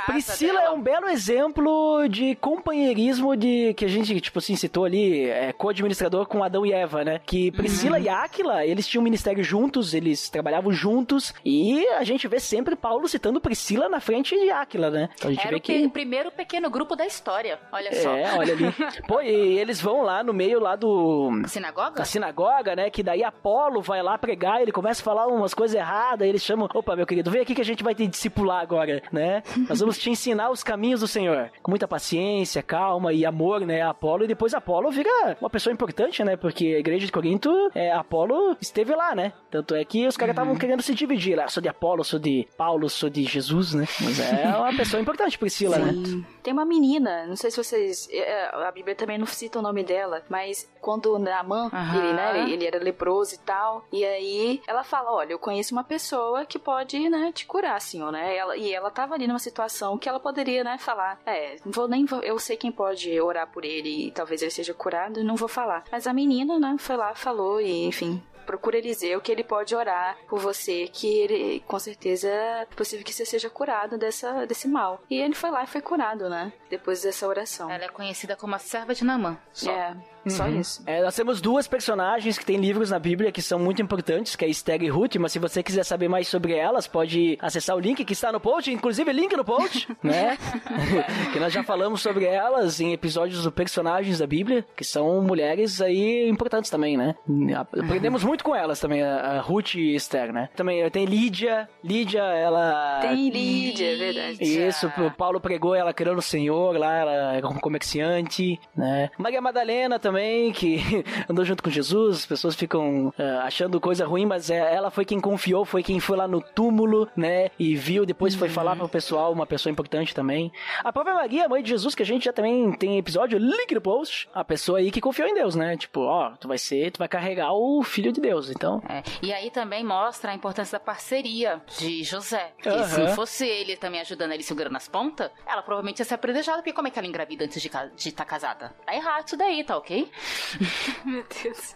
Priscila 0.05 0.53
dela. 0.59 0.65
é 0.65 0.71
um 0.71 0.81
belo 0.81 1.07
exemplo 1.07 2.07
de 2.09 2.35
companheirismo 2.35 3.35
de 3.35 3.73
que 3.75 3.85
a 3.85 3.87
gente, 3.87 4.19
tipo 4.19 4.39
assim, 4.39 4.55
citou 4.55 4.85
ali, 4.85 5.29
é, 5.29 5.53
co-administrador 5.53 6.25
com 6.25 6.43
Adão 6.43 6.65
e 6.65 6.73
Eva, 6.73 7.03
né? 7.03 7.21
Que 7.25 7.51
Priscila 7.51 7.99
e 7.99 8.09
Áquila, 8.09 8.65
eles 8.65 8.87
tinham 8.87 9.01
um 9.01 9.03
ministério 9.03 9.43
juntos, 9.43 9.93
eles 9.93 10.29
trabalhavam 10.29 10.71
juntos, 10.71 11.33
e 11.45 11.87
a 11.89 12.03
gente 12.03 12.27
vê 12.27 12.39
sempre 12.39 12.75
Paulo 12.75 13.07
citando 13.07 13.39
Priscila 13.39 13.87
na 13.87 13.99
frente 13.99 14.37
de 14.37 14.49
Áquila, 14.49 14.89
né? 14.89 15.09
Então 15.15 15.29
a 15.29 15.33
gente 15.33 15.41
Era 15.41 15.51
vê 15.51 15.55
o, 15.57 15.61
pe- 15.61 15.79
que. 15.79 15.85
o 15.85 15.89
primeiro 15.89 16.31
pequeno 16.31 16.69
grupo 16.69 16.95
da 16.95 17.05
história, 17.05 17.59
olha 17.71 17.93
só. 18.01 18.15
É, 18.15 18.37
olha 18.37 18.53
ali. 18.53 18.65
Pô, 19.07 19.21
e 19.21 19.29
eles 19.59 19.79
vão 19.79 20.01
lá 20.01 20.23
no 20.23 20.33
meio 20.33 20.59
lá 20.59 20.75
do. 20.75 21.29
Sinagoga? 21.47 21.74
Da 21.97 22.05
sinagoga, 22.05 22.75
né? 22.75 22.89
Que 22.89 23.03
daí 23.03 23.23
Apolo 23.23 23.81
vai 23.81 24.01
lá 24.01 24.17
pregar, 24.17 24.61
ele 24.61 24.71
começa 24.71 25.01
a 25.01 25.03
falar 25.05 25.27
umas 25.27 25.53
coisas 25.53 25.75
erradas, 25.75 26.27
eles 26.27 26.41
chamam, 26.43 26.67
opa, 26.73 26.95
meu 26.95 27.05
querido, 27.05 27.29
vem 27.31 27.41
aqui 27.41 27.53
que 27.55 27.61
a 27.61 27.65
gente 27.65 27.83
vai 27.83 27.93
te 27.93 28.07
discipular 28.07 28.61
agora, 28.61 29.01
né? 29.11 29.43
Nós 29.69 29.79
vamos 29.79 29.97
te 29.97 30.09
ensinar 30.09 30.49
os 30.49 30.63
caminhos 30.63 31.01
do 31.01 31.07
Senhor. 31.07 31.51
Com 31.61 31.71
muita 31.71 31.87
paciência, 31.87 32.61
calma 32.63 33.13
e 33.13 33.25
amor, 33.25 33.61
né? 33.61 33.81
Apolo, 33.81 34.23
e 34.23 34.27
depois 34.27 34.53
Apolo 34.53 34.89
vira 34.91 35.37
uma 35.41 35.49
pessoa 35.49 35.73
importante, 35.73 36.23
né? 36.23 36.35
Porque 36.35 36.65
a 36.75 36.79
igreja 36.79 37.05
de 37.05 37.11
Corinto, 37.11 37.69
é, 37.75 37.91
Apolo 37.91 38.55
esteve 38.61 38.95
lá, 38.95 39.13
né? 39.15 39.33
Tanto 39.51 39.75
é 39.75 39.83
que 39.83 40.07
os 40.07 40.17
caras 40.17 40.33
estavam 40.33 40.55
querendo 40.55 40.81
se 40.81 40.93
dividir 40.93 41.35
lá. 41.37 41.47
Sou 41.47 41.61
de 41.61 41.69
Apolo, 41.69 42.03
sou 42.03 42.19
de 42.19 42.47
Paulo, 42.57 42.89
sou 42.89 43.09
de 43.09 43.23
Jesus, 43.23 43.73
né? 43.73 43.85
Mas 44.01 44.19
é 44.19 44.47
uma 44.57 44.75
pessoa 44.75 45.01
importante, 45.01 45.37
Priscila, 45.37 45.77
né? 45.77 45.91
Sim. 45.93 46.25
Tem 46.43 46.53
uma 46.53 46.65
menina, 46.65 47.25
não 47.25 47.35
sei 47.35 47.49
se 47.51 47.57
vocês. 47.57 48.07
é, 48.11 48.49
A 48.67 48.71
Bíblia 48.71 48.95
também 48.95 49.17
não 49.17 49.25
cita 49.25 49.59
o 49.59 49.61
nome 49.61 49.83
dela, 49.83 50.21
mas 50.29 50.69
quando 50.81 51.17
Naaman, 51.17 51.64
Aham. 51.73 51.97
ele, 51.97 52.13
né, 52.13 52.49
ele 52.49 52.65
era 52.65 52.79
leproso 52.79 53.35
e 53.35 53.37
tal, 53.39 53.85
e 53.91 54.03
aí 54.05 54.61
ela 54.67 54.83
fala: 54.83 55.11
Olha, 55.11 55.31
eu 55.33 55.39
conheço 55.39 55.73
uma 55.73 55.83
pessoa 55.83 56.45
que 56.45 56.57
pode, 56.59 57.09
né, 57.09 57.31
te 57.33 57.45
curar, 57.45 57.79
senhor, 57.81 58.11
né? 58.11 58.35
Ela, 58.35 58.57
e 58.57 58.73
ela 58.73 58.91
tava 58.91 59.13
ali 59.15 59.27
numa 59.27 59.39
situação 59.39 59.97
que 59.97 60.07
ela 60.09 60.19
poderia, 60.19 60.63
né, 60.63 60.77
falar: 60.77 61.19
É, 61.25 61.57
vou 61.65 61.87
nem. 61.87 62.05
vou- 62.05 62.21
eu 62.21 62.37
sei 62.39 62.57
quem 62.57 62.71
pode 62.71 63.19
orar 63.19 63.47
por 63.47 63.63
ele 63.65 64.07
e 64.07 64.11
talvez 64.11 64.41
ele 64.41 64.51
seja 64.51 64.73
curado, 64.73 65.23
não 65.23 65.35
vou 65.35 65.47
falar. 65.47 65.83
Mas 65.91 66.07
a 66.07 66.13
menina, 66.13 66.59
né, 66.59 66.75
foi 66.79 66.95
lá, 66.97 67.13
falou, 67.15 67.59
e 67.61 67.85
enfim, 67.85 68.21
procura 68.45 68.77
Eliseu 68.77 69.19
que 69.21 69.31
ele 69.31 69.43
pode 69.43 69.75
orar 69.75 70.17
por 70.27 70.39
você, 70.39 70.87
que 70.87 71.07
ele, 71.07 71.63
com 71.67 71.79
certeza 71.79 72.27
é 72.27 72.65
possível 72.75 73.03
que 73.03 73.11
você 73.13 73.25
seja 73.25 73.49
curado 73.49 73.97
dessa, 73.97 74.45
desse 74.45 74.67
mal. 74.67 75.01
E 75.09 75.15
ele 75.19 75.33
foi 75.33 75.49
lá 75.49 75.63
e 75.63 75.67
foi 75.67 75.81
curado, 75.81 76.29
né? 76.29 76.53
Depois 76.69 77.01
dessa 77.01 77.27
oração. 77.27 77.71
Ela 77.71 77.85
é 77.85 77.89
conhecida 77.89 78.35
como 78.35 78.53
a 78.55 78.59
serva 78.59 78.93
de 78.93 79.03
Namã. 79.03 79.37
Só. 79.51 79.71
É, 79.71 79.95
só 80.27 80.47
isso. 80.47 80.81
É, 80.85 81.01
nós 81.01 81.15
temos 81.15 81.41
duas 81.41 81.67
personagens 81.67 82.37
que 82.37 82.45
têm 82.45 82.57
livros 82.57 82.91
na 82.91 82.99
Bíblia 82.99 83.31
que 83.31 83.41
são 83.41 83.59
muito 83.59 83.81
importantes, 83.81 84.35
que 84.35 84.45
é 84.45 84.47
Esther 84.47 84.81
e 84.83 84.89
Ruth, 84.89 85.15
mas 85.17 85.31
se 85.31 85.39
você 85.39 85.61
quiser 85.61 85.83
saber 85.83 86.07
mais 86.07 86.27
sobre 86.27 86.53
elas, 86.53 86.87
pode 86.87 87.37
acessar 87.41 87.75
o 87.75 87.79
link 87.79 88.03
que 88.03 88.13
está 88.13 88.31
no 88.31 88.39
post, 88.39 88.71
inclusive 88.71 89.11
link 89.11 89.35
no 89.35 89.45
post, 89.45 89.87
né? 90.03 90.37
que 91.31 91.39
nós 91.39 91.53
já 91.53 91.63
falamos 91.63 92.01
sobre 92.01 92.25
elas 92.25 92.79
em 92.79 92.93
episódios 92.93 93.43
do 93.43 93.51
Personagens 93.51 94.19
da 94.19 94.27
Bíblia, 94.27 94.65
que 94.75 94.83
são 94.83 95.21
mulheres 95.21 95.81
aí 95.81 96.27
importantes 96.29 96.69
também, 96.69 96.97
né? 96.97 97.15
Aprendemos 97.55 98.23
muito 98.23 98.43
com 98.43 98.55
elas 98.55 98.79
também, 98.79 99.03
a 99.03 99.39
Ruth 99.41 99.75
e 99.75 99.95
Esther, 99.95 100.33
né? 100.33 100.49
Também 100.55 100.89
tem 100.89 101.05
Lídia, 101.05 101.69
Lídia, 101.83 102.21
ela... 102.21 102.99
Tem 103.01 103.29
Lídia, 103.29 103.93
é 103.93 103.95
verdade. 103.95 104.43
Isso, 104.43 104.87
o 104.97 105.11
Paulo 105.11 105.39
pregou 105.39 105.75
ela 105.75 105.93
criando 105.93 106.19
o 106.19 106.21
Senhor 106.21 106.77
lá, 106.77 106.95
ela 106.97 107.33
era 107.35 107.47
um 107.47 107.59
comerciante, 107.59 108.59
né? 108.75 109.09
Maria 109.17 109.41
Madalena 109.41 109.99
também, 109.99 110.14
que 110.53 110.79
andou 111.29 111.45
junto 111.45 111.63
com 111.63 111.69
Jesus, 111.69 112.17
as 112.19 112.25
pessoas 112.25 112.55
ficam 112.55 113.13
ah, 113.17 113.43
achando 113.45 113.79
coisa 113.79 114.05
ruim, 114.05 114.25
mas 114.25 114.49
é, 114.49 114.73
ela 114.73 114.89
foi 114.89 115.05
quem 115.05 115.19
confiou, 115.19 115.65
foi 115.65 115.83
quem 115.83 115.99
foi 115.99 116.17
lá 116.17 116.27
no 116.27 116.41
túmulo, 116.41 117.07
né? 117.15 117.49
E 117.59 117.75
viu, 117.75 118.05
depois 118.05 118.35
foi 118.35 118.49
falar 118.49 118.75
pro 118.75 118.87
pessoal, 118.89 119.31
uma 119.31 119.45
pessoa 119.45 119.71
importante 119.71 120.13
também. 120.13 120.51
A 120.83 120.91
própria 120.91 121.15
Maria, 121.15 121.47
mãe 121.49 121.61
de 121.63 121.69
Jesus, 121.69 121.95
que 121.95 122.03
a 122.03 122.05
gente 122.05 122.25
já 122.25 122.33
também 122.33 122.71
tem 122.73 122.97
episódio, 122.97 123.37
link 123.37 123.73
no 123.73 123.81
post, 123.81 124.29
a 124.33 124.43
pessoa 124.43 124.79
aí 124.79 124.91
que 124.91 125.01
confiou 125.01 125.27
em 125.27 125.33
Deus, 125.33 125.55
né? 125.55 125.77
Tipo, 125.77 126.01
ó, 126.01 126.31
tu 126.31 126.47
vai 126.47 126.57
ser, 126.57 126.91
tu 126.91 126.99
vai 126.99 127.07
carregar 127.07 127.53
o 127.53 127.83
filho 127.83 128.11
de 128.11 128.21
Deus, 128.21 128.49
então... 128.49 128.81
É, 128.89 129.03
E 129.21 129.33
aí 129.33 129.49
também 129.51 129.83
mostra 129.83 130.31
a 130.31 130.35
importância 130.35 130.77
da 130.77 130.83
parceria 130.83 131.61
de 131.77 132.03
José. 132.03 132.53
Que 132.61 132.69
se 132.69 132.95
Aham. 132.99 133.07
não 133.09 133.15
fosse 133.15 133.45
ele 133.47 133.75
também 133.77 134.01
ajudando 134.01 134.31
ele 134.31 134.43
segurando 134.43 134.73
nas 134.73 134.87
pontas, 134.87 135.29
ela 135.45 135.61
provavelmente 135.61 135.99
ia 135.99 136.05
ser 136.05 136.15
apredejada, 136.15 136.59
porque 136.59 136.73
como 136.73 136.87
é 136.87 136.91
que 136.91 136.99
ela 136.99 137.07
engravida 137.07 137.45
antes 137.45 137.61
de 137.61 138.09
estar 138.09 138.25
casada? 138.25 138.73
Tá 138.85 138.95
errado 138.95 139.27
isso 139.27 139.37
daí, 139.37 139.63
tá 139.63 139.77
ok? 139.77 140.04
Meu 141.05 141.23
Deus. 141.43 141.75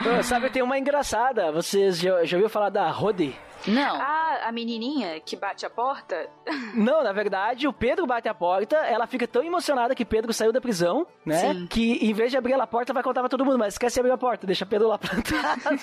Ah, 0.00 0.22
sabe, 0.22 0.50
tem 0.50 0.62
uma 0.62 0.78
engraçada, 0.78 1.52
vocês 1.52 1.98
já, 1.98 2.24
já 2.24 2.36
ouviu 2.36 2.50
falar 2.50 2.70
da 2.70 2.90
Rode? 2.90 3.34
Não. 3.66 4.00
Ah, 4.00 4.42
a 4.44 4.52
menininha 4.52 5.18
que 5.20 5.34
bate 5.34 5.66
a 5.66 5.70
porta? 5.70 6.28
Não, 6.74 7.02
na 7.02 7.12
verdade, 7.12 7.66
o 7.66 7.72
Pedro 7.72 8.06
bate 8.06 8.28
a 8.28 8.34
porta, 8.34 8.76
ela 8.76 9.06
fica 9.06 9.26
tão 9.26 9.42
emocionada 9.42 9.94
que 9.94 10.04
Pedro 10.04 10.32
saiu 10.32 10.52
da 10.52 10.60
prisão, 10.60 11.06
né? 11.24 11.38
Sim. 11.38 11.66
Que 11.66 12.06
em 12.06 12.12
vez 12.12 12.30
de 12.30 12.36
abrir 12.36 12.54
a 12.54 12.66
porta, 12.66 12.92
vai 12.92 13.02
contar 13.02 13.20
pra 13.20 13.28
todo 13.28 13.44
mundo, 13.44 13.58
mas 13.58 13.74
esquece 13.74 13.94
de 13.94 14.00
abrir 14.00 14.12
a 14.12 14.18
porta, 14.18 14.46
deixa 14.46 14.66
Pedro 14.66 14.88
lá 14.88 14.98
plantado. 14.98 15.62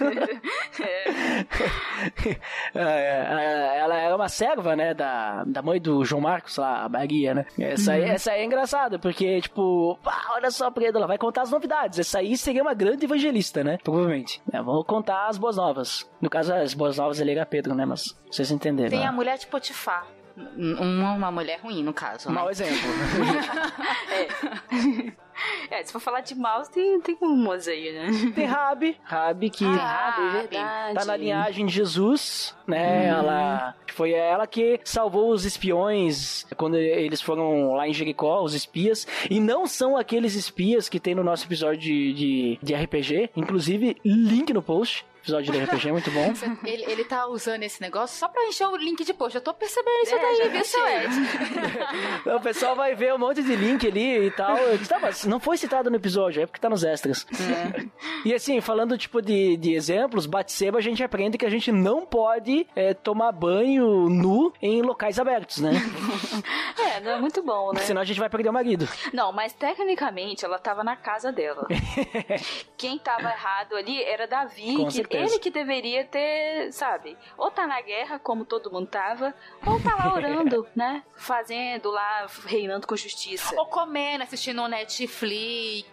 É, 2.76 3.80
ela 3.80 3.96
era 3.96 4.16
uma 4.16 4.28
serva, 4.28 4.76
né, 4.76 4.94
da, 4.94 5.44
da 5.46 5.62
mãe 5.62 5.80
do 5.80 6.04
João 6.04 6.22
Marcos 6.22 6.58
lá, 6.58 6.84
a 6.84 6.89
Maria, 6.89 7.34
né? 7.34 7.46
Essa 7.60 7.94
aí, 7.94 8.04
essa 8.04 8.32
aí 8.32 8.41
é 8.41 8.46
engraçada, 8.46 9.00
porque, 9.00 9.41
tipo, 9.41 9.98
pá, 10.04 10.22
olha 10.32 10.52
só, 10.52 10.70
Pedro, 10.72 10.98
ela 10.98 11.08
vai 11.08 11.18
contar 11.18 11.33
as 11.42 11.52
novidades. 11.52 12.00
Essa 12.00 12.20
aí 12.20 12.38
seria 12.38 12.62
uma 12.62 12.74
grande 12.74 13.06
evangelista, 13.06 13.64
né? 13.64 13.78
Provavelmente. 13.84 14.42
É, 14.52 14.62
vou 14.62 14.84
contar 14.84 15.28
as 15.28 15.38
boas 15.38 15.58
novas. 15.58 16.10
No 16.22 16.30
caso, 16.30 16.54
as 16.54 16.74
boas 16.74 16.98
novas 16.98 17.20
ele 17.20 17.32
era 17.32 17.46
Pedro, 17.46 17.74
né? 17.74 17.86
Mas 17.86 18.18
vocês 18.30 18.52
entenderam. 18.52 18.90
Tem 18.90 19.00
né? 19.00 19.06
a 19.06 19.12
mulher 19.12 19.38
de 19.38 19.48
Potifar. 19.48 20.08
Uma, 20.58 21.14
uma 21.14 21.32
mulher 21.32 21.60
ruim, 21.62 21.84
no 21.84 21.94
caso. 21.94 22.30
né? 22.30 22.36
Mau 22.36 22.50
exemplo. 22.50 22.74
É, 24.12 25.14
se 25.84 25.91
for 25.91 26.00
falar 26.00 26.22
de 26.22 26.36
mouse, 26.36 26.70
tem, 26.72 27.00
tem 27.02 27.18
umas 27.22 27.68
aí, 27.68 27.91
né? 27.91 28.08
Tem 28.36 28.46
Rabi, 28.46 28.98
Rabi 29.04 29.50
que 29.50 29.66
Ah, 29.66 30.39
verdade. 30.41 30.96
tá 30.96 31.06
na 31.06 31.16
linhagem 31.18 31.66
de 31.66 31.74
Jesus, 31.74 32.56
né? 32.68 33.08
Ela 33.08 33.76
foi 33.94 34.12
ela 34.12 34.48
que 34.48 34.80
salvou 34.84 35.30
os 35.32 35.46
espiões 35.46 36.46
quando 36.58 36.78
eles 36.78 37.22
foram 37.22 37.74
lá 37.76 37.88
em 37.88 37.94
Jericó, 37.94 38.41
os 38.41 38.54
espias, 38.54 39.08
e 39.30 39.39
não 39.39 39.68
são 39.68 39.96
aqueles 39.98 40.36
espias 40.36 40.89
que 40.89 41.00
tem 41.00 41.14
no 41.16 41.24
nosso 41.24 41.46
episódio 41.46 41.80
de, 41.80 42.14
de, 42.14 42.60
de 42.62 42.74
RPG, 42.74 43.30
inclusive 43.36 43.98
link 44.04 44.52
no 44.54 44.62
post. 44.62 45.06
Episódio 45.24 45.54
de 45.54 45.58
RPG 45.64 45.88
é 45.88 45.91
muito 45.94 46.12
bom. 46.12 46.34
Ele, 46.68 46.84
ele 46.84 47.06
tá 47.06 47.26
usando 47.28 47.64
esse 47.64 47.82
negócio 47.82 48.18
só 48.20 48.28
pra 48.28 48.44
encher 48.46 48.68
o 48.68 48.76
link 48.76 49.06
de 49.06 49.14
post. 49.14 49.34
Eu 49.38 49.41
tô 49.41 49.54
percebendo 49.54 50.04
isso 50.04 50.16
É, 50.16 50.20
daí, 50.20 50.50
viu, 50.50 50.66
seu. 50.66 50.86
Ed? 50.86 52.30
O 52.36 52.41
pessoal 52.41 52.76
vai 52.76 52.94
ver 52.94 53.14
um 53.14 53.18
monte 53.18 53.41
de 53.41 53.56
link 53.56 53.88
ali 53.88 54.26
e 54.28 54.32
tal. 54.32 54.58
Eu 54.58 54.78
disse, 54.78 54.89
tá, 54.89 55.00
mas 55.00 55.24
não 55.34 55.40
foi 55.40 55.58
citado 55.58 55.90
no 55.90 55.96
episódio, 55.96 56.44
é 56.44 56.46
porque 56.46 56.62
tá 56.62 56.70
nos 56.70 56.84
extras. 56.84 57.26
E 58.26 58.34
assim, 58.34 58.62
falando 58.62 58.98
tipo 58.98 59.22
de, 59.22 59.58
de 59.58 59.74
exemplos, 59.74 60.26
Batseba 60.26 60.78
a 60.78 60.82
gente 60.82 61.04
aprende 61.04 61.38
que 61.38 61.46
a 61.46 61.50
gente 61.50 61.74
não 61.74 62.06
pode 62.06 62.66
é, 62.74 62.94
tomar 62.94 63.34
banho 63.34 64.08
nu 64.08 64.54
em 64.62 64.82
locais 64.82 65.20
abertos, 65.20 65.58
né? 65.58 65.72
É, 66.80 67.00
não 67.00 67.12
é 67.12 67.20
muito 67.20 67.42
bom, 67.42 67.72
né? 67.72 67.82
Senão 67.82 68.02
a 68.02 68.06
gente 68.06 68.20
vai 68.20 68.30
perder 68.30 68.50
o 68.50 68.54
marido. 68.54 68.88
Não, 69.14 69.32
mas 69.32 69.54
tecnicamente 69.54 70.44
ela 70.44 70.60
tava 70.60 70.84
na 70.84 70.96
casa 70.96 71.32
dela. 71.32 71.68
Quem 72.78 72.98
tava 73.00 73.30
errado 73.30 73.76
ali 73.76 74.02
era 74.04 74.28
Davi, 74.28 74.76
Com 74.76 74.88
que 74.88 74.94
certeza. 74.94 75.24
ele 75.34 75.40
que 75.40 75.50
deveria 75.50 76.04
ter, 76.04 76.72
sabe, 76.72 77.18
ou 77.38 77.50
tá 77.50 77.66
na 77.68 77.82
guerra, 77.82 78.20
como 78.20 78.44
todo 78.46 78.72
mundo 78.72 78.88
tava, 78.88 79.34
ou 79.66 79.80
tá 79.82 79.96
lá 79.96 80.14
orando, 80.14 80.68
né? 80.76 81.04
Fazendo 81.16 81.90
lá, 81.90 82.28
reinando 82.46 82.86
com 82.86 82.96
justiça. 82.96 83.56
Ou 83.58 83.66
comendo, 83.66 84.24
assistindo 84.24 84.62
um 84.62 84.68
Netflix, 84.68 85.12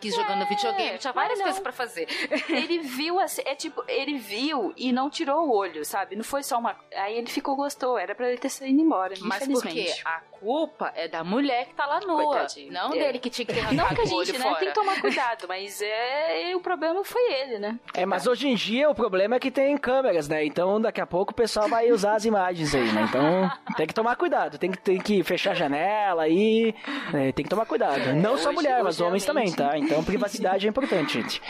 jogando 0.03 0.47
videogame. 0.47 0.99
Tinha 0.99 1.13
várias 1.13 1.39
não. 1.39 1.45
coisas 1.45 1.61
pra 1.63 1.73
fazer. 1.73 2.09
Ele 2.49 2.79
viu 2.81 3.21
assim, 3.21 3.43
é 3.45 3.55
tipo, 3.55 3.85
ele 3.87 4.19
viu 4.19 4.73
e 4.77 4.93
não 4.93 5.11
tirou 5.11 5.47
o 5.49 5.55
olho, 5.55 5.85
sabe? 5.85 6.17
Não 6.17 6.25
foi 6.25 6.43
só 6.43 6.59
uma. 6.59 6.77
Aí 6.95 7.17
ele 7.17 7.29
ficou 7.29 7.57
gostou, 7.57 7.99
era 7.99 8.15
pra 8.15 8.29
ele 8.29 8.39
ter 8.39 8.49
saído 8.49 8.81
embora, 8.81 9.15
Mas 9.21 9.47
porque 9.47 9.53
infelizmente. 9.69 10.03
a 10.07 10.23
culpa 10.41 10.93
é 10.97 11.07
da 11.07 11.23
mulher 11.23 11.67
que 11.67 11.75
tá 11.75 11.87
lá 11.87 12.01
nua. 12.01 12.25
Coitadinho. 12.25 12.73
Não 12.73 12.93
É. 12.95 12.99
dele 12.99 13.19
que 13.19 13.29
tinha 13.31 13.45
que 13.47 13.53
ter 13.53 13.61
Não 13.73 13.85
arrancado 13.85 13.95
que 13.95 14.01
a 14.01 14.05
gente, 14.25 14.39
né, 14.39 14.55
tem 14.59 14.69
que 14.69 14.75
tomar 14.75 15.01
cuidado, 15.01 15.47
mas 15.49 15.81
é, 15.83 16.53
o 16.57 16.61
problema 16.61 17.05
foi 17.05 17.21
ele, 17.33 17.59
né? 17.59 17.79
É, 17.95 18.05
mas 18.07 18.27
hoje 18.27 18.49
em 18.49 18.55
dia 18.55 18.89
o 18.89 18.95
problema 18.95 19.37
é 19.37 19.39
que 19.39 19.51
tem 19.51 19.77
câmeras, 19.77 20.29
né? 20.29 20.45
Então 20.45 20.81
daqui 20.81 21.01
a 21.01 21.07
pouco 21.07 21.33
o 21.33 21.35
pessoal 21.35 21.69
vai 21.69 21.91
usar 21.93 22.15
as 22.15 22.25
imagens 22.25 22.75
aí, 22.75 22.91
né? 22.93 23.07
Então 23.09 23.51
tem 23.77 23.87
que 23.87 23.95
tomar 23.95 24.17
cuidado, 24.17 24.59
tem 24.59 24.71
que, 24.71 24.79
tem 24.79 24.99
que 25.01 25.23
fechar 25.23 25.51
a 25.53 25.55
janela 25.55 26.23
aí, 26.23 26.75
né? 27.13 27.33
tem 27.33 27.45
que 27.45 27.51
tomar 27.51 27.67
cuidado. 27.67 28.13
Não 28.15 28.37
só 28.39 28.49
hoje- 28.49 28.57
mulher, 28.57 28.83
mas 28.83 29.01
homens 29.01 29.25
também, 29.25 29.53
tá? 29.53 29.77
Então 29.77 30.03
privacidade 30.03 30.67
é 30.67 30.71
importante, 30.71 31.21
gente. 31.21 31.43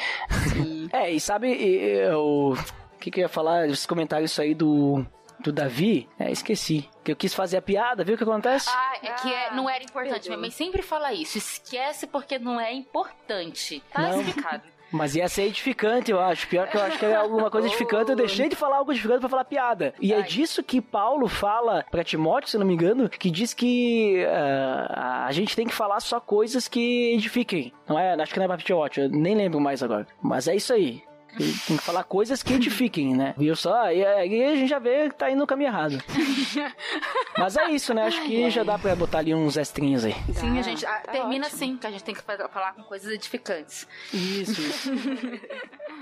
É, 0.92 1.10
e 1.10 1.20
sabe, 1.20 1.48
e- 1.48 1.84
e- 2.02 2.10
o 2.14 2.56
que, 2.98 3.10
que 3.10 3.20
eu 3.20 3.22
ia 3.22 3.28
falar? 3.28 3.66
Os 3.68 3.86
comentários 3.86 4.38
aí 4.38 4.54
do, 4.54 5.04
do 5.42 5.52
Davi, 5.52 6.08
é, 6.18 6.30
esqueci. 6.30 6.88
Que 7.04 7.12
eu 7.12 7.16
quis 7.16 7.32
fazer 7.34 7.56
a 7.56 7.62
piada, 7.62 8.04
viu 8.04 8.14
o 8.14 8.18
que 8.18 8.24
acontece? 8.24 8.68
Ah, 8.70 8.96
é 9.02 9.12
que 9.14 9.32
é- 9.32 9.50
não 9.54 9.68
era 9.68 9.82
importante. 9.82 10.28
Minha 10.28 10.38
mãe 10.40 10.50
sempre 10.50 10.82
fala 10.82 11.12
isso. 11.12 11.38
Esquece 11.38 12.06
porque 12.06 12.38
não 12.38 12.60
é 12.60 12.72
importante. 12.72 13.82
Tá 13.92 14.02
Não. 14.02 14.20
explicado. 14.20 14.62
Mas 14.92 15.14
ia 15.14 15.28
ser 15.28 15.42
edificante, 15.44 16.10
eu 16.10 16.18
acho. 16.20 16.48
Pior 16.48 16.66
que 16.68 16.76
eu 16.76 16.82
acho 16.82 16.98
que 16.98 17.04
era 17.04 17.20
alguma 17.20 17.48
coisa 17.48 17.68
edificante. 17.68 18.10
Eu 18.10 18.16
deixei 18.16 18.48
de 18.48 18.56
falar 18.56 18.78
algo 18.78 18.90
edificante 18.90 19.20
pra 19.20 19.28
falar 19.28 19.44
piada. 19.44 19.94
E 20.00 20.12
é 20.12 20.16
Ai. 20.16 20.22
disso 20.24 20.64
que 20.64 20.80
Paulo 20.80 21.28
fala 21.28 21.84
pra 21.92 22.02
Timóteo, 22.02 22.50
se 22.50 22.58
não 22.58 22.66
me 22.66 22.74
engano, 22.74 23.08
que 23.08 23.30
diz 23.30 23.54
que 23.54 24.24
ah, 24.28 25.26
a 25.26 25.32
gente 25.32 25.54
tem 25.54 25.64
que 25.66 25.72
falar 25.72 26.00
só 26.00 26.18
coisas 26.18 26.66
que 26.66 27.12
edifiquem. 27.14 27.72
Não 27.88 27.96
é? 27.96 28.14
Acho 28.20 28.32
que 28.32 28.38
não 28.40 28.46
é 28.46 28.48
pra 28.48 28.56
Timóteo, 28.56 29.04
eu 29.04 29.08
nem 29.08 29.36
lembro 29.36 29.60
mais 29.60 29.80
agora. 29.80 30.08
Mas 30.20 30.48
é 30.48 30.56
isso 30.56 30.72
aí. 30.72 31.02
Tem 31.36 31.76
que 31.76 31.82
falar 31.82 32.04
coisas 32.04 32.42
que 32.42 32.54
edifiquem, 32.54 33.14
né? 33.14 33.34
Viu 33.36 33.54
só? 33.54 33.90
E 33.92 34.04
aí 34.04 34.44
a 34.44 34.56
gente 34.56 34.68
já 34.68 34.78
vê 34.78 35.08
que 35.08 35.14
tá 35.14 35.30
indo 35.30 35.38
no 35.38 35.46
caminho 35.46 35.68
errado. 35.68 36.02
Mas 37.38 37.56
é 37.56 37.70
isso, 37.70 37.94
né? 37.94 38.06
Acho 38.06 38.22
que 38.24 38.50
já 38.50 38.62
dá 38.62 38.78
pra 38.78 38.94
botar 38.96 39.18
ali 39.18 39.34
uns 39.34 39.56
extrinhos 39.56 40.04
aí. 40.04 40.14
Sim, 40.34 40.58
a 40.58 40.62
gente 40.62 40.84
ah, 40.84 41.00
tá 41.04 41.12
termina 41.12 41.46
ótimo. 41.46 41.62
assim, 41.62 41.76
que 41.76 41.86
a 41.86 41.90
gente 41.90 42.04
tem 42.04 42.14
que 42.14 42.22
fa- 42.22 42.48
falar 42.48 42.72
com 42.74 42.82
coisas 42.82 43.12
edificantes. 43.12 43.86
Isso, 44.12 44.60
isso. 44.60 44.90